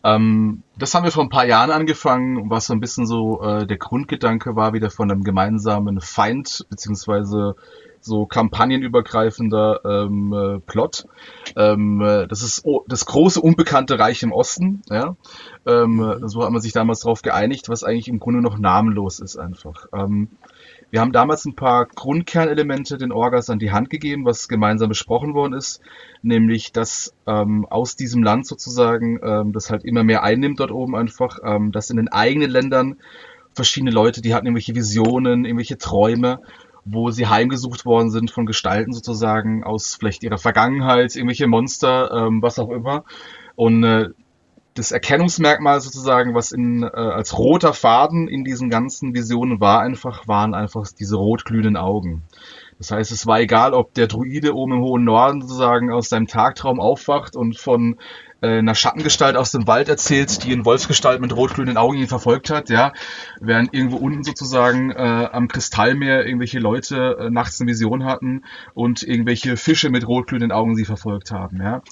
Ähm, 0.05 0.63
das 0.77 0.95
haben 0.95 1.05
wir 1.05 1.11
vor 1.11 1.25
ein 1.25 1.29
paar 1.29 1.47
Jahren 1.47 1.71
angefangen, 1.71 2.51
was 2.51 2.67
so 2.67 2.73
ein 2.73 2.81
bisschen 2.81 3.07
so 3.07 3.43
äh, 3.43 3.67
der 3.67 3.79
Grundgedanke 3.79 4.55
war, 4.55 4.73
wieder 4.73 4.91
von 4.91 5.11
einem 5.11 5.25
gemeinsamen 5.25 6.01
Feind, 6.01 6.67
beziehungsweise 6.71 7.57
so 8.01 8.27
kampagnenübergreifender 8.27 9.81
ähm, 9.85 10.33
äh, 10.33 10.61
Plot. 10.61 11.07
Ähm, 11.57 12.01
äh, 12.01 12.27
das 12.27 12.43
ist 12.43 12.65
oh, 12.65 12.85
das 12.87 13.07
große 13.07 13.41
unbekannte 13.41 13.99
Reich 13.99 14.23
im 14.23 14.33
Osten. 14.33 14.83
Ja? 14.89 15.17
Ähm, 15.67 16.01
äh, 16.01 16.29
so 16.29 16.45
hat 16.45 16.51
man 16.51 16.61
sich 16.61 16.73
damals 16.73 17.01
darauf 17.01 17.23
geeinigt, 17.23 17.69
was 17.69 17.85
eigentlich 17.85 18.09
im 18.09 18.21
Grunde 18.21 18.41
noch 18.41 18.59
namenlos 18.59 19.21
ist 19.21 19.37
einfach. 19.37 19.87
Ähm, 19.93 20.29
wir 20.91 21.01
haben 21.01 21.13
damals 21.13 21.45
ein 21.45 21.55
paar 21.55 21.87
Grundkernelemente 21.87 22.99
den 22.99 23.13
Orgas 23.13 23.51
an 23.51 23.59
die 23.59 23.73
Hand 23.73 23.91
gegeben, 23.91 24.25
was 24.25 24.49
gemeinsam 24.49 24.89
besprochen 24.89 25.35
worden 25.35 25.53
ist, 25.53 25.81
nämlich 26.23 26.73
dass 26.73 27.15
ähm, 27.27 27.67
aus 27.69 27.97
diesem 27.97 28.23
Land 28.23 28.47
sozusagen, 28.47 29.19
ähm, 29.23 29.53
das 29.53 29.71
halt 29.71 29.85
immer 29.85 30.05
mehr 30.05 30.23
einnimmt 30.23 30.61
dort 30.61 30.71
oben 30.71 30.97
einfach, 30.97 31.39
ähm, 31.45 31.73
dass 31.73 31.91
in 31.91 31.97
den 31.97 32.09
eigenen 32.09 32.51
Ländern 32.51 32.97
verschiedene 33.55 33.91
Leute, 33.91 34.23
die 34.23 34.35
hatten 34.35 34.47
irgendwelche 34.47 34.75
Visionen, 34.75 35.45
irgendwelche 35.45 35.79
Träume 35.79 36.41
wo 36.91 37.11
sie 37.11 37.27
heimgesucht 37.27 37.85
worden 37.85 38.11
sind 38.11 38.31
von 38.31 38.47
Gestalten 38.47 38.93
sozusagen 38.93 39.65
aus 39.65 39.95
vielleicht 39.95 40.23
ihrer 40.23 40.39
Vergangenheit, 40.39 41.15
irgendwelche 41.15 41.47
Monster, 41.47 42.11
ähm, 42.13 42.43
was 42.43 42.59
auch 42.59 42.71
immer. 42.71 43.05
Und 43.57 43.85
äh, 43.85 44.11
das 44.79 44.93
Erkennungsmerkmal 44.93 45.81
sozusagen, 45.81 46.35
was 46.35 46.53
in, 46.53 46.83
äh, 46.83 46.87
als 46.87 47.37
roter 47.37 47.75
Faden 47.75 48.29
in 48.29 48.45
diesen 48.45 48.71
ganzen 48.71 49.15
Visionen 49.15 49.61
war, 49.61 49.81
einfach, 49.81 50.29
waren 50.29 50.55
einfach 50.55 50.87
diese 50.99 51.17
rotglühenden 51.17 51.77
Augen. 51.77 52.23
Das 52.79 52.93
heißt, 52.93 53.11
es 53.11 53.27
war 53.27 53.41
egal, 53.41 53.75
ob 53.75 53.93
der 53.95 54.07
Druide 54.07 54.55
oben 54.55 54.75
im 54.75 54.83
hohen 54.83 55.03
Norden 55.03 55.43
sozusagen 55.43 55.91
aus 55.91 56.09
seinem 56.09 56.29
Tagtraum 56.29 56.79
aufwacht 56.79 57.35
und 57.35 57.59
von 57.59 57.97
äh, 58.41 58.59
einer 58.59 58.77
Schattengestalt 58.77 59.37
aus 59.37 59.51
dem 59.51 59.67
Wald 59.67 59.89
erzählt, 59.89 60.45
die 60.45 60.53
in 60.53 60.65
Wolfsgestalt 60.65 61.21
mit 61.21 61.35
rotglühenden 61.35 61.77
Augen 61.77 61.97
ihn 61.97 62.07
verfolgt 62.07 62.51
hat, 62.51 62.71
ja, 62.71 62.93
während 63.41 63.75
irgendwo 63.75 63.97
unten 63.97 64.23
sozusagen 64.23 64.93
äh, 64.93 65.29
am 65.33 65.49
Kristallmeer 65.49 66.25
irgendwelche 66.25 66.61
Leute 66.61 67.17
äh, 67.19 67.31
nachts 67.31 67.61
eine 67.61 67.69
Vision 67.69 68.05
hatten 68.05 68.45
und 68.75 69.03
irgendwelche 69.03 69.57
Fische 69.57 69.91
mit 69.91 70.07
rotglühenden 70.07 70.53
Augen 70.53 70.77
sie 70.77 70.85
verfolgt 70.85 71.33
haben, 71.33 71.61
ja. 71.61 71.83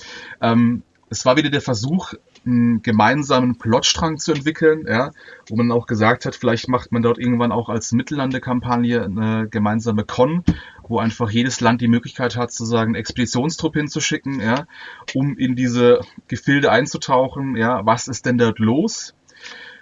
Ähm, 0.41 0.85
es 1.09 1.25
war 1.25 1.37
wieder 1.37 1.51
der 1.51 1.61
Versuch, 1.61 2.15
einen 2.47 2.83
gemeinsamen 2.83 3.59
Plotstrang 3.59 4.19
zu 4.19 4.33
entwickeln, 4.33 4.85
ja, 4.89 5.11
wo 5.49 5.57
man 5.57 5.73
auch 5.73 5.87
gesagt 5.87 6.25
hat, 6.27 6.37
vielleicht 6.37 6.69
macht 6.69 6.93
man 6.93 7.03
dort 7.03 7.19
irgendwann 7.19 7.53
auch 7.53 7.69
als 7.69 7.93
Mittellande-Kampagne 7.93 9.05
eine 9.05 9.49
gemeinsame 9.49 10.05
Con, 10.05 10.45
wo 10.89 10.99
einfach 10.99 11.31
jedes 11.31 11.61
Land 11.61 11.81
die 11.81 11.89
Möglichkeit 11.89 12.37
hat, 12.37 12.53
sozusagen 12.53 12.91
einen 12.91 13.01
Expeditionstrupp 13.01 13.75
hinzuschicken, 13.75 14.41
ja, 14.41 14.67
um 15.15 15.37
in 15.37 15.57
diese 15.57 16.01
Gefilde 16.29 16.71
einzutauchen, 16.71 17.57
ja, 17.57 17.85
was 17.85 18.07
ist 18.07 18.27
denn 18.27 18.39
dort 18.39 18.61
los? 18.61 19.16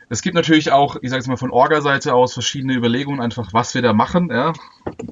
Es 0.08 0.22
gibt 0.22 0.34
natürlich 0.34 0.72
auch, 0.72 0.96
ich 1.00 1.10
sage 1.10 1.20
jetzt 1.20 1.28
mal 1.28 1.36
von 1.36 1.50
Orga-Seite 1.50 2.14
aus, 2.14 2.34
verschiedene 2.34 2.74
Überlegungen, 2.74 3.20
einfach 3.20 3.52
was 3.52 3.74
wir 3.74 3.82
da 3.82 3.92
machen. 3.92 4.30
Ja. 4.30 4.52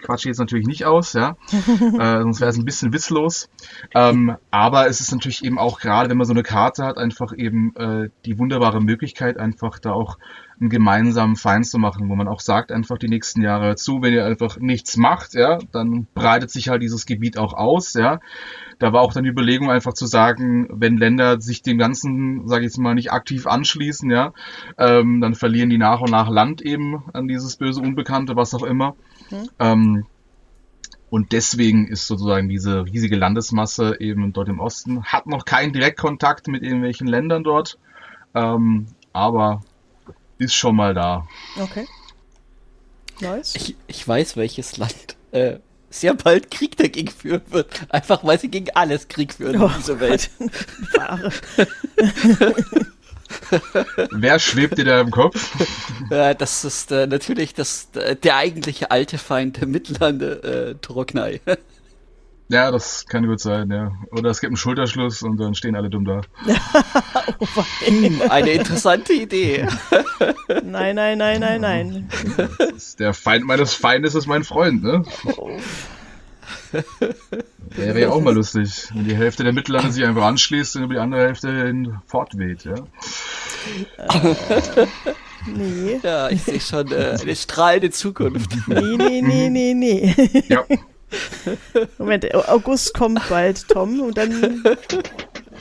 Quatsch 0.02 0.26
jetzt 0.26 0.38
natürlich 0.38 0.66
nicht 0.66 0.84
aus, 0.84 1.12
ja. 1.12 1.36
äh, 1.52 2.20
sonst 2.22 2.40
wäre 2.40 2.50
es 2.50 2.58
ein 2.58 2.64
bisschen 2.64 2.92
witzlos. 2.92 3.48
Ähm, 3.94 4.36
aber 4.50 4.86
es 4.88 5.00
ist 5.00 5.12
natürlich 5.12 5.44
eben 5.44 5.58
auch 5.58 5.80
gerade, 5.80 6.10
wenn 6.10 6.18
man 6.18 6.26
so 6.26 6.32
eine 6.32 6.42
Karte 6.42 6.84
hat, 6.84 6.98
einfach 6.98 7.32
eben 7.36 7.74
äh, 7.76 8.08
die 8.24 8.38
wunderbare 8.38 8.80
Möglichkeit, 8.80 9.38
einfach 9.38 9.78
da 9.78 9.92
auch 9.92 10.18
einen 10.60 10.70
gemeinsamen 10.70 11.36
Feind 11.36 11.66
zu 11.66 11.78
machen, 11.78 12.08
wo 12.08 12.14
man 12.14 12.28
auch 12.28 12.40
sagt, 12.40 12.70
einfach 12.70 12.96
die 12.96 13.08
nächsten 13.08 13.42
Jahre 13.42 13.74
zu, 13.74 14.00
wenn 14.00 14.14
ihr 14.14 14.24
einfach 14.24 14.58
nichts 14.58 14.96
macht, 14.96 15.34
ja, 15.34 15.58
dann 15.72 16.06
breitet 16.14 16.50
sich 16.50 16.68
halt 16.68 16.82
dieses 16.82 17.04
Gebiet 17.04 17.36
auch 17.36 17.54
aus, 17.54 17.94
ja. 17.94 18.20
Da 18.78 18.92
war 18.92 19.02
auch 19.02 19.12
dann 19.12 19.24
die 19.24 19.30
Überlegung 19.30 19.70
einfach 19.70 19.94
zu 19.94 20.06
sagen, 20.06 20.68
wenn 20.70 20.96
Länder 20.96 21.40
sich 21.40 21.62
dem 21.62 21.78
Ganzen, 21.78 22.46
sage 22.48 22.62
ich 22.62 22.72
jetzt 22.72 22.78
mal, 22.78 22.94
nicht 22.94 23.12
aktiv 23.12 23.46
anschließen, 23.46 24.10
ja, 24.10 24.32
ähm, 24.78 25.20
dann 25.20 25.34
verlieren 25.34 25.70
die 25.70 25.78
nach 25.78 26.00
und 26.00 26.10
nach 26.10 26.28
Land 26.28 26.62
eben 26.62 27.04
an 27.12 27.28
dieses 27.28 27.56
böse 27.56 27.80
Unbekannte, 27.80 28.36
was 28.36 28.54
auch 28.54 28.62
immer. 28.62 28.94
Mhm. 29.30 29.48
Ähm, 29.58 30.06
und 31.10 31.32
deswegen 31.32 31.88
ist 31.88 32.06
sozusagen 32.06 32.48
diese 32.48 32.86
riesige 32.86 33.16
Landesmasse 33.16 34.00
eben 34.00 34.32
dort 34.32 34.48
im 34.48 34.60
Osten, 34.60 35.04
hat 35.04 35.26
noch 35.26 35.44
keinen 35.44 35.74
Direktkontakt 35.74 36.48
mit 36.48 36.62
irgendwelchen 36.62 37.06
Ländern 37.06 37.44
dort, 37.44 37.78
ähm, 38.34 38.86
aber 39.12 39.62
ist 40.38 40.54
schon 40.54 40.74
mal 40.74 40.94
da. 40.94 41.28
Okay. 41.60 41.86
Nice. 43.20 43.54
Ich, 43.54 43.76
ich 43.86 44.08
weiß, 44.08 44.36
welches 44.36 44.78
Land 44.78 45.16
äh, 45.32 45.58
sehr 45.92 46.14
bald 46.14 46.50
Krieg 46.50 46.76
dagegen 46.76 47.10
führen 47.10 47.42
wird. 47.50 47.68
Einfach 47.88 48.24
weil 48.24 48.38
sie 48.38 48.48
gegen 48.48 48.70
alles 48.74 49.08
Krieg 49.08 49.34
führen 49.34 49.60
oh, 49.60 49.66
in 49.66 49.72
dieser 49.78 50.00
Welt. 50.00 50.30
Wer 54.10 54.38
schwebt 54.38 54.78
dir 54.78 54.84
da 54.84 55.00
im 55.00 55.10
Kopf? 55.10 55.52
Ja, 56.10 56.34
das 56.34 56.64
ist 56.64 56.92
äh, 56.92 57.06
natürlich 57.06 57.54
das, 57.54 57.88
äh, 57.94 58.16
der 58.16 58.36
eigentliche 58.36 58.90
alte 58.90 59.16
Feind 59.16 59.58
der 59.58 59.66
Mittlande, 59.66 60.42
äh, 60.42 60.74
Toroknei. 60.82 61.40
Ja, 62.52 62.70
das 62.70 63.06
kann 63.06 63.26
gut 63.26 63.40
sein, 63.40 63.70
ja. 63.70 63.92
Oder 64.10 64.28
es 64.28 64.40
gibt 64.40 64.50
einen 64.50 64.58
Schulterschluss 64.58 65.22
und 65.22 65.38
dann 65.38 65.54
stehen 65.54 65.74
alle 65.74 65.88
dumm 65.88 66.04
da. 66.04 66.20
oh, 67.38 67.46
hm, 67.86 68.20
eine 68.28 68.50
interessante 68.50 69.14
Idee. 69.14 69.66
nein, 70.62 70.96
nein, 70.96 71.16
nein, 71.16 71.40
nein, 71.40 71.60
nein. 71.62 72.08
Der 72.98 73.14
Feind 73.14 73.46
meines 73.46 73.72
Feindes 73.72 74.14
ist 74.14 74.26
mein 74.26 74.44
Freund, 74.44 74.82
ne? 74.82 75.02
Oh. 75.38 75.48
Wäre 77.70 78.00
ja 78.02 78.10
auch 78.10 78.20
mal 78.20 78.34
lustig, 78.34 78.86
wenn 78.92 79.04
die 79.04 79.16
Hälfte 79.16 79.44
der 79.44 79.54
Mittellande 79.54 79.90
sich 79.90 80.04
einfach 80.04 80.26
anschließt 80.26 80.76
und 80.76 80.82
über 80.82 80.94
die 80.94 81.00
andere 81.00 81.22
Hälfte 81.22 81.50
hin 81.50 82.00
fortweht, 82.06 82.66
ja. 82.66 82.74
nee. 85.46 85.98
Ja, 86.02 86.28
ich 86.28 86.42
sehe 86.42 86.60
schon 86.60 86.92
äh, 86.92 87.16
eine 87.18 87.34
strahlende 87.34 87.88
Zukunft. 87.88 88.50
Nee, 88.66 88.96
nee, 88.98 89.22
nee, 89.22 89.48
nee, 89.48 89.72
nee. 89.72 90.14
Ja. 90.48 90.64
Moment, 91.98 92.34
August 92.34 92.94
kommt 92.94 93.28
bald, 93.28 93.68
Tom, 93.68 94.00
und 94.00 94.16
dann 94.16 94.64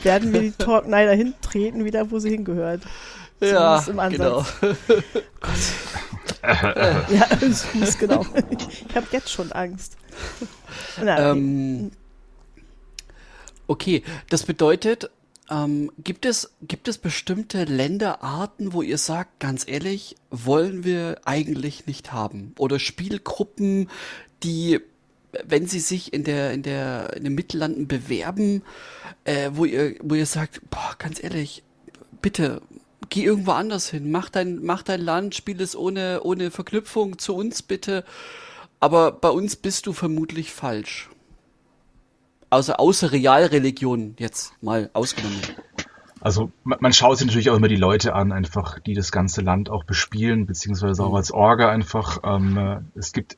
werden 0.02 0.32
wir 0.32 0.40
die 0.40 0.52
Talknei 0.52 1.06
dahin 1.06 1.34
treten, 1.42 1.84
wieder 1.84 2.10
wo 2.10 2.18
sie 2.18 2.30
hingehört. 2.30 2.82
Ja, 3.40 3.80
genau. 3.80 4.44
Gott. 5.40 5.56
ja, 7.10 7.26
Fuß, 7.26 7.98
genau. 7.98 8.24
Ich 8.88 8.96
habe 8.96 9.06
jetzt 9.10 9.30
schon 9.30 9.50
Angst. 9.52 9.96
Na, 11.02 11.30
ähm, 11.30 11.90
okay, 13.66 14.02
das 14.28 14.44
bedeutet, 14.44 15.10
ähm, 15.50 15.90
gibt, 15.98 16.24
es, 16.24 16.52
gibt 16.62 16.88
es 16.88 16.98
bestimmte 16.98 17.64
Länderarten, 17.64 18.72
wo 18.72 18.82
ihr 18.82 18.98
sagt, 18.98 19.40
ganz 19.40 19.66
ehrlich, 19.66 20.16
wollen 20.30 20.84
wir 20.84 21.20
eigentlich 21.24 21.86
nicht 21.86 22.12
haben? 22.12 22.54
Oder 22.58 22.78
Spielgruppen, 22.78 23.90
die 24.42 24.80
wenn 25.44 25.66
sie 25.66 25.80
sich 25.80 26.12
in 26.12 26.24
der 26.24 26.52
in 26.52 26.62
der 26.62 27.14
in 27.16 27.24
den 27.24 27.34
Mittellanden 27.34 27.88
bewerben, 27.88 28.62
äh, 29.24 29.50
wo 29.54 29.64
ihr 29.64 29.96
wo 30.02 30.14
ihr 30.14 30.26
sagt, 30.26 30.60
boah, 30.70 30.94
ganz 30.98 31.22
ehrlich, 31.22 31.62
bitte 32.20 32.62
geh 33.08 33.24
irgendwo 33.24 33.52
anders 33.52 33.88
hin, 33.88 34.10
mach 34.10 34.28
dein 34.30 34.62
mach 34.62 34.82
dein 34.82 35.00
Land, 35.00 35.34
spiel 35.34 35.60
es 35.60 35.76
ohne 35.76 36.22
ohne 36.22 36.50
Verknüpfung 36.50 37.18
zu 37.18 37.34
uns 37.34 37.62
bitte. 37.62 38.04
Aber 38.80 39.12
bei 39.12 39.28
uns 39.28 39.56
bist 39.56 39.86
du 39.86 39.92
vermutlich 39.92 40.52
falsch. 40.52 41.08
Also 42.50 42.74
außer 42.74 43.12
Realreligion 43.12 44.14
jetzt 44.18 44.52
mal 44.62 44.90
ausgenommen. 44.92 45.40
Also 46.20 46.52
man, 46.64 46.92
schaut 46.92 47.18
sich 47.18 47.26
natürlich 47.26 47.50
auch 47.50 47.56
immer 47.56 47.68
die 47.68 47.76
Leute 47.76 48.14
an, 48.14 48.30
einfach 48.30 48.78
die 48.78 48.94
das 48.94 49.10
ganze 49.10 49.40
Land 49.40 49.70
auch 49.70 49.84
bespielen, 49.84 50.46
beziehungsweise 50.46 51.02
auch 51.02 51.10
mhm. 51.10 51.16
als 51.16 51.32
Orga 51.32 51.68
einfach. 51.68 52.20
Ähm, 52.24 52.56
äh, 52.56 52.80
es 52.94 53.12
gibt 53.12 53.36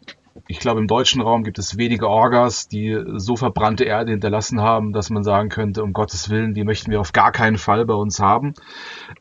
ich 0.49 0.59
glaube, 0.59 0.80
im 0.80 0.89
deutschen 0.89 1.20
Raum 1.20 1.45
gibt 1.45 1.59
es 1.59 1.78
wenige 1.78 2.09
Orgas, 2.09 2.68
die 2.68 2.99
so 3.16 3.37
verbrannte 3.37 3.85
Erde 3.85 4.12
hinterlassen 4.12 4.61
haben, 4.61 4.93
dass 4.93 5.11
man 5.11 5.22
sagen 5.22 5.49
könnte, 5.49 5.82
um 5.82 5.93
Gottes 5.93 6.28
Willen, 6.28 6.55
die 6.55 6.64
möchten 6.64 6.91
wir 6.91 7.01
auf 7.01 7.12
gar 7.12 7.32
keinen 7.32 7.57
Fall 7.57 7.85
bei 7.85 7.95
uns 7.95 8.18
haben. 8.18 8.55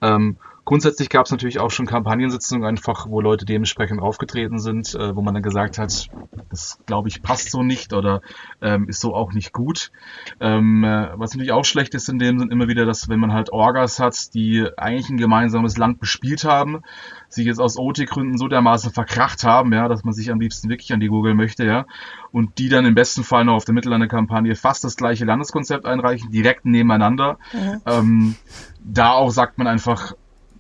Ähm, 0.02 0.38
Grundsätzlich 0.66 1.10
gab 1.10 1.26
es 1.26 1.32
natürlich 1.32 1.60
auch 1.60 1.72
schon 1.72 1.86
Kampagnensitzungen 1.86 2.66
einfach, 2.66 3.08
wo 3.10 3.20
Leute 3.20 3.44
dementsprechend 3.46 4.02
aufgetreten 4.02 4.60
sind, 4.60 4.96
äh, 4.96 5.14
wo 5.14 5.22
man 5.22 5.34
dann 5.34 5.44
gesagt 5.44 5.78
hat, 5.78 6.10
das 6.50 6.80
glaube 6.86 7.10
ich 7.10 7.22
passt 7.22 7.52
so 7.52 7.64
nicht 7.64 7.92
oder 7.92 8.22
ähm, 8.62 8.88
ist 8.88 9.02
so 9.02 9.14
auch 9.14 9.34
nicht 9.34 9.52
gut. 9.52 9.92
Ähm, 10.40 10.86
äh, 10.86 11.10
was 11.16 11.34
natürlich 11.34 11.52
auch 11.52 11.66
schlecht 11.66 11.94
ist 11.96 12.08
in 12.08 12.18
dem 12.18 12.40
sind 12.40 12.52
immer 12.52 12.70
wieder, 12.70 12.86
dass 12.86 13.10
wenn 13.10 13.20
man 13.20 13.34
halt 13.34 13.52
Orgas 13.52 14.00
hat, 14.00 14.34
die 14.34 14.66
eigentlich 14.78 15.10
ein 15.10 15.18
gemeinsames 15.18 15.78
Land 15.78 16.00
bespielt 16.00 16.46
haben, 16.46 16.82
sich 17.28 17.46
jetzt 17.46 17.60
aus 17.60 17.78
OT-Gründen 17.78 18.38
so 18.38 18.48
dermaßen 18.48 18.92
verkracht 18.92 19.44
haben, 19.44 19.74
ja, 19.74 19.90
dass 19.90 20.06
man 20.06 20.14
sich 20.14 20.32
am 20.32 20.40
liebsten 20.40 20.70
wirklich 20.70 20.94
an 20.94 21.02
die 21.02 21.08
Google 21.08 21.34
möchte, 21.34 21.66
ja, 21.66 21.86
und 22.32 22.58
die 22.58 22.70
dann 22.70 22.86
im 22.86 22.96
besten 22.96 23.24
Fall 23.24 23.44
noch 23.44 23.56
auf 23.56 23.66
der 23.66 23.74
Mittellande-Kampagne 23.74 24.56
fast 24.56 24.84
das 24.84 24.96
gleiche 24.96 25.26
Landeskonzept 25.26 25.86
einreichen, 25.86 26.32
direkt 26.32 26.66
nebeneinander. 26.66 27.38
Mhm. 27.52 27.82
Ähm, 27.86 28.36
da 28.84 29.12
auch 29.12 29.30
sagt 29.30 29.58
man 29.58 29.68
einfach, 29.68 30.14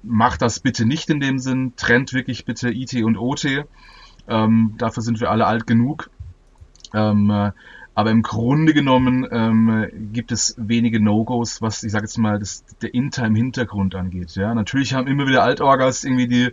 macht 0.04 0.42
das 0.42 0.60
bitte 0.60 0.86
nicht 0.86 1.10
in 1.10 1.20
dem 1.20 1.40
Sinn, 1.40 1.74
trennt 1.76 2.14
wirklich 2.14 2.46
bitte 2.46 2.70
IT 2.70 2.94
und 3.04 3.18
OT. 3.18 3.66
Ähm, 4.28 4.76
dafür 4.78 5.02
sind 5.04 5.20
wir 5.20 5.32
alle 5.32 5.46
alt 5.46 5.66
genug. 5.66 6.10
Ähm, 6.94 7.30
äh, 7.30 7.52
aber 7.96 8.12
im 8.12 8.24
Grunde 8.24 8.74
genommen 8.74 9.28
ähm, 9.32 9.88
gibt 10.12 10.32
es 10.32 10.56
wenige 10.58 11.00
No-Gos, 11.00 11.62
was 11.62 11.84
ich 11.84 11.92
sage 11.92 12.06
jetzt 12.06 12.18
mal 12.18 12.40
das, 12.40 12.64
der 12.82 12.94
Intime-Hintergrund 12.94 13.94
angeht. 13.96 14.36
Ja, 14.36 14.54
natürlich 14.56 14.94
haben 14.94 15.08
immer 15.08 15.28
wieder 15.28 15.44
Altorgas 15.44 16.04
irgendwie 16.04 16.28
die 16.28 16.52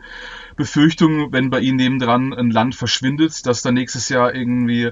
Befürchtung, 0.57 1.33
wenn 1.33 1.49
bei 1.49 1.61
ihnen 1.61 1.77
nebendran 1.77 2.35
ein 2.35 2.51
Land 2.51 2.75
verschwindet, 2.75 3.47
dass 3.47 3.63
dann 3.63 3.75
nächstes 3.75 4.11
Jahr 4.11 4.35
irgendwie 4.35 4.91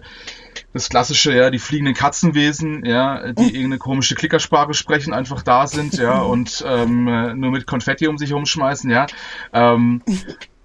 das 0.73 0.89
klassische, 0.89 1.35
ja, 1.35 1.51
die 1.51 1.59
fliegenden 1.59 1.95
Katzenwesen, 1.95 2.85
ja, 2.85 3.33
die 3.33 3.43
irgendeine 3.55 3.79
komische 3.79 4.15
Klickersprache 4.15 4.73
sprechen, 4.73 5.13
einfach 5.13 5.43
da 5.43 5.67
sind, 5.67 5.99
ja, 5.99 6.21
und 6.21 6.65
ähm, 6.67 7.05
nur 7.39 7.51
mit 7.51 7.67
Konfetti 7.67 8.09
um 8.09 8.17
sich 8.17 8.33
rumschmeißen, 8.33 8.91
ja. 8.91 9.07
Ähm, 9.53 10.03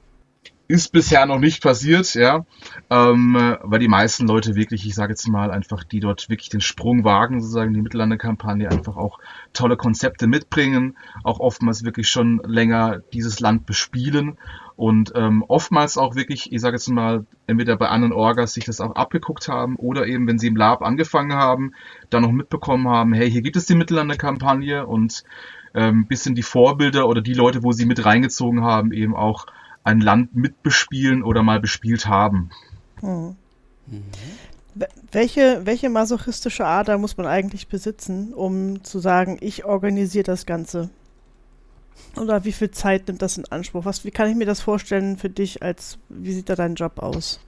ist 0.67 0.91
bisher 0.91 1.25
noch 1.25 1.39
nicht 1.39 1.61
passiert, 1.61 2.13
ja, 2.15 2.45
ähm, 2.89 3.57
weil 3.61 3.79
die 3.79 3.87
meisten 3.87 4.27
Leute 4.27 4.55
wirklich, 4.55 4.85
ich 4.85 4.95
sage 4.95 5.11
jetzt 5.11 5.27
mal 5.27 5.51
einfach, 5.51 5.83
die 5.83 5.99
dort 5.99 6.29
wirklich 6.29 6.49
den 6.49 6.61
Sprung 6.61 7.03
wagen, 7.03 7.41
sozusagen 7.41 7.73
die 7.73 7.81
Mittellande-Kampagne, 7.81 8.69
einfach 8.69 8.95
auch 8.95 9.19
tolle 9.51 9.75
Konzepte 9.75 10.25
mitbringen, 10.25 10.97
auch 11.23 11.39
oftmals 11.39 11.83
wirklich 11.83 12.09
schon 12.09 12.41
länger 12.45 13.01
dieses 13.11 13.39
Land 13.41 13.65
bespielen 13.65 14.37
und 14.75 15.11
ähm, 15.15 15.43
oftmals 15.47 15.97
auch 15.97 16.15
wirklich, 16.15 16.51
ich 16.51 16.61
sage 16.61 16.77
jetzt 16.77 16.87
mal, 16.87 17.25
entweder 17.45 17.75
bei 17.77 17.89
anderen 17.89 18.13
Orgas 18.13 18.53
sich 18.53 18.65
das 18.65 18.79
auch 18.79 18.95
abgeguckt 18.95 19.49
haben 19.49 19.75
oder 19.75 20.07
eben, 20.07 20.27
wenn 20.27 20.39
sie 20.39 20.47
im 20.47 20.55
Lab 20.55 20.81
angefangen 20.81 21.33
haben, 21.33 21.73
dann 22.09 22.23
noch 22.23 22.31
mitbekommen 22.31 22.87
haben, 22.87 23.13
hey, 23.13 23.29
hier 23.29 23.41
gibt 23.41 23.57
es 23.57 23.65
die 23.65 23.75
Mittellande-Kampagne 23.75 24.87
und 24.87 25.23
ähm, 25.75 26.07
bisschen 26.07 26.35
die 26.35 26.43
Vorbilder 26.43 27.07
oder 27.07 27.21
die 27.21 27.33
Leute, 27.33 27.63
wo 27.63 27.71
sie 27.71 27.85
mit 27.85 28.05
reingezogen 28.05 28.63
haben, 28.63 28.91
eben 28.91 29.15
auch 29.15 29.45
ein 29.83 29.99
Land 29.99 30.35
mitbespielen 30.35 31.23
oder 31.23 31.43
mal 31.43 31.59
bespielt 31.59 32.07
haben. 32.07 32.49
Hm. 33.01 33.35
Mhm. 33.87 34.03
Welche, 35.11 35.61
welche 35.65 35.89
masochistische 35.89 36.65
Ader 36.65 36.97
muss 36.97 37.17
man 37.17 37.27
eigentlich 37.27 37.67
besitzen, 37.67 38.33
um 38.33 38.83
zu 38.83 38.99
sagen, 38.99 39.37
ich 39.39 39.65
organisiere 39.65 40.23
das 40.23 40.45
Ganze? 40.45 40.89
Oder 42.15 42.43
wie 42.43 42.51
viel 42.51 42.71
Zeit 42.71 43.07
nimmt 43.07 43.21
das 43.21 43.37
in 43.37 43.45
Anspruch? 43.45 43.85
Was, 43.85 44.03
wie 44.03 44.11
kann 44.11 44.29
ich 44.29 44.35
mir 44.35 44.45
das 44.45 44.61
vorstellen 44.61 45.17
für 45.17 45.29
dich 45.29 45.61
als, 45.61 45.97
wie 46.09 46.33
sieht 46.33 46.49
da 46.49 46.55
dein 46.55 46.75
Job 46.75 46.99
aus? 46.99 47.39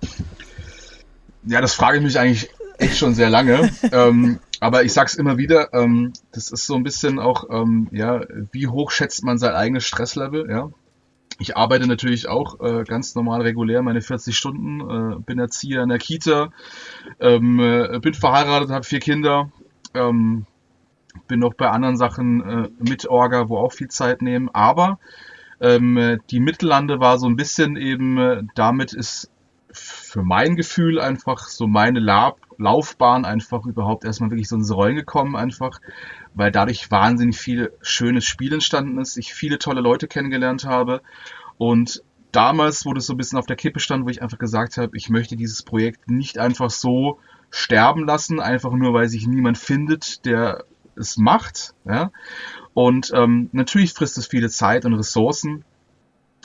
Ja, 1.43 1.61
das 1.61 1.73
frage 1.73 1.97
ich 1.97 2.03
mich 2.03 2.19
eigentlich 2.19 2.49
echt 2.77 2.97
schon 2.97 3.15
sehr 3.15 3.29
lange. 3.29 3.71
ähm, 3.91 4.39
aber 4.59 4.83
ich 4.83 4.93
sag's 4.93 5.15
immer 5.15 5.37
wieder, 5.37 5.73
ähm, 5.73 6.13
das 6.31 6.51
ist 6.51 6.65
so 6.65 6.75
ein 6.75 6.83
bisschen 6.83 7.19
auch, 7.19 7.49
ähm, 7.49 7.87
ja, 7.91 8.21
wie 8.51 8.67
hoch 8.67 8.91
schätzt 8.91 9.23
man 9.23 9.37
sein 9.37 9.53
eigenes 9.53 9.85
Stresslevel, 9.85 10.49
ja? 10.49 10.69
Ich 11.37 11.57
arbeite 11.57 11.85
natürlich 11.85 12.29
auch 12.29 12.61
äh, 12.61 12.83
ganz 12.83 13.13
normal 13.15 13.41
regulär 13.41 13.81
meine 13.81 14.01
40 14.01 14.35
Stunden, 14.35 14.79
äh, 14.81 15.19
bin 15.19 15.37
Erzieher 15.37 15.83
in 15.83 15.89
der 15.89 15.97
Kita, 15.97 16.49
ähm, 17.19 17.59
äh, 17.59 17.99
bin 17.99 18.13
verheiratet, 18.13 18.69
habe 18.69 18.85
vier 18.85 18.99
Kinder, 18.99 19.51
ähm, 19.93 20.45
bin 21.27 21.39
noch 21.39 21.53
bei 21.53 21.69
anderen 21.69 21.97
Sachen 21.97 22.41
äh, 22.41 22.69
mit 22.79 23.07
Orga, 23.07 23.49
wo 23.49 23.57
auch 23.57 23.73
viel 23.73 23.89
Zeit 23.89 24.21
nehmen. 24.21 24.49
Aber 24.53 24.99
ähm, 25.59 26.19
die 26.29 26.39
Mittellande 26.39 26.99
war 26.99 27.17
so 27.17 27.27
ein 27.27 27.35
bisschen 27.35 27.75
eben, 27.75 28.17
äh, 28.17 28.43
damit 28.55 28.93
ist 28.93 29.29
für 29.71 30.23
mein 30.23 30.55
Gefühl 30.55 31.01
einfach 31.01 31.39
so 31.39 31.67
meine 31.67 31.99
Lab 31.99 32.37
Laufbahn 32.57 33.25
einfach 33.25 33.65
überhaupt 33.65 34.05
erstmal 34.05 34.29
wirklich 34.29 34.47
so 34.47 34.55
ins 34.55 34.73
Rollen 34.73 34.95
gekommen 34.95 35.35
einfach, 35.35 35.81
weil 36.35 36.51
dadurch 36.51 36.91
wahnsinnig 36.91 37.37
viel 37.37 37.73
schönes 37.81 38.25
Spiel 38.25 38.53
entstanden 38.53 38.99
ist, 38.99 39.17
ich 39.17 39.33
viele 39.33 39.57
tolle 39.57 39.81
Leute 39.81 40.07
kennengelernt 40.07 40.65
habe 40.65 41.01
und 41.57 42.03
damals, 42.31 42.85
wo 42.85 42.93
das 42.93 43.05
so 43.05 43.13
ein 43.13 43.17
bisschen 43.17 43.39
auf 43.39 43.45
der 43.45 43.55
Kippe 43.55 43.79
stand, 43.79 44.05
wo 44.05 44.09
ich 44.09 44.21
einfach 44.21 44.37
gesagt 44.37 44.77
habe, 44.77 44.95
ich 44.97 45.09
möchte 45.09 45.35
dieses 45.35 45.63
Projekt 45.63 46.09
nicht 46.09 46.37
einfach 46.37 46.69
so 46.69 47.19
sterben 47.49 48.05
lassen, 48.05 48.39
einfach 48.39 48.73
nur 48.73 48.93
weil 48.93 49.07
sich 49.07 49.25
niemand 49.25 49.57
findet, 49.57 50.25
der 50.25 50.65
es 50.97 51.17
macht. 51.17 51.73
Ja? 51.85 52.11
Und 52.73 53.11
ähm, 53.15 53.49
natürlich 53.53 53.93
frisst 53.93 54.17
es 54.17 54.27
viele 54.27 54.49
Zeit 54.49 54.85
und 54.85 54.93
Ressourcen. 54.93 55.63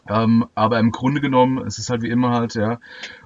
Ähm, 0.08 0.46
aber 0.54 0.78
im 0.78 0.92
Grunde 0.92 1.20
genommen, 1.20 1.66
es 1.66 1.78
ist 1.78 1.90
halt 1.90 2.02
wie 2.02 2.08
immer 2.08 2.30
halt, 2.30 2.54
ja, 2.54 2.78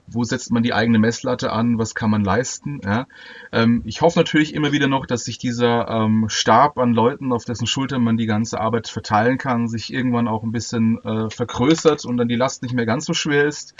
wo 0.06 0.24
setzt 0.24 0.52
man 0.52 0.62
die 0.62 0.74
eigene 0.74 0.98
Messlatte 0.98 1.52
an, 1.52 1.78
was 1.78 1.94
kann 1.94 2.10
man 2.10 2.22
leisten. 2.22 2.80
Ja? 2.84 3.06
Ähm, 3.52 3.82
ich 3.84 4.00
hoffe 4.02 4.18
natürlich 4.18 4.54
immer 4.54 4.72
wieder 4.72 4.86
noch, 4.86 5.06
dass 5.06 5.24
sich 5.24 5.38
dieser 5.38 5.88
ähm, 5.88 6.26
Stab 6.28 6.78
an 6.78 6.92
Leuten, 6.92 7.32
auf 7.32 7.44
dessen 7.44 7.66
Schultern 7.66 8.02
man 8.02 8.16
die 8.16 8.26
ganze 8.26 8.60
Arbeit 8.60 8.88
verteilen 8.88 9.38
kann, 9.38 9.68
sich 9.68 9.92
irgendwann 9.92 10.28
auch 10.28 10.42
ein 10.42 10.52
bisschen 10.52 11.02
äh, 11.04 11.30
vergrößert 11.30 12.04
und 12.04 12.16
dann 12.16 12.28
die 12.28 12.36
Last 12.36 12.62
nicht 12.62 12.74
mehr 12.74 12.86
ganz 12.86 13.06
so 13.06 13.14
schwer 13.14 13.46
ist. 13.46 13.74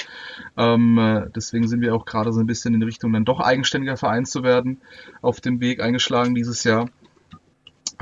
Ähm, 0.57 0.99
äh, 0.99 1.27
deswegen 1.35 1.69
sind 1.69 1.81
wir 1.81 1.95
auch 1.95 2.07
gerade 2.07 2.33
so 2.33 2.41
ein 2.41 2.47
bisschen 2.47 2.75
in 2.75 2.83
Richtung 2.83 3.13
dann 3.13 3.25
doch 3.25 3.41
eigenständiger 3.41 3.97
Verein 3.97 4.25
zu 4.25 4.43
werden, 4.43 4.81
auf 5.21 5.41
dem 5.41 5.61
Weg 5.61 5.83
eingeschlagen 5.83 6.35
dieses 6.35 6.65
Jahr. 6.65 6.89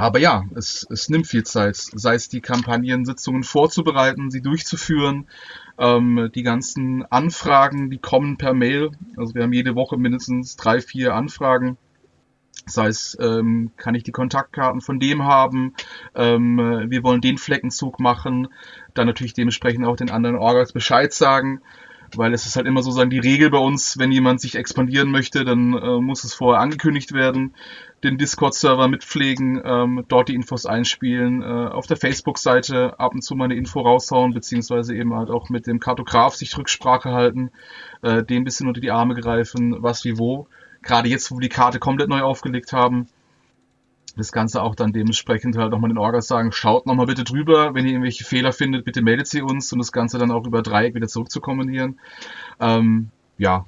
Aber 0.03 0.19
ja, 0.19 0.47
es, 0.57 0.85
es 0.91 1.09
nimmt 1.11 1.29
viel 1.29 1.45
Zeit, 1.45 1.77
sei 1.77 2.17
es 2.17 2.29
die 2.29 2.41
Kampagnensitzungen 2.41 3.45
vorzubereiten, 3.45 4.33
sie 4.33 4.43
durchzuführen, 4.43 5.29
ähm, 5.79 6.29
die 6.35 6.43
ganzen 6.43 7.05
Anfragen, 7.05 7.89
die 7.89 7.99
kommen 7.99 8.37
per 8.37 8.53
Mail. 8.53 8.91
Also 9.17 9.37
wir 9.37 9.45
haben 9.45 9.53
jede 9.53 9.77
Woche 9.77 9.97
mindestens 9.97 10.57
drei, 10.57 10.81
vier 10.81 11.15
Anfragen. 11.15 11.79
Sei 12.67 12.89
es, 12.89 13.17
ähm, 13.21 13.71
kann 13.77 13.95
ich 13.95 14.03
die 14.03 14.11
Kontaktkarten 14.11 14.81
von 14.81 14.99
dem 14.99 15.23
haben, 15.23 15.73
ähm, 16.17 16.57
wir 16.89 17.05
wollen 17.05 17.21
den 17.21 17.39
Fleckenzug 17.39 18.01
machen, 18.01 18.49
dann 18.95 19.07
natürlich 19.07 19.35
dementsprechend 19.35 19.87
auch 19.87 19.95
den 19.95 20.11
anderen 20.11 20.35
Orgas 20.35 20.73
Bescheid 20.73 21.13
sagen 21.13 21.61
weil 22.19 22.33
es 22.35 22.47
ist 22.47 22.57
halt 22.57 22.67
immer 22.67 22.83
so 22.83 22.91
sagen 22.91 23.11
die 23.11 23.19
Regel 23.19 23.51
bei 23.51 23.59
uns, 23.59 23.99
wenn 23.99 24.13
jemand 24.13 24.41
sich 24.41 24.57
expandieren 24.57 25.11
möchte, 25.11 25.45
dann 25.45 25.75
äh, 25.75 26.01
muss 26.01 26.25
es 26.25 26.35
vorher 26.35 26.61
angekündigt 26.61 27.13
werden, 27.13 27.55
den 28.03 28.19
Discord-Server 28.19 28.89
mitpflegen, 28.89 29.61
ähm, 29.65 30.05
dort 30.09 30.29
die 30.29 30.35
Infos 30.35 30.67
einspielen, 30.67 31.43
äh, 31.43 31.45
auf 31.45 31.87
der 31.87 31.97
Facebook-Seite 31.97 32.99
ab 32.99 33.15
und 33.15 33.23
zu 33.23 33.35
mal 33.35 33.45
eine 33.45 33.55
Info 33.55 33.81
raushauen, 33.81 34.35
beziehungsweise 34.35 34.95
eben 34.95 35.15
halt 35.15 35.31
auch 35.31 35.49
mit 35.49 35.67
dem 35.67 35.81
Kartograf 35.81 36.35
sich 36.35 36.57
Rücksprache 36.57 37.13
halten, 37.13 37.51
äh, 38.03 38.23
dem 38.25 38.45
bisschen 38.45 38.69
unter 38.69 38.81
die 38.81 38.91
Arme 38.91 39.15
greifen, 39.15 39.83
was 39.83 40.05
wie 40.05 40.19
wo. 40.19 40.49
Gerade 40.83 41.09
jetzt, 41.09 41.31
wo 41.31 41.37
wir 41.37 41.43
die 41.43 41.49
Karte 41.49 41.79
komplett 41.79 42.09
neu 42.09 42.23
aufgelegt 42.23 42.73
haben, 42.73 43.09
das 44.17 44.33
Ganze 44.33 44.63
auch 44.63 44.75
dann 44.75 44.93
dementsprechend 44.93 45.57
halt 45.57 45.71
nochmal 45.71 45.91
den 45.91 45.99
Orgas 45.99 46.27
sagen, 46.27 46.53
schaut 46.53 46.87
nochmal 46.87 47.07
bitte 47.07 47.25
drüber, 47.25 47.75
wenn 47.75 47.87
ihr 47.87 47.93
irgendwelche 47.93 48.25
Fehler 48.25 48.53
findet, 48.53 48.85
bitte 48.85 49.03
meldet 49.03 49.27
sie 49.27 49.43
uns 49.43 49.73
und 49.73 49.79
das 49.79 49.93
Ganze 49.93 50.19
dann 50.19 50.31
auch 50.31 50.47
über 50.47 50.63
Dreieck 50.63 50.95
wieder 50.95 51.09
zurückzukommentieren. 51.09 51.99
Ähm, 52.61 53.11
ja, 53.39 53.67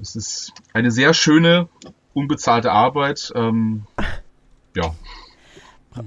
es 0.00 0.16
ist 0.16 0.52
eine 0.72 0.90
sehr 0.90 1.14
schöne, 1.14 1.68
unbezahlte 2.14 2.72
Arbeit. 2.72 3.32
Ähm, 3.34 3.86
ja. 4.76 4.94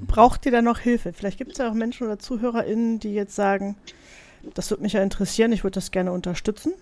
Braucht 0.06 0.46
ihr 0.46 0.52
da 0.52 0.62
noch 0.62 0.78
Hilfe? 0.78 1.12
Vielleicht 1.12 1.38
gibt 1.38 1.52
es 1.52 1.58
ja 1.58 1.68
auch 1.68 1.74
Menschen 1.74 2.06
oder 2.06 2.18
ZuhörerInnen, 2.18 2.98
die 2.98 3.12
jetzt 3.12 3.34
sagen, 3.34 3.76
das 4.54 4.70
würde 4.70 4.82
mich 4.82 4.94
ja 4.94 5.02
interessieren, 5.02 5.52
ich 5.52 5.64
würde 5.64 5.74
das 5.74 5.90
gerne 5.90 6.12
unterstützen. 6.12 6.72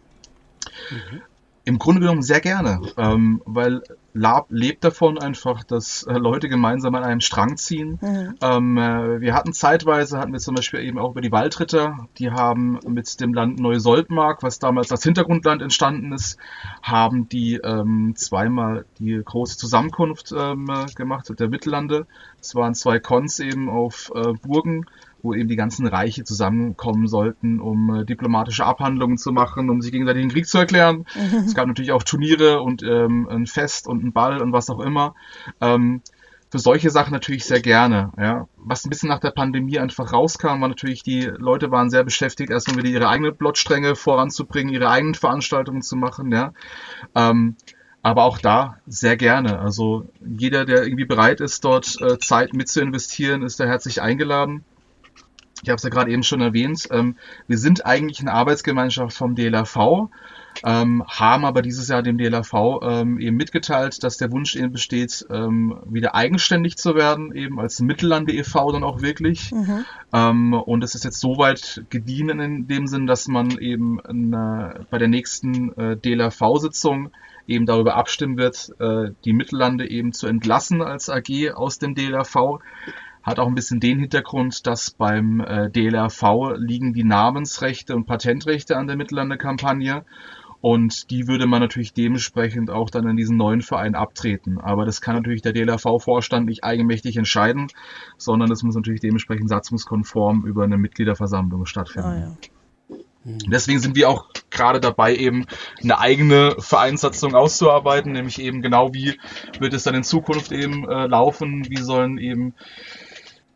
Mhm. 0.90 1.22
Im 1.64 1.78
Grunde 1.78 2.00
genommen 2.00 2.22
sehr 2.22 2.40
gerne, 2.40 2.80
ähm, 2.96 3.42
weil 3.44 3.82
Lab 4.12 4.46
lebt 4.50 4.82
davon 4.82 5.18
einfach, 5.18 5.62
dass 5.62 6.02
äh, 6.02 6.14
Leute 6.14 6.48
gemeinsam 6.48 6.94
an 6.94 7.04
einem 7.04 7.20
Strang 7.20 7.56
ziehen. 7.56 7.98
Mhm. 8.00 8.34
Ähm, 8.40 8.76
äh, 8.76 9.20
wir 9.20 9.34
hatten 9.34 9.52
zeitweise, 9.52 10.18
hatten 10.18 10.32
wir 10.32 10.40
zum 10.40 10.56
Beispiel 10.56 10.80
eben 10.80 10.98
auch 10.98 11.12
über 11.12 11.20
die 11.20 11.30
Waldritter, 11.30 12.08
die 12.18 12.30
haben 12.30 12.80
mit 12.88 13.20
dem 13.20 13.34
Land 13.34 13.60
Neusoldmark, 13.60 14.42
was 14.42 14.58
damals 14.58 14.90
als 14.90 15.04
Hintergrundland 15.04 15.62
entstanden 15.62 16.12
ist, 16.12 16.38
haben 16.82 17.28
die 17.28 17.60
ähm, 17.62 18.14
zweimal 18.16 18.84
die 18.98 19.20
große 19.24 19.56
Zusammenkunft 19.58 20.34
ähm, 20.36 20.68
äh, 20.68 20.92
gemacht 20.94 21.30
der 21.38 21.48
Mittellande. 21.48 22.06
Es 22.40 22.54
waren 22.54 22.74
zwei 22.74 22.98
Cons 22.98 23.38
eben 23.38 23.68
auf 23.68 24.10
äh, 24.14 24.32
Burgen 24.32 24.86
wo 25.22 25.34
eben 25.34 25.48
die 25.48 25.56
ganzen 25.56 25.86
Reiche 25.86 26.24
zusammenkommen 26.24 27.06
sollten, 27.06 27.60
um 27.60 27.94
äh, 27.94 28.04
diplomatische 28.04 28.64
Abhandlungen 28.64 29.18
zu 29.18 29.32
machen, 29.32 29.70
um 29.70 29.80
sich 29.80 29.92
gegenseitig 29.92 30.22
den 30.22 30.30
Krieg 30.30 30.46
zu 30.46 30.58
erklären. 30.58 31.06
Es 31.46 31.54
gab 31.54 31.66
natürlich 31.66 31.92
auch 31.92 32.02
Turniere 32.02 32.60
und 32.60 32.82
ähm, 32.82 33.28
ein 33.28 33.46
Fest 33.46 33.86
und 33.86 34.04
ein 34.04 34.12
Ball 34.12 34.40
und 34.40 34.52
was 34.52 34.70
auch 34.70 34.80
immer. 34.80 35.14
Ähm, 35.60 36.02
für 36.50 36.58
solche 36.58 36.90
Sachen 36.90 37.12
natürlich 37.12 37.44
sehr 37.44 37.60
gerne. 37.60 38.12
Ja. 38.18 38.48
Was 38.56 38.84
ein 38.84 38.90
bisschen 38.90 39.08
nach 39.08 39.20
der 39.20 39.30
Pandemie 39.30 39.78
einfach 39.78 40.12
rauskam, 40.12 40.60
war 40.60 40.68
natürlich, 40.68 41.02
die 41.02 41.22
Leute 41.22 41.70
waren 41.70 41.90
sehr 41.90 42.02
beschäftigt, 42.02 42.50
erstmal 42.50 42.78
wieder 42.78 42.88
ihre 42.88 43.08
eigenen 43.08 43.36
Plotstränge 43.36 43.94
voranzubringen, 43.94 44.72
ihre 44.72 44.88
eigenen 44.88 45.14
Veranstaltungen 45.14 45.82
zu 45.82 45.96
machen. 45.96 46.32
Ja. 46.32 46.52
Ähm, 47.14 47.56
aber 48.02 48.24
auch 48.24 48.38
da 48.38 48.78
sehr 48.86 49.16
gerne. 49.16 49.58
Also 49.60 50.08
jeder, 50.20 50.64
der 50.64 50.82
irgendwie 50.82 51.04
bereit 51.04 51.40
ist, 51.40 51.64
dort 51.64 52.00
äh, 52.00 52.18
Zeit 52.18 52.54
mit 52.54 52.68
zu 52.68 52.80
investieren, 52.80 53.42
ist 53.42 53.60
da 53.60 53.66
herzlich 53.66 54.02
eingeladen. 54.02 54.64
Ich 55.62 55.68
habe 55.68 55.76
es 55.76 55.82
ja 55.82 55.90
gerade 55.90 56.10
eben 56.10 56.22
schon 56.22 56.40
erwähnt, 56.40 56.88
ähm, 56.90 57.16
wir 57.46 57.58
sind 57.58 57.86
eigentlich 57.86 58.20
eine 58.20 58.32
Arbeitsgemeinschaft 58.32 59.16
vom 59.16 59.34
DLRV, 59.34 60.08
ähm, 60.64 61.04
haben 61.06 61.44
aber 61.44 61.62
dieses 61.62 61.88
Jahr 61.88 62.02
dem 62.02 62.18
DLRV 62.18 62.80
ähm, 62.82 63.18
eben 63.18 63.36
mitgeteilt, 63.36 64.02
dass 64.02 64.16
der 64.16 64.32
Wunsch 64.32 64.56
eben 64.56 64.72
besteht, 64.72 65.24
ähm, 65.30 65.78
wieder 65.86 66.14
eigenständig 66.14 66.76
zu 66.76 66.94
werden, 66.94 67.34
eben 67.34 67.60
als 67.60 67.80
Mittellande 67.80 68.32
e.V. 68.32 68.72
dann 68.72 68.84
auch 68.84 69.00
wirklich. 69.00 69.52
Mhm. 69.52 69.84
Ähm, 70.12 70.52
und 70.54 70.82
es 70.82 70.94
ist 70.94 71.04
jetzt 71.04 71.20
soweit 71.20 71.84
gediehen 71.90 72.28
in 72.40 72.66
dem 72.66 72.86
Sinn, 72.86 73.06
dass 73.06 73.28
man 73.28 73.58
eben 73.58 74.00
eine, 74.00 74.86
bei 74.90 74.98
der 74.98 75.08
nächsten 75.08 75.72
äh, 75.78 75.96
DLRV-Sitzung 75.96 77.10
eben 77.46 77.66
darüber 77.66 77.96
abstimmen 77.96 78.36
wird, 78.36 78.72
äh, 78.78 79.10
die 79.24 79.32
Mittellande 79.32 79.88
eben 79.88 80.12
zu 80.12 80.26
entlassen 80.26 80.82
als 80.82 81.08
AG 81.08 81.52
aus 81.54 81.78
dem 81.78 81.94
DLRV. 81.94 82.60
Hat 83.22 83.38
auch 83.38 83.46
ein 83.46 83.54
bisschen 83.54 83.80
den 83.80 83.98
Hintergrund, 83.98 84.66
dass 84.66 84.90
beim 84.90 85.40
äh, 85.40 85.70
DLRV 85.70 86.54
liegen 86.56 86.92
die 86.92 87.04
Namensrechte 87.04 87.94
und 87.94 88.06
Patentrechte 88.06 88.76
an 88.76 88.86
der 88.86 88.96
Mittellande-Kampagne. 88.96 90.04
Und 90.62 91.10
die 91.10 91.26
würde 91.26 91.46
man 91.46 91.60
natürlich 91.60 91.94
dementsprechend 91.94 92.70
auch 92.70 92.90
dann 92.90 93.08
in 93.08 93.16
diesen 93.16 93.36
neuen 93.36 93.62
Verein 93.62 93.94
abtreten. 93.94 94.60
Aber 94.60 94.84
das 94.84 95.00
kann 95.00 95.16
natürlich 95.16 95.40
der 95.40 95.52
DLRV-Vorstand 95.54 96.46
nicht 96.46 96.64
eigenmächtig 96.64 97.16
entscheiden, 97.16 97.68
sondern 98.18 98.50
es 98.50 98.62
muss 98.62 98.74
natürlich 98.74 99.00
dementsprechend 99.00 99.48
satzungskonform 99.48 100.44
über 100.44 100.64
eine 100.64 100.76
Mitgliederversammlung 100.76 101.64
stattfinden. 101.64 102.08
Ah, 102.08 102.18
ja. 102.18 102.36
Deswegen 103.24 103.80
sind 103.80 103.96
wir 103.96 104.08
auch 104.08 104.28
gerade 104.48 104.80
dabei, 104.80 105.14
eben 105.14 105.44
eine 105.82 105.98
eigene 105.98 106.56
Vereinssatzung 106.58 107.34
auszuarbeiten, 107.34 108.12
nämlich 108.12 108.40
eben 108.40 108.62
genau 108.62 108.94
wie 108.94 109.18
wird 109.58 109.74
es 109.74 109.82
dann 109.82 109.94
in 109.94 110.04
Zukunft 110.04 110.52
eben 110.52 110.88
äh, 110.88 111.06
laufen, 111.06 111.68
wie 111.68 111.82
sollen 111.82 112.16
eben 112.16 112.54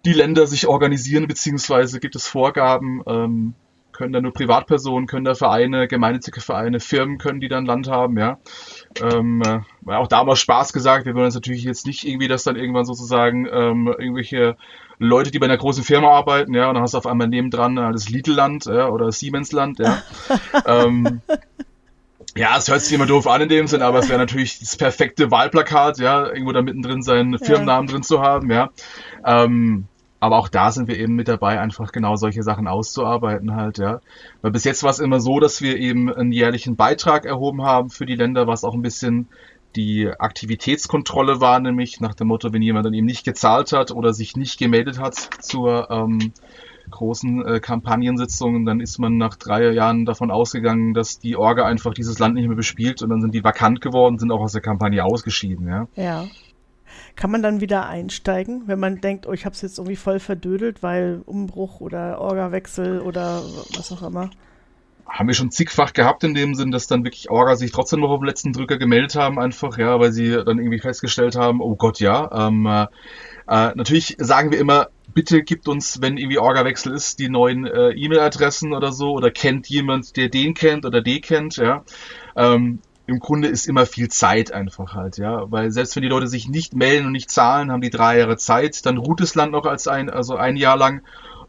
die 0.05 0.13
Länder 0.13 0.47
sich 0.47 0.67
organisieren, 0.67 1.27
beziehungsweise 1.27 2.01
gibt 2.01 2.17
es 2.17 2.27
Vorgaben, 2.27 3.03
ähm, 3.07 3.55
können 3.95 4.13
da 4.13 4.21
nur 4.21 4.33
Privatpersonen, 4.33 5.07
können 5.07 5.25
da 5.25 5.35
Vereine, 5.35 5.89
gemeinnützige 5.89 6.41
Vereine, 6.41 6.81
Firmen 6.81 7.17
können 7.19 7.41
die 7.41 7.49
dann 7.49 7.65
Land 7.65 7.89
haben, 7.89 8.19
ja. 8.19 8.39
Ähm, 9.01 9.43
äh, 9.43 9.93
auch 9.93 10.09
da 10.09 10.19
haben 10.19 10.29
wir 10.29 10.37
Spaß 10.37 10.73
gesagt, 10.73 11.07
wir 11.07 11.15
wollen 11.15 11.27
uns 11.27 11.35
natürlich 11.35 11.65
jetzt 11.65 11.87
nicht 11.87 12.05
irgendwie, 12.05 12.29
dass 12.29 12.43
dann 12.43 12.57
irgendwann 12.57 12.85
sozusagen 12.85 13.47
ähm, 13.47 13.87
irgendwelche 13.87 14.57
Leute, 14.99 15.31
die 15.31 15.39
bei 15.39 15.47
einer 15.47 15.57
großen 15.57 15.85
Firma 15.85 16.11
arbeiten, 16.11 16.55
ja, 16.55 16.69
und 16.69 16.75
dann 16.75 16.83
hast 16.83 16.95
du 16.95 16.99
auf 16.99 17.07
einmal 17.07 17.29
nebendran 17.29 17.79
äh, 17.79 17.93
das 17.93 18.09
Lidl-Land, 18.09 18.67
ja, 18.67 18.89
oder 18.89 19.11
Siemens-Land, 19.11 19.79
ja. 19.79 20.03
ähm, 20.67 21.23
ja, 22.37 22.57
es 22.59 22.69
hört 22.69 22.81
sich 22.81 22.93
immer 22.93 23.07
doof 23.07 23.29
an 23.29 23.43
in 23.43 23.49
dem 23.49 23.69
Sinn, 23.69 23.83
aber 23.83 24.01
es 24.01 24.09
wäre 24.09 24.19
natürlich 24.19 24.59
das 24.59 24.77
perfekte 24.77 25.31
Wahlplakat, 25.31 25.99
ja, 25.99 26.27
irgendwo 26.27 26.53
da 26.53 26.63
mittendrin 26.63 27.03
seinen 27.03 27.39
Firmennamen 27.39 27.87
ja. 27.87 27.93
drin 27.93 28.03
zu 28.03 28.21
haben, 28.21 28.51
ja. 28.51 28.71
Ähm, 29.25 29.87
aber 30.25 30.39
auch 30.39 30.49
da 30.49 30.71
sind 30.71 30.89
wir 30.89 30.99
eben 30.99 31.15
mit 31.15 31.29
dabei, 31.29 31.61
einfach 31.61 31.93
genau 31.93 32.17
solche 32.17 32.43
Sachen 32.43 32.67
auszuarbeiten 32.67 33.55
halt, 33.55 33.77
ja. 33.77 34.01
Weil 34.41 34.53
bis 34.53 34.65
jetzt 34.65 34.83
war 34.83 34.91
es 34.91 34.99
immer 34.99 35.21
so, 35.21 35.39
dass 35.39 35.61
wir 35.61 35.77
eben 35.77 36.11
einen 36.11 36.33
jährlichen 36.33 36.77
Beitrag 36.77 37.27
erhoben 37.27 37.63
haben 37.63 37.91
für 37.91 38.07
die 38.07 38.15
Länder, 38.15 38.47
was 38.47 38.65
auch 38.65 38.73
ein 38.73 38.81
bisschen 38.81 39.29
die 39.77 40.09
Aktivitätskontrolle 40.09 41.43
war, 41.43 41.61
nämlich 41.61 42.01
nach 42.01 42.15
dem 42.15 42.29
Motto, 42.29 42.55
wenn 42.55 42.63
jemand 42.63 42.87
dann 42.87 42.95
eben 42.95 43.07
nicht 43.07 43.27
gezahlt 43.27 43.73
hat 43.73 43.91
oder 43.91 44.15
sich 44.15 44.35
nicht 44.35 44.59
gemeldet 44.59 44.99
hat 44.99 45.15
zur 45.15 45.91
ähm, 45.91 46.33
großen 46.91 47.47
äh, 47.47 47.61
Kampagnensitzungen, 47.61 48.65
dann 48.65 48.81
ist 48.81 48.99
man 48.99 49.19
nach 49.19 49.37
drei 49.37 49.73
Jahren 49.73 50.07
davon 50.07 50.31
ausgegangen, 50.31 50.95
dass 50.95 51.19
die 51.19 51.37
Orga 51.37 51.67
einfach 51.67 51.93
dieses 51.93 52.19
Land 52.19 52.37
nicht 52.37 52.47
mehr 52.47 52.57
bespielt 52.57 53.03
und 53.03 53.11
dann 53.11 53.21
sind 53.21 53.35
die 53.35 53.45
vakant 53.45 53.83
geworden, 53.83 54.19
sind 54.19 54.33
auch 54.33 54.41
aus 54.41 54.53
der 54.53 54.63
Kampagne 54.63 55.05
ausgeschieden, 55.05 55.69
ja. 55.69 55.87
Ja. 55.97 56.25
Kann 57.17 57.31
man 57.31 57.43
dann 57.43 57.61
wieder 57.61 57.87
einsteigen, 57.87 58.63
wenn 58.67 58.81
man 58.81 59.01
denkt, 59.01 59.27
oh, 59.27 59.33
ich 59.33 59.45
habe 59.45 59.55
es 59.55 59.63
jetzt 59.63 59.79
irgendwie 59.79 59.97
voll 59.97 60.21
verdödelt, 60.21 60.83
weil 60.83 61.23
Umbruch 61.27 61.81
oder 61.81 62.21
Orga-Wechsel 62.21 63.01
oder 63.01 63.43
was 63.77 63.93
auch 63.93 64.03
immer? 64.03 64.31
Haben 65.07 65.29
wir 65.29 65.35
schon 65.35 65.51
zigfach 65.51 65.93
gehabt 65.93 66.25
in 66.25 66.35
dem 66.35 66.55
Sinn, 66.55 66.71
dass 66.71 66.87
dann 66.87 67.05
wirklich 67.05 67.31
Orga 67.31 67.57
sich 67.57 67.73
trotzdem 67.73 68.01
noch 68.01 68.11
auf 68.11 68.21
den 68.21 68.27
letzten 68.27 68.53
Drücker 68.53 68.79
gemeldet 68.79 69.15
haben, 69.15 69.39
einfach, 69.39 69.77
ja, 69.79 70.01
weil 70.01 70.13
sie 70.13 70.31
dann 70.31 70.59
irgendwie 70.59 70.81
festgestellt 70.81 71.37
haben, 71.37 71.61
oh 71.61 71.77
Gott, 71.77 72.01
ja. 72.01 72.49
Ähm, 72.49 72.67
äh, 72.67 72.87
äh, 73.47 73.73
natürlich 73.75 74.17
sagen 74.19 74.51
wir 74.51 74.59
immer, 74.59 74.89
bitte 75.13 75.43
gibt 75.43 75.69
uns, 75.69 76.01
wenn 76.01 76.17
irgendwie 76.17 76.39
Orga-Wechsel 76.39 76.93
ist, 76.93 77.19
die 77.19 77.29
neuen 77.29 77.67
äh, 77.67 77.91
E-Mail-Adressen 77.91 78.73
oder 78.73 78.93
so, 78.93 79.13
oder 79.13 79.31
kennt 79.31 79.69
jemand, 79.69 80.17
der 80.17 80.29
den 80.29 80.55
kennt 80.55 80.87
oder 80.87 81.03
die 81.03 81.21
kennt, 81.21 81.57
ja. 81.57 81.85
Ähm, 82.35 82.81
im 83.07 83.19
Grunde 83.19 83.49
ist 83.49 83.67
immer 83.67 83.87
viel 83.87 84.09
Zeit 84.09 84.53
einfach 84.53 84.95
halt, 84.95 85.19
ja. 85.19 85.51
Weil 85.51 85.71
selbst 85.71 85.95
wenn 85.95 86.03
die 86.03 86.09
Leute 86.09 86.27
sich 86.27 86.49
nicht 86.49 86.75
melden 86.75 87.07
und 87.07 87.13
nicht 87.13 87.31
zahlen, 87.31 87.71
haben 87.71 87.83
die 87.83 87.91
drei 87.91 88.19
Jahre 88.19 88.37
Zeit, 88.37 88.87
dann 88.87 88.97
ruht 88.97 89.21
das 89.21 89.35
Land 89.35 89.53
noch 89.53 89.67
als 89.67 89.89
ein, 89.89 90.09
also 90.09 90.37
ein 90.37 90.57
Jahr 90.57 90.77
lang 90.77 91.03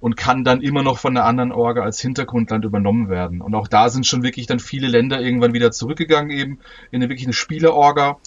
und 0.06 0.18
kann 0.18 0.44
dann 0.44 0.62
immer 0.62 0.84
noch 0.84 1.00
von 1.00 1.18
einer 1.18 1.26
anderen 1.26 1.52
Orga 1.52 1.82
als 1.82 2.00
Hintergrundland 2.00 2.64
übernommen 2.64 3.10
werden. 3.10 3.42
Und 3.42 3.56
auch 3.56 3.68
da 3.68 3.90
sind 3.90 4.06
schon 4.06 4.22
wirklich 4.22 4.46
dann 4.46 4.60
viele 4.60 4.88
Länder 4.88 5.20
irgendwann 5.20 5.54
wieder 5.54 5.72
zurückgegangen 5.72 6.30
eben 6.30 6.60
in 6.92 7.02
eine 7.02 7.10
wirklich 7.10 7.26
eine 7.26 7.34
Spielerorga. 7.34 8.20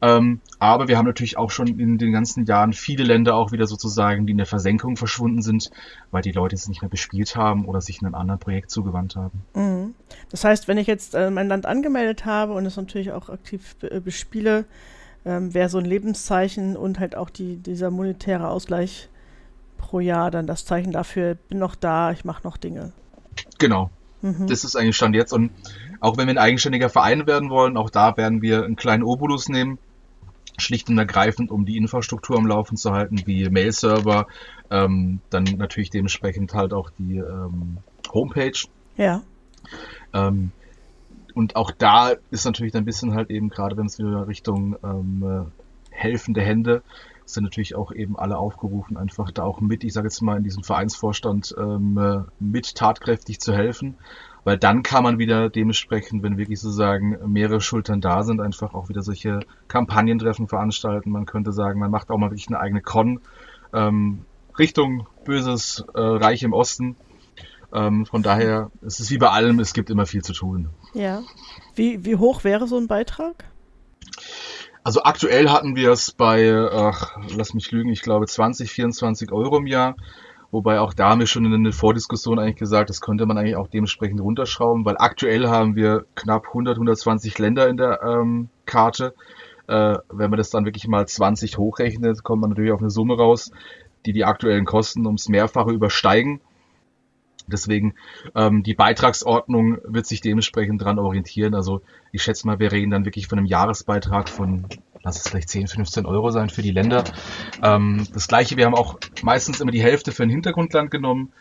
Ähm, 0.00 0.40
aber 0.58 0.88
wir 0.88 0.96
haben 0.96 1.04
natürlich 1.04 1.36
auch 1.36 1.50
schon 1.50 1.66
in 1.66 1.98
den 1.98 2.10
ganzen 2.10 2.46
Jahren 2.46 2.72
viele 2.72 3.04
Länder 3.04 3.34
auch 3.34 3.52
wieder 3.52 3.66
sozusagen, 3.66 4.24
die 4.24 4.30
in 4.30 4.38
der 4.38 4.46
Versenkung 4.46 4.96
verschwunden 4.96 5.42
sind, 5.42 5.70
weil 6.10 6.22
die 6.22 6.32
Leute 6.32 6.54
es 6.54 6.68
nicht 6.68 6.80
mehr 6.80 6.88
bespielt 6.88 7.36
haben 7.36 7.66
oder 7.66 7.82
sich 7.82 8.00
einem 8.00 8.14
anderen 8.14 8.40
Projekt 8.40 8.70
zugewandt 8.70 9.16
haben. 9.16 9.42
Mhm. 9.52 9.94
Das 10.30 10.42
heißt, 10.42 10.68
wenn 10.68 10.78
ich 10.78 10.86
jetzt 10.86 11.14
äh, 11.14 11.30
mein 11.30 11.48
Land 11.48 11.66
angemeldet 11.66 12.24
habe 12.24 12.54
und 12.54 12.64
es 12.64 12.78
natürlich 12.78 13.12
auch 13.12 13.28
aktiv 13.28 13.76
äh, 13.82 14.00
bespiele, 14.00 14.64
ähm, 15.26 15.52
wäre 15.52 15.68
so 15.68 15.76
ein 15.76 15.84
Lebenszeichen 15.84 16.78
und 16.78 16.98
halt 16.98 17.14
auch 17.14 17.28
die, 17.28 17.58
dieser 17.58 17.90
monetäre 17.90 18.48
Ausgleich 18.48 19.10
pro 19.76 20.00
Jahr 20.00 20.30
dann 20.30 20.46
das 20.46 20.64
Zeichen 20.64 20.92
dafür, 20.92 21.34
bin 21.34 21.58
noch 21.58 21.74
da, 21.74 22.12
ich 22.12 22.24
mache 22.24 22.42
noch 22.44 22.56
Dinge. 22.56 22.92
Genau. 23.58 23.90
Mhm. 24.22 24.46
Das 24.46 24.64
ist 24.64 24.76
eigentlich 24.76 24.96
Stand 24.96 25.14
jetzt. 25.14 25.32
Und 25.32 25.50
auch 26.00 26.16
wenn 26.16 26.26
wir 26.26 26.34
ein 26.34 26.38
eigenständiger 26.38 26.88
Verein 26.88 27.26
werden 27.26 27.50
wollen, 27.50 27.76
auch 27.76 27.90
da 27.90 28.16
werden 28.16 28.42
wir 28.42 28.64
einen 28.64 28.76
kleinen 28.76 29.02
Obolus 29.02 29.48
nehmen 29.48 29.78
schlicht 30.58 30.88
und 30.88 30.98
ergreifend, 30.98 31.50
um 31.50 31.64
die 31.66 31.76
Infrastruktur 31.76 32.36
am 32.36 32.46
Laufen 32.46 32.76
zu 32.76 32.92
halten, 32.92 33.22
wie 33.26 33.48
Mail-Server, 33.48 34.26
ähm, 34.70 35.20
dann 35.30 35.44
natürlich 35.44 35.90
dementsprechend 35.90 36.54
halt 36.54 36.72
auch 36.72 36.90
die 36.98 37.18
ähm, 37.18 37.78
Homepage. 38.12 38.58
Ja. 38.96 39.22
Ähm, 40.12 40.50
und 41.34 41.56
auch 41.56 41.70
da 41.70 42.14
ist 42.30 42.46
natürlich 42.46 42.74
ein 42.74 42.84
bisschen 42.84 43.14
halt 43.14 43.30
eben, 43.30 43.50
gerade 43.50 43.76
wenn 43.76 43.86
es 43.86 43.98
wieder 43.98 44.26
Richtung 44.26 44.76
ähm, 44.82 45.22
äh, 45.22 45.94
helfende 45.94 46.40
Hände, 46.40 46.82
sind 47.26 47.44
natürlich 47.44 47.74
auch 47.74 47.92
eben 47.92 48.18
alle 48.18 48.38
aufgerufen, 48.38 48.96
einfach 48.96 49.30
da 49.30 49.42
auch 49.42 49.60
mit, 49.60 49.84
ich 49.84 49.92
sage 49.92 50.06
jetzt 50.06 50.22
mal, 50.22 50.38
in 50.38 50.44
diesem 50.44 50.62
Vereinsvorstand 50.62 51.54
ähm, 51.58 51.98
äh, 51.98 52.22
mit 52.38 52.74
tatkräftig 52.74 53.40
zu 53.40 53.52
helfen 53.52 53.96
weil 54.46 54.58
dann 54.58 54.84
kann 54.84 55.02
man 55.02 55.18
wieder 55.18 55.50
dementsprechend, 55.50 56.22
wenn 56.22 56.38
wirklich 56.38 56.60
sozusagen 56.60 57.18
mehrere 57.32 57.60
Schultern 57.60 58.00
da 58.00 58.22
sind, 58.22 58.40
einfach 58.40 58.74
auch 58.74 58.88
wieder 58.88 59.02
solche 59.02 59.40
Kampagnentreffen 59.66 60.46
veranstalten. 60.46 61.10
Man 61.10 61.26
könnte 61.26 61.52
sagen, 61.52 61.80
man 61.80 61.90
macht 61.90 62.12
auch 62.12 62.16
mal 62.16 62.30
wirklich 62.30 62.46
eine 62.46 62.60
eigene 62.60 62.80
Con 62.80 63.18
ähm, 63.72 64.24
Richtung 64.56 65.08
böses 65.24 65.84
äh, 65.94 66.00
Reich 66.00 66.44
im 66.44 66.52
Osten. 66.52 66.94
Ähm, 67.72 68.06
von 68.06 68.22
daher, 68.22 68.70
es 68.82 69.00
ist 69.00 69.10
wie 69.10 69.18
bei 69.18 69.30
allem, 69.30 69.58
es 69.58 69.72
gibt 69.72 69.90
immer 69.90 70.06
viel 70.06 70.22
zu 70.22 70.32
tun. 70.32 70.68
Ja. 70.94 71.24
Wie, 71.74 72.04
wie 72.04 72.14
hoch 72.14 72.44
wäre 72.44 72.68
so 72.68 72.78
ein 72.78 72.86
Beitrag? 72.86 73.46
Also 74.86 75.02
aktuell 75.02 75.48
hatten 75.50 75.74
wir 75.74 75.90
es 75.90 76.12
bei, 76.12 76.48
ach, 76.54 77.16
lass 77.36 77.54
mich 77.54 77.72
lügen, 77.72 77.90
ich 77.90 78.02
glaube 78.02 78.26
20, 78.26 78.70
24 78.70 79.32
Euro 79.32 79.56
im 79.56 79.66
Jahr. 79.66 79.96
Wobei 80.52 80.78
auch 80.78 80.94
da 80.94 81.08
haben 81.08 81.18
wir 81.18 81.26
schon 81.26 81.44
in 81.52 81.64
der 81.64 81.72
Vordiskussion 81.72 82.38
eigentlich 82.38 82.54
gesagt, 82.54 82.88
das 82.88 83.00
könnte 83.00 83.26
man 83.26 83.36
eigentlich 83.36 83.56
auch 83.56 83.66
dementsprechend 83.66 84.20
runterschrauben, 84.20 84.84
weil 84.84 84.94
aktuell 84.96 85.48
haben 85.48 85.74
wir 85.74 86.06
knapp 86.14 86.46
100, 86.46 86.76
120 86.76 87.36
Länder 87.36 87.68
in 87.68 87.78
der 87.78 88.00
ähm, 88.00 88.48
Karte. 88.64 89.12
Äh, 89.66 89.96
wenn 90.08 90.30
man 90.30 90.36
das 90.36 90.50
dann 90.50 90.66
wirklich 90.66 90.86
mal 90.86 91.04
20 91.04 91.58
hochrechnet, 91.58 92.22
kommt 92.22 92.42
man 92.42 92.50
natürlich 92.50 92.70
auf 92.70 92.80
eine 92.80 92.90
Summe 92.90 93.16
raus, 93.16 93.50
die 94.06 94.12
die 94.12 94.24
aktuellen 94.24 94.66
Kosten 94.66 95.04
ums 95.04 95.28
Mehrfache 95.28 95.72
übersteigen. 95.72 96.40
Deswegen 97.46 97.94
ähm, 98.34 98.62
die 98.62 98.74
Beitragsordnung 98.74 99.78
wird 99.84 100.06
sich 100.06 100.20
dementsprechend 100.20 100.82
dran 100.82 100.98
orientieren. 100.98 101.54
Also 101.54 101.82
ich 102.12 102.22
schätze 102.22 102.46
mal, 102.46 102.58
wir 102.58 102.72
reden 102.72 102.90
dann 102.90 103.04
wirklich 103.04 103.26
von 103.28 103.38
einem 103.38 103.46
Jahresbeitrag 103.46 104.28
von 104.28 104.66
lass 105.02 105.16
es 105.18 105.28
vielleicht 105.28 105.48
10, 105.48 105.68
15 105.68 106.04
Euro 106.04 106.30
sein 106.30 106.50
für 106.50 106.62
die 106.62 106.72
Länder. 106.72 107.04
Ähm, 107.62 108.06
das 108.12 108.26
gleiche, 108.26 108.56
wir 108.56 108.66
haben 108.66 108.74
auch 108.74 108.98
meistens 109.22 109.60
immer 109.60 109.70
die 109.70 109.82
Hälfte 109.82 110.10
für 110.10 110.24
ein 110.24 110.30
Hintergrundland 110.30 110.90
genommen. 110.90 111.32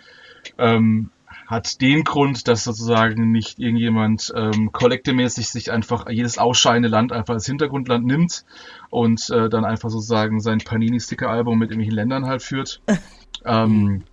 Ähm, 0.59 1.09
hat 1.47 1.81
den 1.81 2.03
Grund, 2.03 2.47
dass 2.47 2.63
sozusagen 2.63 3.31
nicht 3.31 3.59
irgendjemand 3.59 4.33
ähm, 4.35 4.71
kollektemäßig 4.71 5.49
sich 5.49 5.71
einfach 5.71 6.09
jedes 6.09 6.37
ausscheinende 6.37 6.89
Land 6.89 7.11
einfach 7.11 7.35
als 7.35 7.45
Hintergrundland 7.45 8.05
nimmt 8.05 8.45
und 8.89 9.29
äh, 9.29 9.49
dann 9.49 9.65
einfach 9.65 9.89
sozusagen 9.89 10.39
sein 10.39 10.59
Panini-Sticker-Album 10.59 11.57
mit 11.57 11.69
irgendwelchen 11.69 11.95
Ländern 11.95 12.25
halt 12.25 12.41
führt. 12.41 12.81
ähm, 13.45 14.03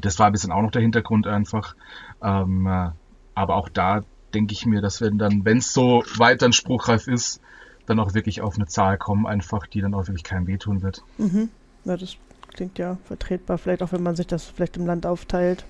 das 0.00 0.18
war 0.18 0.26
ein 0.26 0.32
bisschen 0.32 0.52
auch 0.52 0.62
noch 0.62 0.70
der 0.70 0.82
Hintergrund 0.82 1.26
einfach. 1.26 1.74
Ähm, 2.22 2.66
äh, 2.66 2.90
aber 3.34 3.56
auch 3.56 3.68
da 3.68 4.02
denke 4.34 4.52
ich 4.52 4.66
mir, 4.66 4.80
dass 4.80 5.00
wir 5.00 5.10
dann, 5.10 5.44
wenn 5.44 5.58
es 5.58 5.72
so 5.72 6.02
weit 6.16 6.42
dann 6.42 6.52
spruchreif 6.52 7.06
ist, 7.06 7.40
dann 7.86 7.98
auch 7.98 8.14
wirklich 8.14 8.40
auf 8.40 8.56
eine 8.56 8.66
Zahl 8.66 8.98
kommen, 8.98 9.26
einfach, 9.26 9.66
die 9.66 9.80
dann 9.80 9.94
auch 9.94 10.06
wirklich 10.06 10.22
keinem 10.22 10.46
wehtun 10.46 10.82
wird. 10.82 11.02
Mhm. 11.18 11.48
Ja, 11.84 11.96
das 11.96 12.16
klingt 12.54 12.78
ja 12.78 12.98
vertretbar, 13.04 13.58
vielleicht 13.58 13.82
auch 13.82 13.92
wenn 13.92 14.02
man 14.02 14.16
sich 14.16 14.26
das 14.26 14.44
vielleicht 14.44 14.76
im 14.76 14.86
Land 14.86 15.06
aufteilt. 15.06 15.64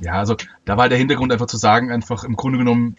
Ja, 0.00 0.14
also 0.14 0.36
da 0.64 0.76
war 0.76 0.88
der 0.88 0.98
Hintergrund 0.98 1.32
einfach 1.32 1.46
zu 1.46 1.56
sagen, 1.56 1.90
einfach 1.90 2.24
im 2.24 2.36
Grunde 2.36 2.58
genommen, 2.58 2.96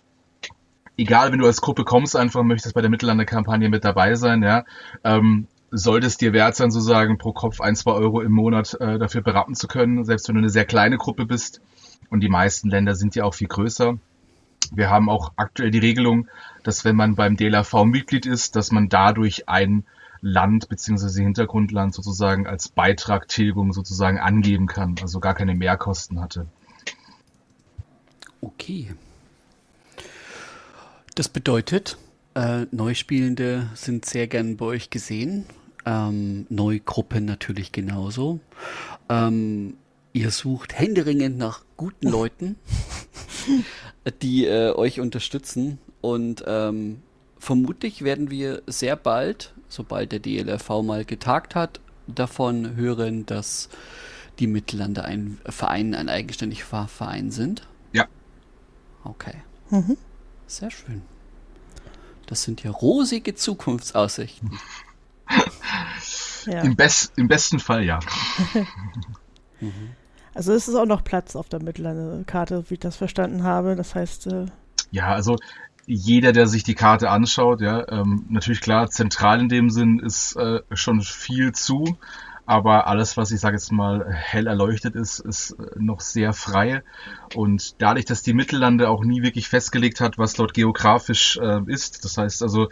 egal 0.97 1.31
wenn 1.31 1.39
du 1.39 1.45
als 1.45 1.61
Gruppe 1.61 1.83
kommst, 1.83 2.15
einfach 2.15 2.43
möchtest 2.43 2.75
bei 2.75 2.81
der 2.81 2.89
Mittellande-Kampagne 2.89 3.69
mit 3.69 3.83
dabei 3.83 4.15
sein, 4.15 4.43
ja, 4.43 4.65
ähm, 5.03 5.47
sollte 5.71 6.07
es 6.07 6.17
dir 6.17 6.33
wert 6.33 6.55
sein, 6.55 6.71
sozusagen 6.71 7.17
pro 7.17 7.33
Kopf 7.33 7.61
ein, 7.61 7.75
zwei 7.75 7.91
Euro 7.91 8.21
im 8.21 8.31
Monat 8.31 8.75
äh, 8.79 8.97
dafür 8.97 9.21
beraten 9.21 9.55
zu 9.55 9.67
können, 9.67 10.03
selbst 10.05 10.27
wenn 10.27 10.35
du 10.35 10.39
eine 10.39 10.49
sehr 10.49 10.65
kleine 10.65 10.97
Gruppe 10.97 11.25
bist. 11.25 11.61
Und 12.09 12.21
die 12.21 12.29
meisten 12.29 12.69
Länder 12.69 12.95
sind 12.95 13.15
ja 13.15 13.23
auch 13.23 13.33
viel 13.33 13.47
größer. 13.47 13.97
Wir 14.71 14.89
haben 14.89 15.09
auch 15.09 15.33
aktuell 15.35 15.71
die 15.71 15.79
Regelung, 15.79 16.27
dass 16.63 16.85
wenn 16.85 16.95
man 16.95 17.15
beim 17.15 17.37
DLRV 17.37 17.85
Mitglied 17.85 18.25
ist, 18.25 18.55
dass 18.55 18.71
man 18.71 18.89
dadurch 18.89 19.47
ein 19.47 19.85
Land 20.21 20.69
bzw. 20.69 21.23
Hintergrundland 21.23 21.93
sozusagen 21.93 22.45
als 22.45 22.69
Beitragtilgung 22.69 23.71
sozusagen 23.73 24.19
angeben 24.19 24.67
kann, 24.67 24.95
also 25.01 25.19
gar 25.19 25.33
keine 25.33 25.55
Mehrkosten 25.55 26.19
hatte. 26.19 26.45
Okay. 28.41 28.93
Das 31.15 31.29
bedeutet, 31.29 31.97
äh, 32.39 32.67
Neuspielende 32.71 33.69
sind 33.73 34.05
sehr 34.05 34.27
gern 34.27 34.55
bei 34.55 34.65
euch 34.65 34.89
gesehen. 34.89 35.45
Ähm, 35.85 36.45
Neugruppen 36.49 37.25
natürlich 37.25 37.71
genauso. 37.71 38.39
Ähm, 39.09 39.75
ihr 40.13 40.31
sucht 40.31 40.77
händeringend 40.77 41.37
nach 41.37 41.63
guten 41.75 42.07
Leuten, 42.09 42.55
die 44.21 44.45
äh, 44.45 44.71
euch 44.71 45.01
unterstützen. 45.01 45.79
Und 46.01 46.43
ähm, 46.47 47.01
vermutlich 47.37 48.03
werden 48.03 48.31
wir 48.31 48.61
sehr 48.67 48.95
bald, 48.95 49.53
sobald 49.67 50.13
der 50.13 50.19
DLRV 50.19 50.81
mal 50.81 51.03
getagt 51.03 51.55
hat, 51.55 51.81
davon 52.07 52.77
hören, 52.77 53.25
dass 53.25 53.69
die 54.39 54.47
Mittellande 54.47 55.03
ein 55.03 55.39
Verein, 55.45 55.93
ein 55.93 56.07
eigenständiger 56.07 56.87
Verein 56.87 57.31
sind. 57.31 57.67
Ja. 57.91 58.07
Okay. 59.03 59.35
Mhm. 59.69 59.97
Sehr 60.47 60.71
schön. 60.71 61.01
Das 62.29 62.43
sind 62.43 62.61
ja 62.63 62.69
rosige 62.69 63.33
Zukunftsaussichten. 63.33 64.59
ja. 66.45 66.61
Im, 66.61 66.75
Best, 66.75 67.13
Im 67.17 67.27
besten 67.27 67.59
Fall 67.59 67.83
ja. 67.83 67.99
Also 70.35 70.53
es 70.53 70.67
ist 70.67 70.75
auch 70.75 70.85
noch 70.85 71.03
Platz 71.03 71.35
auf 71.35 71.49
der 71.49 71.61
Mittellandekarte, 71.61 72.69
wie 72.69 72.75
ich 72.75 72.79
das 72.79 72.95
verstanden 72.95 73.43
habe. 73.43 73.75
Das 73.75 73.95
heißt. 73.95 74.27
Äh 74.27 74.45
ja, 74.91 75.07
also 75.07 75.37
jeder, 75.87 76.31
der 76.33 76.45
sich 76.45 76.63
die 76.63 76.75
Karte 76.75 77.09
anschaut, 77.09 77.61
ja, 77.61 77.91
ähm, 77.91 78.25
natürlich 78.29 78.61
klar, 78.61 78.91
zentral 78.91 79.41
in 79.41 79.49
dem 79.49 79.71
Sinn 79.71 79.97
ist 79.99 80.35
äh, 80.35 80.61
schon 80.71 81.01
viel 81.01 81.51
zu, 81.53 81.97
aber 82.49 82.87
alles, 82.87 83.15
was 83.15 83.29
ich 83.29 83.39
sage 83.39 83.57
jetzt 83.57 83.71
mal 83.71 84.11
hell 84.11 84.47
erleuchtet 84.47 84.95
ist, 84.95 85.19
ist 85.19 85.51
äh, 85.51 85.67
noch 85.77 85.99
sehr 85.99 86.33
frei. 86.33 86.81
Und 87.35 87.79
dadurch, 87.79 88.05
dass 88.05 88.23
die 88.23 88.33
Mittellande 88.33 88.89
auch 88.89 89.03
nie 89.03 89.21
wirklich 89.21 89.47
festgelegt 89.47 90.01
hat, 90.01 90.17
was 90.17 90.33
dort 90.33 90.55
geografisch 90.55 91.37
äh, 91.37 91.61
ist, 91.67 92.03
das 92.05 92.17
heißt 92.17 92.41
also, 92.41 92.69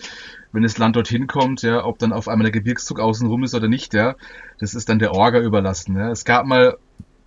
wenn 0.52 0.64
das 0.64 0.80
Land 0.80 0.96
dorthin 0.96 1.28
kommt, 1.28 1.62
ja, 1.62 1.86
ob 1.86 2.00
dann 2.00 2.12
auf 2.12 2.28
einmal 2.28 2.46
der 2.46 2.60
Gebirgszug 2.60 3.00
außenrum 3.00 3.44
ist 3.44 3.54
oder 3.54 3.68
nicht, 3.68 3.94
ja, 3.94 4.16
das 4.58 4.74
ist 4.74 4.90
dann 4.90 4.98
der 4.98 5.12
Orga 5.12 5.42
überlassen. 5.42 5.96
Ja. 5.96 6.10
Es 6.10 6.26
gab 6.26 6.48
mal 6.48 6.80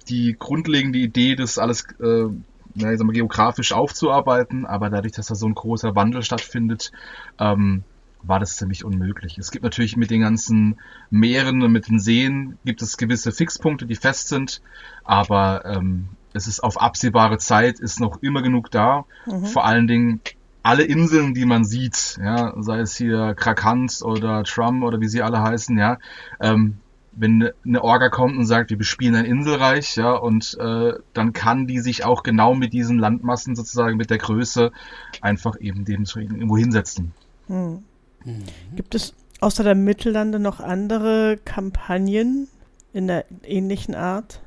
die 0.09 0.35
grundlegende 0.37 0.99
Idee, 0.99 1.37
das 1.37 1.57
alles 1.57 1.87
äh, 2.01 2.25
ja, 2.75 2.91
ich 2.91 2.99
sag 2.99 3.07
mal, 3.07 3.13
geografisch 3.13 3.73
aufzuarbeiten, 3.73 4.67
aber 4.67 4.91
dadurch, 4.91 5.13
dass 5.13 5.29
da 5.29 5.37
so 5.37 5.47
ein 5.47 5.55
großer 5.55 5.95
Wandel 5.95 6.23
stattfindet, 6.23 6.91
ähm, 7.39 7.85
war 8.23 8.39
das 8.39 8.57
ziemlich 8.57 8.85
unmöglich. 8.85 9.39
Es 9.39 9.51
gibt 9.51 9.65
natürlich 9.65 9.97
mit 9.97 10.11
den 10.11 10.21
ganzen 10.21 10.79
Meeren 11.11 11.63
und 11.63 11.73
mit 11.73 11.89
den 11.89 11.99
Seen 11.99 12.59
gibt 12.65 12.83
es 12.83 12.97
gewisse 12.97 13.33
Fixpunkte, 13.33 13.87
die 13.87 13.97
fest 13.97 14.29
sind, 14.29 14.61
aber 15.05 15.65
ähm, 15.65 16.09
es 16.33 16.47
ist 16.47 16.61
auf 16.61 16.81
absehbare 16.81 17.39
Zeit 17.39 17.81
ist 17.81 18.01
noch 18.01 18.23
immer 18.23 18.43
genug 18.43 18.71
da. 18.71 19.05
Mhm. 19.27 19.47
Vor 19.47 19.65
allen 19.65 19.87
Dingen 19.87 20.21
alle 20.63 20.83
Inseln, 20.83 21.35
die 21.35 21.47
man 21.47 21.65
sieht, 21.65 22.19
ja, 22.23 22.55
sei 22.59 22.81
es 22.81 22.97
hier 22.97 23.35
Krakant 23.35 24.01
oder 24.03 24.45
Trum 24.45 24.83
oder 24.83 25.01
wie 25.01 25.09
sie 25.09 25.23
alle 25.23 25.41
heißen, 25.43 25.77
ja, 25.79 25.99
ähm, 26.41 26.79
wenn 27.13 27.51
eine 27.65 27.83
Orga 27.83 28.09
kommt 28.09 28.37
und 28.37 28.47
sagt, 28.47 28.71
wir 28.71 28.79
bespielen 28.79 29.15
ein 29.15 29.25
Inselreich, 29.25 29.97
ja, 29.97 30.13
und 30.13 30.57
äh, 30.61 30.93
dann 31.13 31.33
kann 31.33 31.67
die 31.67 31.81
sich 31.81 32.05
auch 32.05 32.23
genau 32.23 32.55
mit 32.55 32.73
diesen 32.73 32.99
Landmassen 32.99 33.57
sozusagen, 33.57 33.97
mit 33.97 34.11
der 34.11 34.19
Größe 34.19 34.71
einfach 35.21 35.59
eben 35.61 35.85
dementsprechend 35.85 36.35
irgendwo 36.35 36.57
hinsetzen. 36.57 37.13
Hm. 37.49 37.83
Mhm. 38.25 38.45
Gibt 38.77 38.95
es 38.95 39.15
außer 39.41 39.65
der 39.65 39.75
Mittellande 39.75 40.39
noch 40.39 40.61
andere 40.61 41.39
Kampagnen 41.45 42.49
in 42.93 43.07
der 43.07 43.25
ähnlichen 43.45 43.95
Art? 43.95 44.41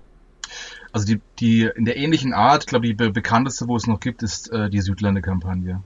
Also 0.92 1.08
die, 1.08 1.22
die 1.40 1.70
in 1.76 1.86
der 1.86 1.98
ähnlichen 1.98 2.34
Art, 2.34 2.68
glaube 2.68 2.88
ich, 2.88 2.96
die 2.96 3.10
bekannteste, 3.10 3.68
wo 3.68 3.76
es 3.76 3.88
noch 3.88 4.00
gibt, 4.00 4.22
ist 4.22 4.52
äh, 4.52 4.70
die 4.70 4.82
Südlande-Kampagne. 4.82 5.82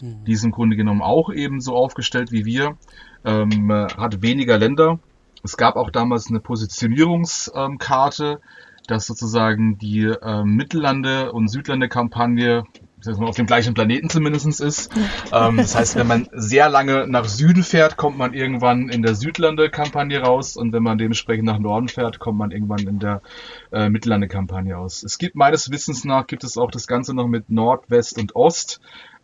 Mhm. 0.00 0.24
Die 0.24 0.32
ist 0.32 0.44
im 0.44 0.52
Grunde 0.52 0.76
genommen 0.76 1.02
auch 1.02 1.32
eben 1.32 1.60
so 1.60 1.74
aufgestellt 1.74 2.30
wie 2.30 2.44
wir, 2.44 2.76
ähm, 3.24 3.72
hat 3.72 4.22
weniger 4.22 4.58
Länder. 4.58 5.00
Es 5.42 5.56
gab 5.56 5.76
auch 5.76 5.90
damals 5.90 6.28
eine 6.28 6.40
Positionierungskarte, 6.40 8.40
dass 8.86 9.06
sozusagen 9.06 9.78
die 9.78 10.04
äh, 10.04 10.44
Mittellande- 10.44 11.32
und 11.32 11.48
Südlande-Kampagne 11.48 12.64
dass 13.04 13.18
man 13.18 13.28
auf 13.28 13.36
dem 13.36 13.46
gleichen 13.46 13.74
Planeten 13.74 14.08
zumindest 14.08 14.60
ist. 14.60 14.90
Ähm, 15.32 15.56
das 15.56 15.74
heißt, 15.74 15.96
wenn 15.96 16.06
man 16.06 16.28
sehr 16.32 16.68
lange 16.68 17.06
nach 17.06 17.26
Süden 17.26 17.62
fährt, 17.62 17.96
kommt 17.96 18.18
man 18.18 18.34
irgendwann 18.34 18.88
in 18.88 19.02
der 19.02 19.14
Südlande-Kampagne 19.14 20.20
raus 20.20 20.56
und 20.56 20.72
wenn 20.72 20.82
man 20.82 20.98
dementsprechend 20.98 21.44
nach 21.44 21.58
Norden 21.58 21.88
fährt, 21.88 22.18
kommt 22.18 22.38
man 22.38 22.50
irgendwann 22.50 22.86
in 22.86 22.98
der 22.98 23.22
äh, 23.72 23.88
Mittellande-Kampagne 23.88 24.76
aus. 24.76 25.02
Es 25.02 25.18
gibt 25.18 25.34
meines 25.34 25.70
Wissens 25.70 26.04
nach, 26.04 26.26
gibt 26.26 26.44
es 26.44 26.56
auch 26.56 26.70
das 26.70 26.86
Ganze 26.86 27.14
noch 27.14 27.28
mit 27.28 27.50
Nord, 27.50 27.90
West 27.90 28.18
und 28.18 28.34
Ost. 28.36 28.80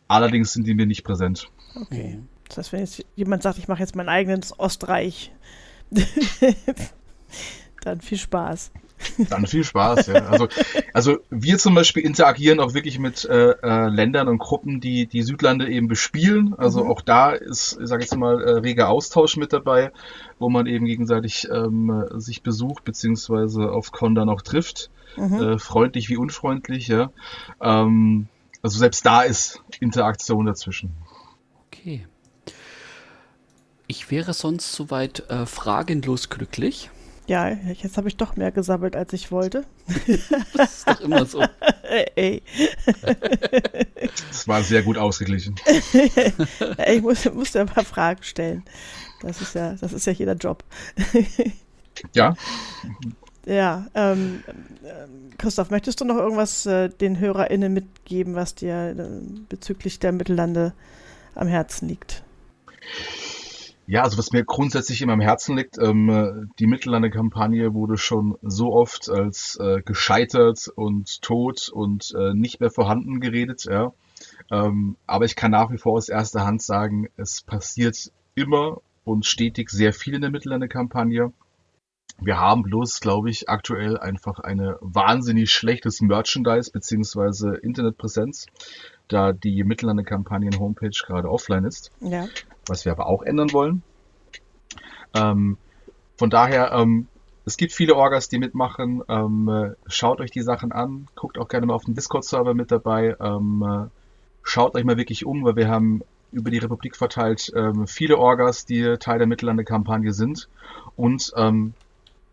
Allerdings 0.08 0.52
sind 0.52 0.66
die 0.66 0.74
mir 0.74 0.86
nicht 0.86 1.04
präsent. 1.04 1.48
Okay. 1.74 2.18
Das 2.48 2.58
heißt, 2.58 2.72
wenn 2.72 2.80
jetzt 2.80 3.04
jemand 3.14 3.42
sagt, 3.44 3.58
ich 3.58 3.68
mache 3.68 3.80
jetzt 3.80 3.94
mein 3.94 4.08
eigenes 4.08 4.58
Ostreich, 4.58 5.32
dann 7.82 8.00
viel 8.00 8.18
Spaß. 8.18 8.72
Dann 9.28 9.46
viel 9.46 9.64
Spaß, 9.64 10.06
ja. 10.08 10.26
Also, 10.26 10.48
also 10.92 11.18
wir 11.30 11.58
zum 11.58 11.74
Beispiel 11.74 12.04
interagieren 12.04 12.60
auch 12.60 12.74
wirklich 12.74 12.98
mit 12.98 13.24
äh, 13.24 13.50
äh, 13.50 13.88
Ländern 13.88 14.28
und 14.28 14.38
Gruppen, 14.38 14.80
die 14.80 15.06
die 15.06 15.22
Südlande 15.22 15.68
eben 15.68 15.88
bespielen. 15.88 16.54
Also 16.56 16.84
mhm. 16.84 16.90
auch 16.90 17.00
da 17.00 17.32
ist, 17.32 17.78
ich 17.80 17.88
sage 17.88 18.02
jetzt 18.02 18.16
mal, 18.16 18.42
äh, 18.42 18.50
reger 18.58 18.88
Austausch 18.88 19.36
mit 19.36 19.52
dabei, 19.52 19.92
wo 20.38 20.48
man 20.48 20.66
eben 20.66 20.86
gegenseitig 20.86 21.48
ähm, 21.50 22.04
sich 22.14 22.42
besucht 22.42 22.84
beziehungsweise 22.84 23.70
auf 23.70 23.92
Con 23.92 24.14
dann 24.14 24.28
auch 24.28 24.42
trifft. 24.42 24.90
Mhm. 25.16 25.42
Äh, 25.42 25.58
freundlich 25.58 26.08
wie 26.08 26.16
unfreundlich, 26.16 26.88
ja. 26.88 27.10
Ähm, 27.60 28.28
also 28.62 28.78
selbst 28.78 29.04
da 29.06 29.22
ist 29.22 29.62
Interaktion 29.80 30.46
dazwischen. 30.46 30.92
Okay. 31.66 32.06
Ich 33.86 34.10
wäre 34.10 34.34
sonst 34.34 34.72
soweit 34.72 35.28
äh, 35.30 35.46
fragenlos 35.46 36.28
glücklich. 36.28 36.90
Ja, 37.26 37.48
jetzt 37.48 37.96
habe 37.96 38.08
ich 38.08 38.16
doch 38.16 38.36
mehr 38.36 38.50
gesammelt, 38.50 38.96
als 38.96 39.12
ich 39.12 39.30
wollte. 39.30 39.64
Das 40.54 40.78
ist 40.78 40.88
doch 40.88 41.00
immer 41.00 41.24
so. 41.24 41.42
Ey. 42.16 42.42
Das 44.28 44.48
war 44.48 44.62
sehr 44.62 44.82
gut 44.82 44.98
ausgeglichen. 44.98 45.54
ich 46.86 47.02
muss, 47.02 47.24
musste 47.32 47.60
ein 47.60 47.66
paar 47.66 47.84
Fragen 47.84 48.22
stellen. 48.22 48.64
Das 49.22 49.40
ist 49.40 49.54
ja, 49.54 49.74
das 49.74 49.92
ist 49.92 50.06
ja 50.06 50.12
jeder 50.12 50.34
Job. 50.34 50.64
Ja. 52.14 52.34
Ja, 53.46 53.86
ähm, 53.94 54.42
Christoph, 55.38 55.70
möchtest 55.70 56.00
du 56.00 56.04
noch 56.04 56.16
irgendwas 56.16 56.66
äh, 56.66 56.88
den 56.88 57.18
HörerInnen 57.18 57.72
mitgeben, 57.72 58.34
was 58.34 58.54
dir 58.54 58.94
äh, 58.96 59.20
bezüglich 59.48 59.98
der 59.98 60.12
Mittellande 60.12 60.74
am 61.34 61.48
Herzen 61.48 61.88
liegt? 61.88 62.22
Ja, 62.70 63.29
also 64.02 64.18
was 64.18 64.30
mir 64.30 64.44
grundsätzlich 64.44 65.02
immer 65.02 65.14
am 65.14 65.20
Herzen 65.20 65.56
liegt, 65.56 65.76
ähm, 65.78 66.48
die 66.60 66.66
Mittellande-Kampagne 66.66 67.74
wurde 67.74 67.96
schon 67.96 68.36
so 68.40 68.72
oft 68.72 69.10
als 69.10 69.58
äh, 69.60 69.82
gescheitert 69.82 70.68
und 70.76 71.22
tot 71.22 71.68
und 71.68 72.14
äh, 72.16 72.32
nicht 72.32 72.60
mehr 72.60 72.70
vorhanden 72.70 73.20
geredet, 73.20 73.64
ja. 73.64 73.92
Ähm, 74.50 74.96
aber 75.06 75.24
ich 75.24 75.34
kann 75.34 75.50
nach 75.50 75.70
wie 75.70 75.78
vor 75.78 75.94
aus 75.94 76.08
erster 76.08 76.46
Hand 76.46 76.62
sagen, 76.62 77.08
es 77.16 77.42
passiert 77.42 78.12
immer 78.36 78.80
und 79.04 79.26
stetig 79.26 79.70
sehr 79.70 79.92
viel 79.92 80.14
in 80.14 80.20
der 80.20 80.30
Mittellande-Kampagne. 80.30 81.32
Wir 82.20 82.38
haben 82.38 82.62
bloß, 82.62 83.00
glaube 83.00 83.30
ich, 83.30 83.48
aktuell 83.48 83.98
einfach 83.98 84.38
eine 84.38 84.76
wahnsinnig 84.80 85.50
schlechtes 85.50 86.00
Merchandise 86.00 86.70
beziehungsweise 86.70 87.56
Internetpräsenz, 87.56 88.46
da 89.08 89.32
die 89.32 89.64
Mittellande-Kampagnen-Homepage 89.64 90.90
gerade 91.06 91.28
offline 91.28 91.64
ist. 91.64 91.90
Ja 92.00 92.28
was 92.66 92.84
wir 92.84 92.92
aber 92.92 93.06
auch 93.06 93.22
ändern 93.22 93.52
wollen. 93.52 93.82
Ähm, 95.14 95.56
von 96.16 96.30
daher, 96.30 96.72
ähm, 96.72 97.06
es 97.44 97.56
gibt 97.56 97.72
viele 97.72 97.96
Orgas, 97.96 98.28
die 98.28 98.38
mitmachen. 98.38 99.02
Ähm, 99.08 99.48
äh, 99.48 99.70
schaut 99.86 100.20
euch 100.20 100.30
die 100.30 100.42
Sachen 100.42 100.72
an, 100.72 101.08
guckt 101.14 101.38
auch 101.38 101.48
gerne 101.48 101.66
mal 101.66 101.74
auf 101.74 101.84
den 101.84 101.94
Discord-Server 101.94 102.54
mit 102.54 102.70
dabei. 102.70 103.16
Ähm, 103.20 103.64
äh, 103.66 103.88
schaut 104.42 104.74
euch 104.74 104.84
mal 104.84 104.96
wirklich 104.96 105.26
um, 105.26 105.44
weil 105.44 105.56
wir 105.56 105.68
haben 105.68 106.02
über 106.32 106.50
die 106.50 106.58
Republik 106.58 106.96
verteilt 106.96 107.50
ähm, 107.56 107.86
viele 107.86 108.18
Orgas, 108.18 108.64
die 108.64 108.96
Teil 108.98 109.18
der 109.18 109.26
Mittellande-Kampagne 109.26 110.12
sind. 110.12 110.48
Und 110.96 111.32
ähm, 111.36 111.74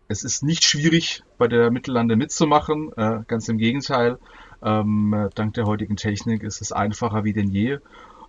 es 0.06 0.22
ist 0.22 0.42
nicht 0.42 0.64
schwierig, 0.64 1.22
bei 1.36 1.48
der 1.48 1.70
Mittellande 1.70 2.16
mitzumachen. 2.16 2.92
Äh, 2.96 3.20
ganz 3.26 3.48
im 3.48 3.58
Gegenteil. 3.58 4.18
Ähm, 4.62 5.28
dank 5.34 5.54
der 5.54 5.64
heutigen 5.64 5.96
Technik 5.96 6.42
ist 6.42 6.60
es 6.60 6.72
einfacher 6.72 7.24
wie 7.24 7.32
denn 7.32 7.50
je. 7.50 7.78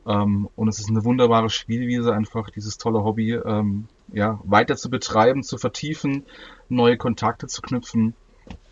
Ähm, 0.07 0.49
und 0.55 0.67
es 0.67 0.79
ist 0.79 0.89
eine 0.89 1.03
wunderbare 1.03 1.49
Spielwiese, 1.49 2.13
einfach 2.13 2.49
dieses 2.49 2.77
tolle 2.77 3.03
Hobby 3.03 3.33
ähm, 3.33 3.87
ja, 4.11 4.39
weiter 4.43 4.75
zu 4.75 4.89
betreiben, 4.89 5.43
zu 5.43 5.57
vertiefen, 5.57 6.23
neue 6.67 6.97
Kontakte 6.97 7.47
zu 7.47 7.61
knüpfen 7.61 8.13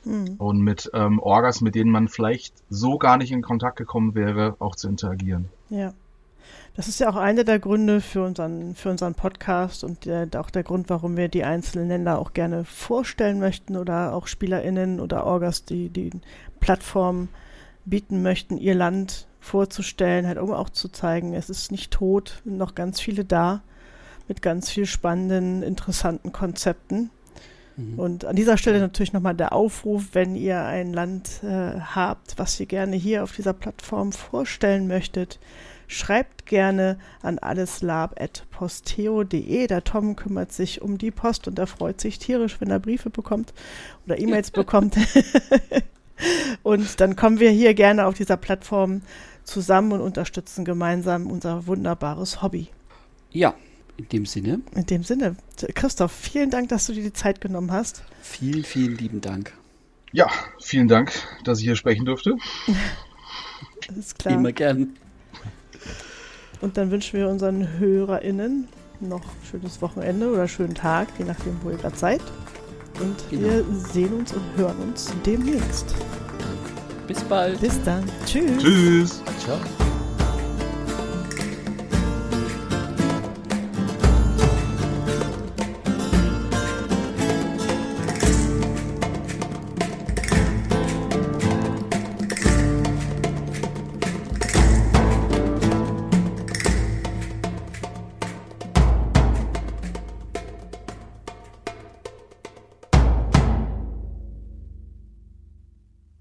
mhm. 0.04 0.36
und 0.38 0.62
mit 0.62 0.90
ähm, 0.94 1.20
Orgas, 1.20 1.62
mit 1.62 1.76
denen 1.76 1.92
man 1.92 2.08
vielleicht 2.08 2.54
so 2.70 2.98
gar 2.98 3.18
nicht 3.18 3.32
in 3.32 3.42
Kontakt 3.42 3.78
gekommen 3.78 4.16
wäre, 4.16 4.56
auch 4.60 4.76
zu 4.76 4.88
interagieren. 4.88 5.50
Ja. 5.70 5.94
Das 6.76 6.88
ist 6.88 7.00
ja 7.00 7.10
auch 7.10 7.16
einer 7.16 7.44
der 7.44 7.60
Gründe 7.60 8.02
für 8.02 8.24
unseren, 8.24 8.76
für 8.76 8.92
unseren 8.92 9.16
Podcast 9.16 9.84
und 9.84 10.06
der, 10.06 10.30
auch 10.38 10.52
der 10.52 10.64
Grund, 10.64 10.90
warum 10.90 11.18
wir 11.18 11.28
die 11.28 11.44
einzelnen 11.44 11.88
Länder 11.88 12.20
auch 12.20 12.34
gerne 12.34 12.66
vorstellen 12.66 13.40
möchten 13.40 13.76
oder 13.76 14.14
auch 14.14 14.28
SpielerInnen 14.28 15.00
oder 15.00 15.26
Orgas, 15.26 15.66
die 15.66 15.90
die 15.90 16.12
Plattform 16.60 17.30
bieten 17.90 18.22
möchten, 18.22 18.58
ihr 18.58 18.76
Land 18.76 19.28
vorzustellen, 19.40 20.28
halt 20.28 20.38
um 20.38 20.52
auch 20.52 20.70
zu 20.70 20.90
zeigen, 20.90 21.34
es 21.34 21.50
ist 21.50 21.72
nicht 21.72 21.92
tot, 21.92 22.42
noch 22.46 22.76
ganz 22.76 23.00
viele 23.00 23.26
da 23.26 23.64
mit 24.28 24.42
ganz 24.42 24.70
viel 24.70 24.86
spannenden, 24.86 25.64
interessanten 25.64 26.34
Konzepten. 26.34 27.10
Mhm. 27.78 27.98
Und 27.98 28.26
an 28.26 28.36
dieser 28.36 28.58
Stelle 28.58 28.80
natürlich 28.80 29.14
nochmal 29.14 29.36
der 29.36 29.54
Aufruf, 29.54 30.10
wenn 30.12 30.36
ihr 30.36 30.62
ein 30.64 30.92
Land 30.92 31.42
äh, 31.44 31.80
habt, 31.80 32.38
was 32.38 32.60
ihr 32.60 32.66
gerne 32.66 32.98
hier 32.98 33.24
auf 33.24 33.34
dieser 33.34 33.54
Plattform 33.54 34.12
vorstellen 34.12 34.88
möchtet, 34.88 35.40
schreibt 35.88 36.46
gerne 36.46 37.00
an 37.22 37.40
alleslab.posteo.de. 37.40 39.68
Der 39.68 39.86
Tom 39.86 40.18
kümmert 40.18 40.52
sich 40.52 40.82
um 40.82 40.98
die 40.98 41.12
Post 41.12 41.48
und 41.48 41.58
er 41.58 41.68
freut 41.68 42.02
sich 42.02 42.20
tierisch, 42.20 42.60
wenn 42.60 42.70
er 42.70 42.80
Briefe 42.80 43.10
bekommt 43.10 43.54
oder 44.06 44.20
E-Mails 44.20 44.52
bekommt. 44.58 44.98
und 46.64 47.00
dann 47.00 47.16
kommen 47.16 47.40
wir 47.40 47.52
hier 47.52 47.74
gerne 47.74 48.06
auf 48.06 48.16
dieser 48.16 48.38
Plattform 48.38 49.02
zusammen 49.44 49.94
und 49.94 50.02
unterstützen 50.02 50.66
gemeinsam 50.66 51.28
unser 51.28 51.68
wunderbares 51.68 52.42
Hobby. 52.42 52.68
Ja, 53.32 53.56
in 53.98 54.10
dem 54.10 54.26
Sinne. 54.26 54.62
In 54.76 54.86
dem 54.86 55.04
Sinne. 55.04 55.36
Christoph, 55.74 56.12
vielen 56.12 56.50
Dank, 56.50 56.70
dass 56.70 56.88
du 56.88 56.94
dir 56.94 57.04
die 57.04 57.14
Zeit 57.14 57.42
genommen 57.42 57.72
hast. 57.72 58.04
Vielen, 58.22 58.64
vielen 58.64 58.96
lieben 58.96 59.22
Dank. 59.22 59.54
Ja, 60.12 60.30
vielen 60.62 60.88
Dank, 60.88 61.12
dass 61.44 61.60
ich 61.60 61.66
hier 61.66 61.76
sprechen 61.76 62.06
durfte. 62.06 62.36
Alles 63.90 64.16
klar. 64.16 64.36
Immer 64.36 64.52
gern. 64.52 64.96
Und 66.62 66.78
dann 66.78 66.92
wünschen 66.92 67.20
wir 67.20 67.30
unseren 67.30 67.80
HörerInnen 67.80 68.68
noch 69.00 69.22
ein 69.22 69.46
schönes 69.50 69.82
Wochenende 69.82 70.32
oder 70.32 70.48
schönen 70.48 70.74
Tag, 70.74 71.08
je 71.18 71.26
nachdem, 71.26 71.62
wo 71.64 71.70
ihr 71.70 71.78
gerade 71.78 71.98
seid. 71.98 72.22
Und 73.00 73.16
genau. 73.30 73.44
wir 73.44 73.66
sehen 73.94 74.14
uns 74.14 74.34
und 74.34 74.44
hören 74.56 74.78
uns 74.78 75.12
demnächst. 75.26 75.96
Bis 77.08 77.22
bald. 77.24 77.60
Bis 77.62 77.82
dann. 77.84 78.04
Tschüss. 78.26 78.62
Tschüss. 78.62 79.24
Ciao. 79.40 79.60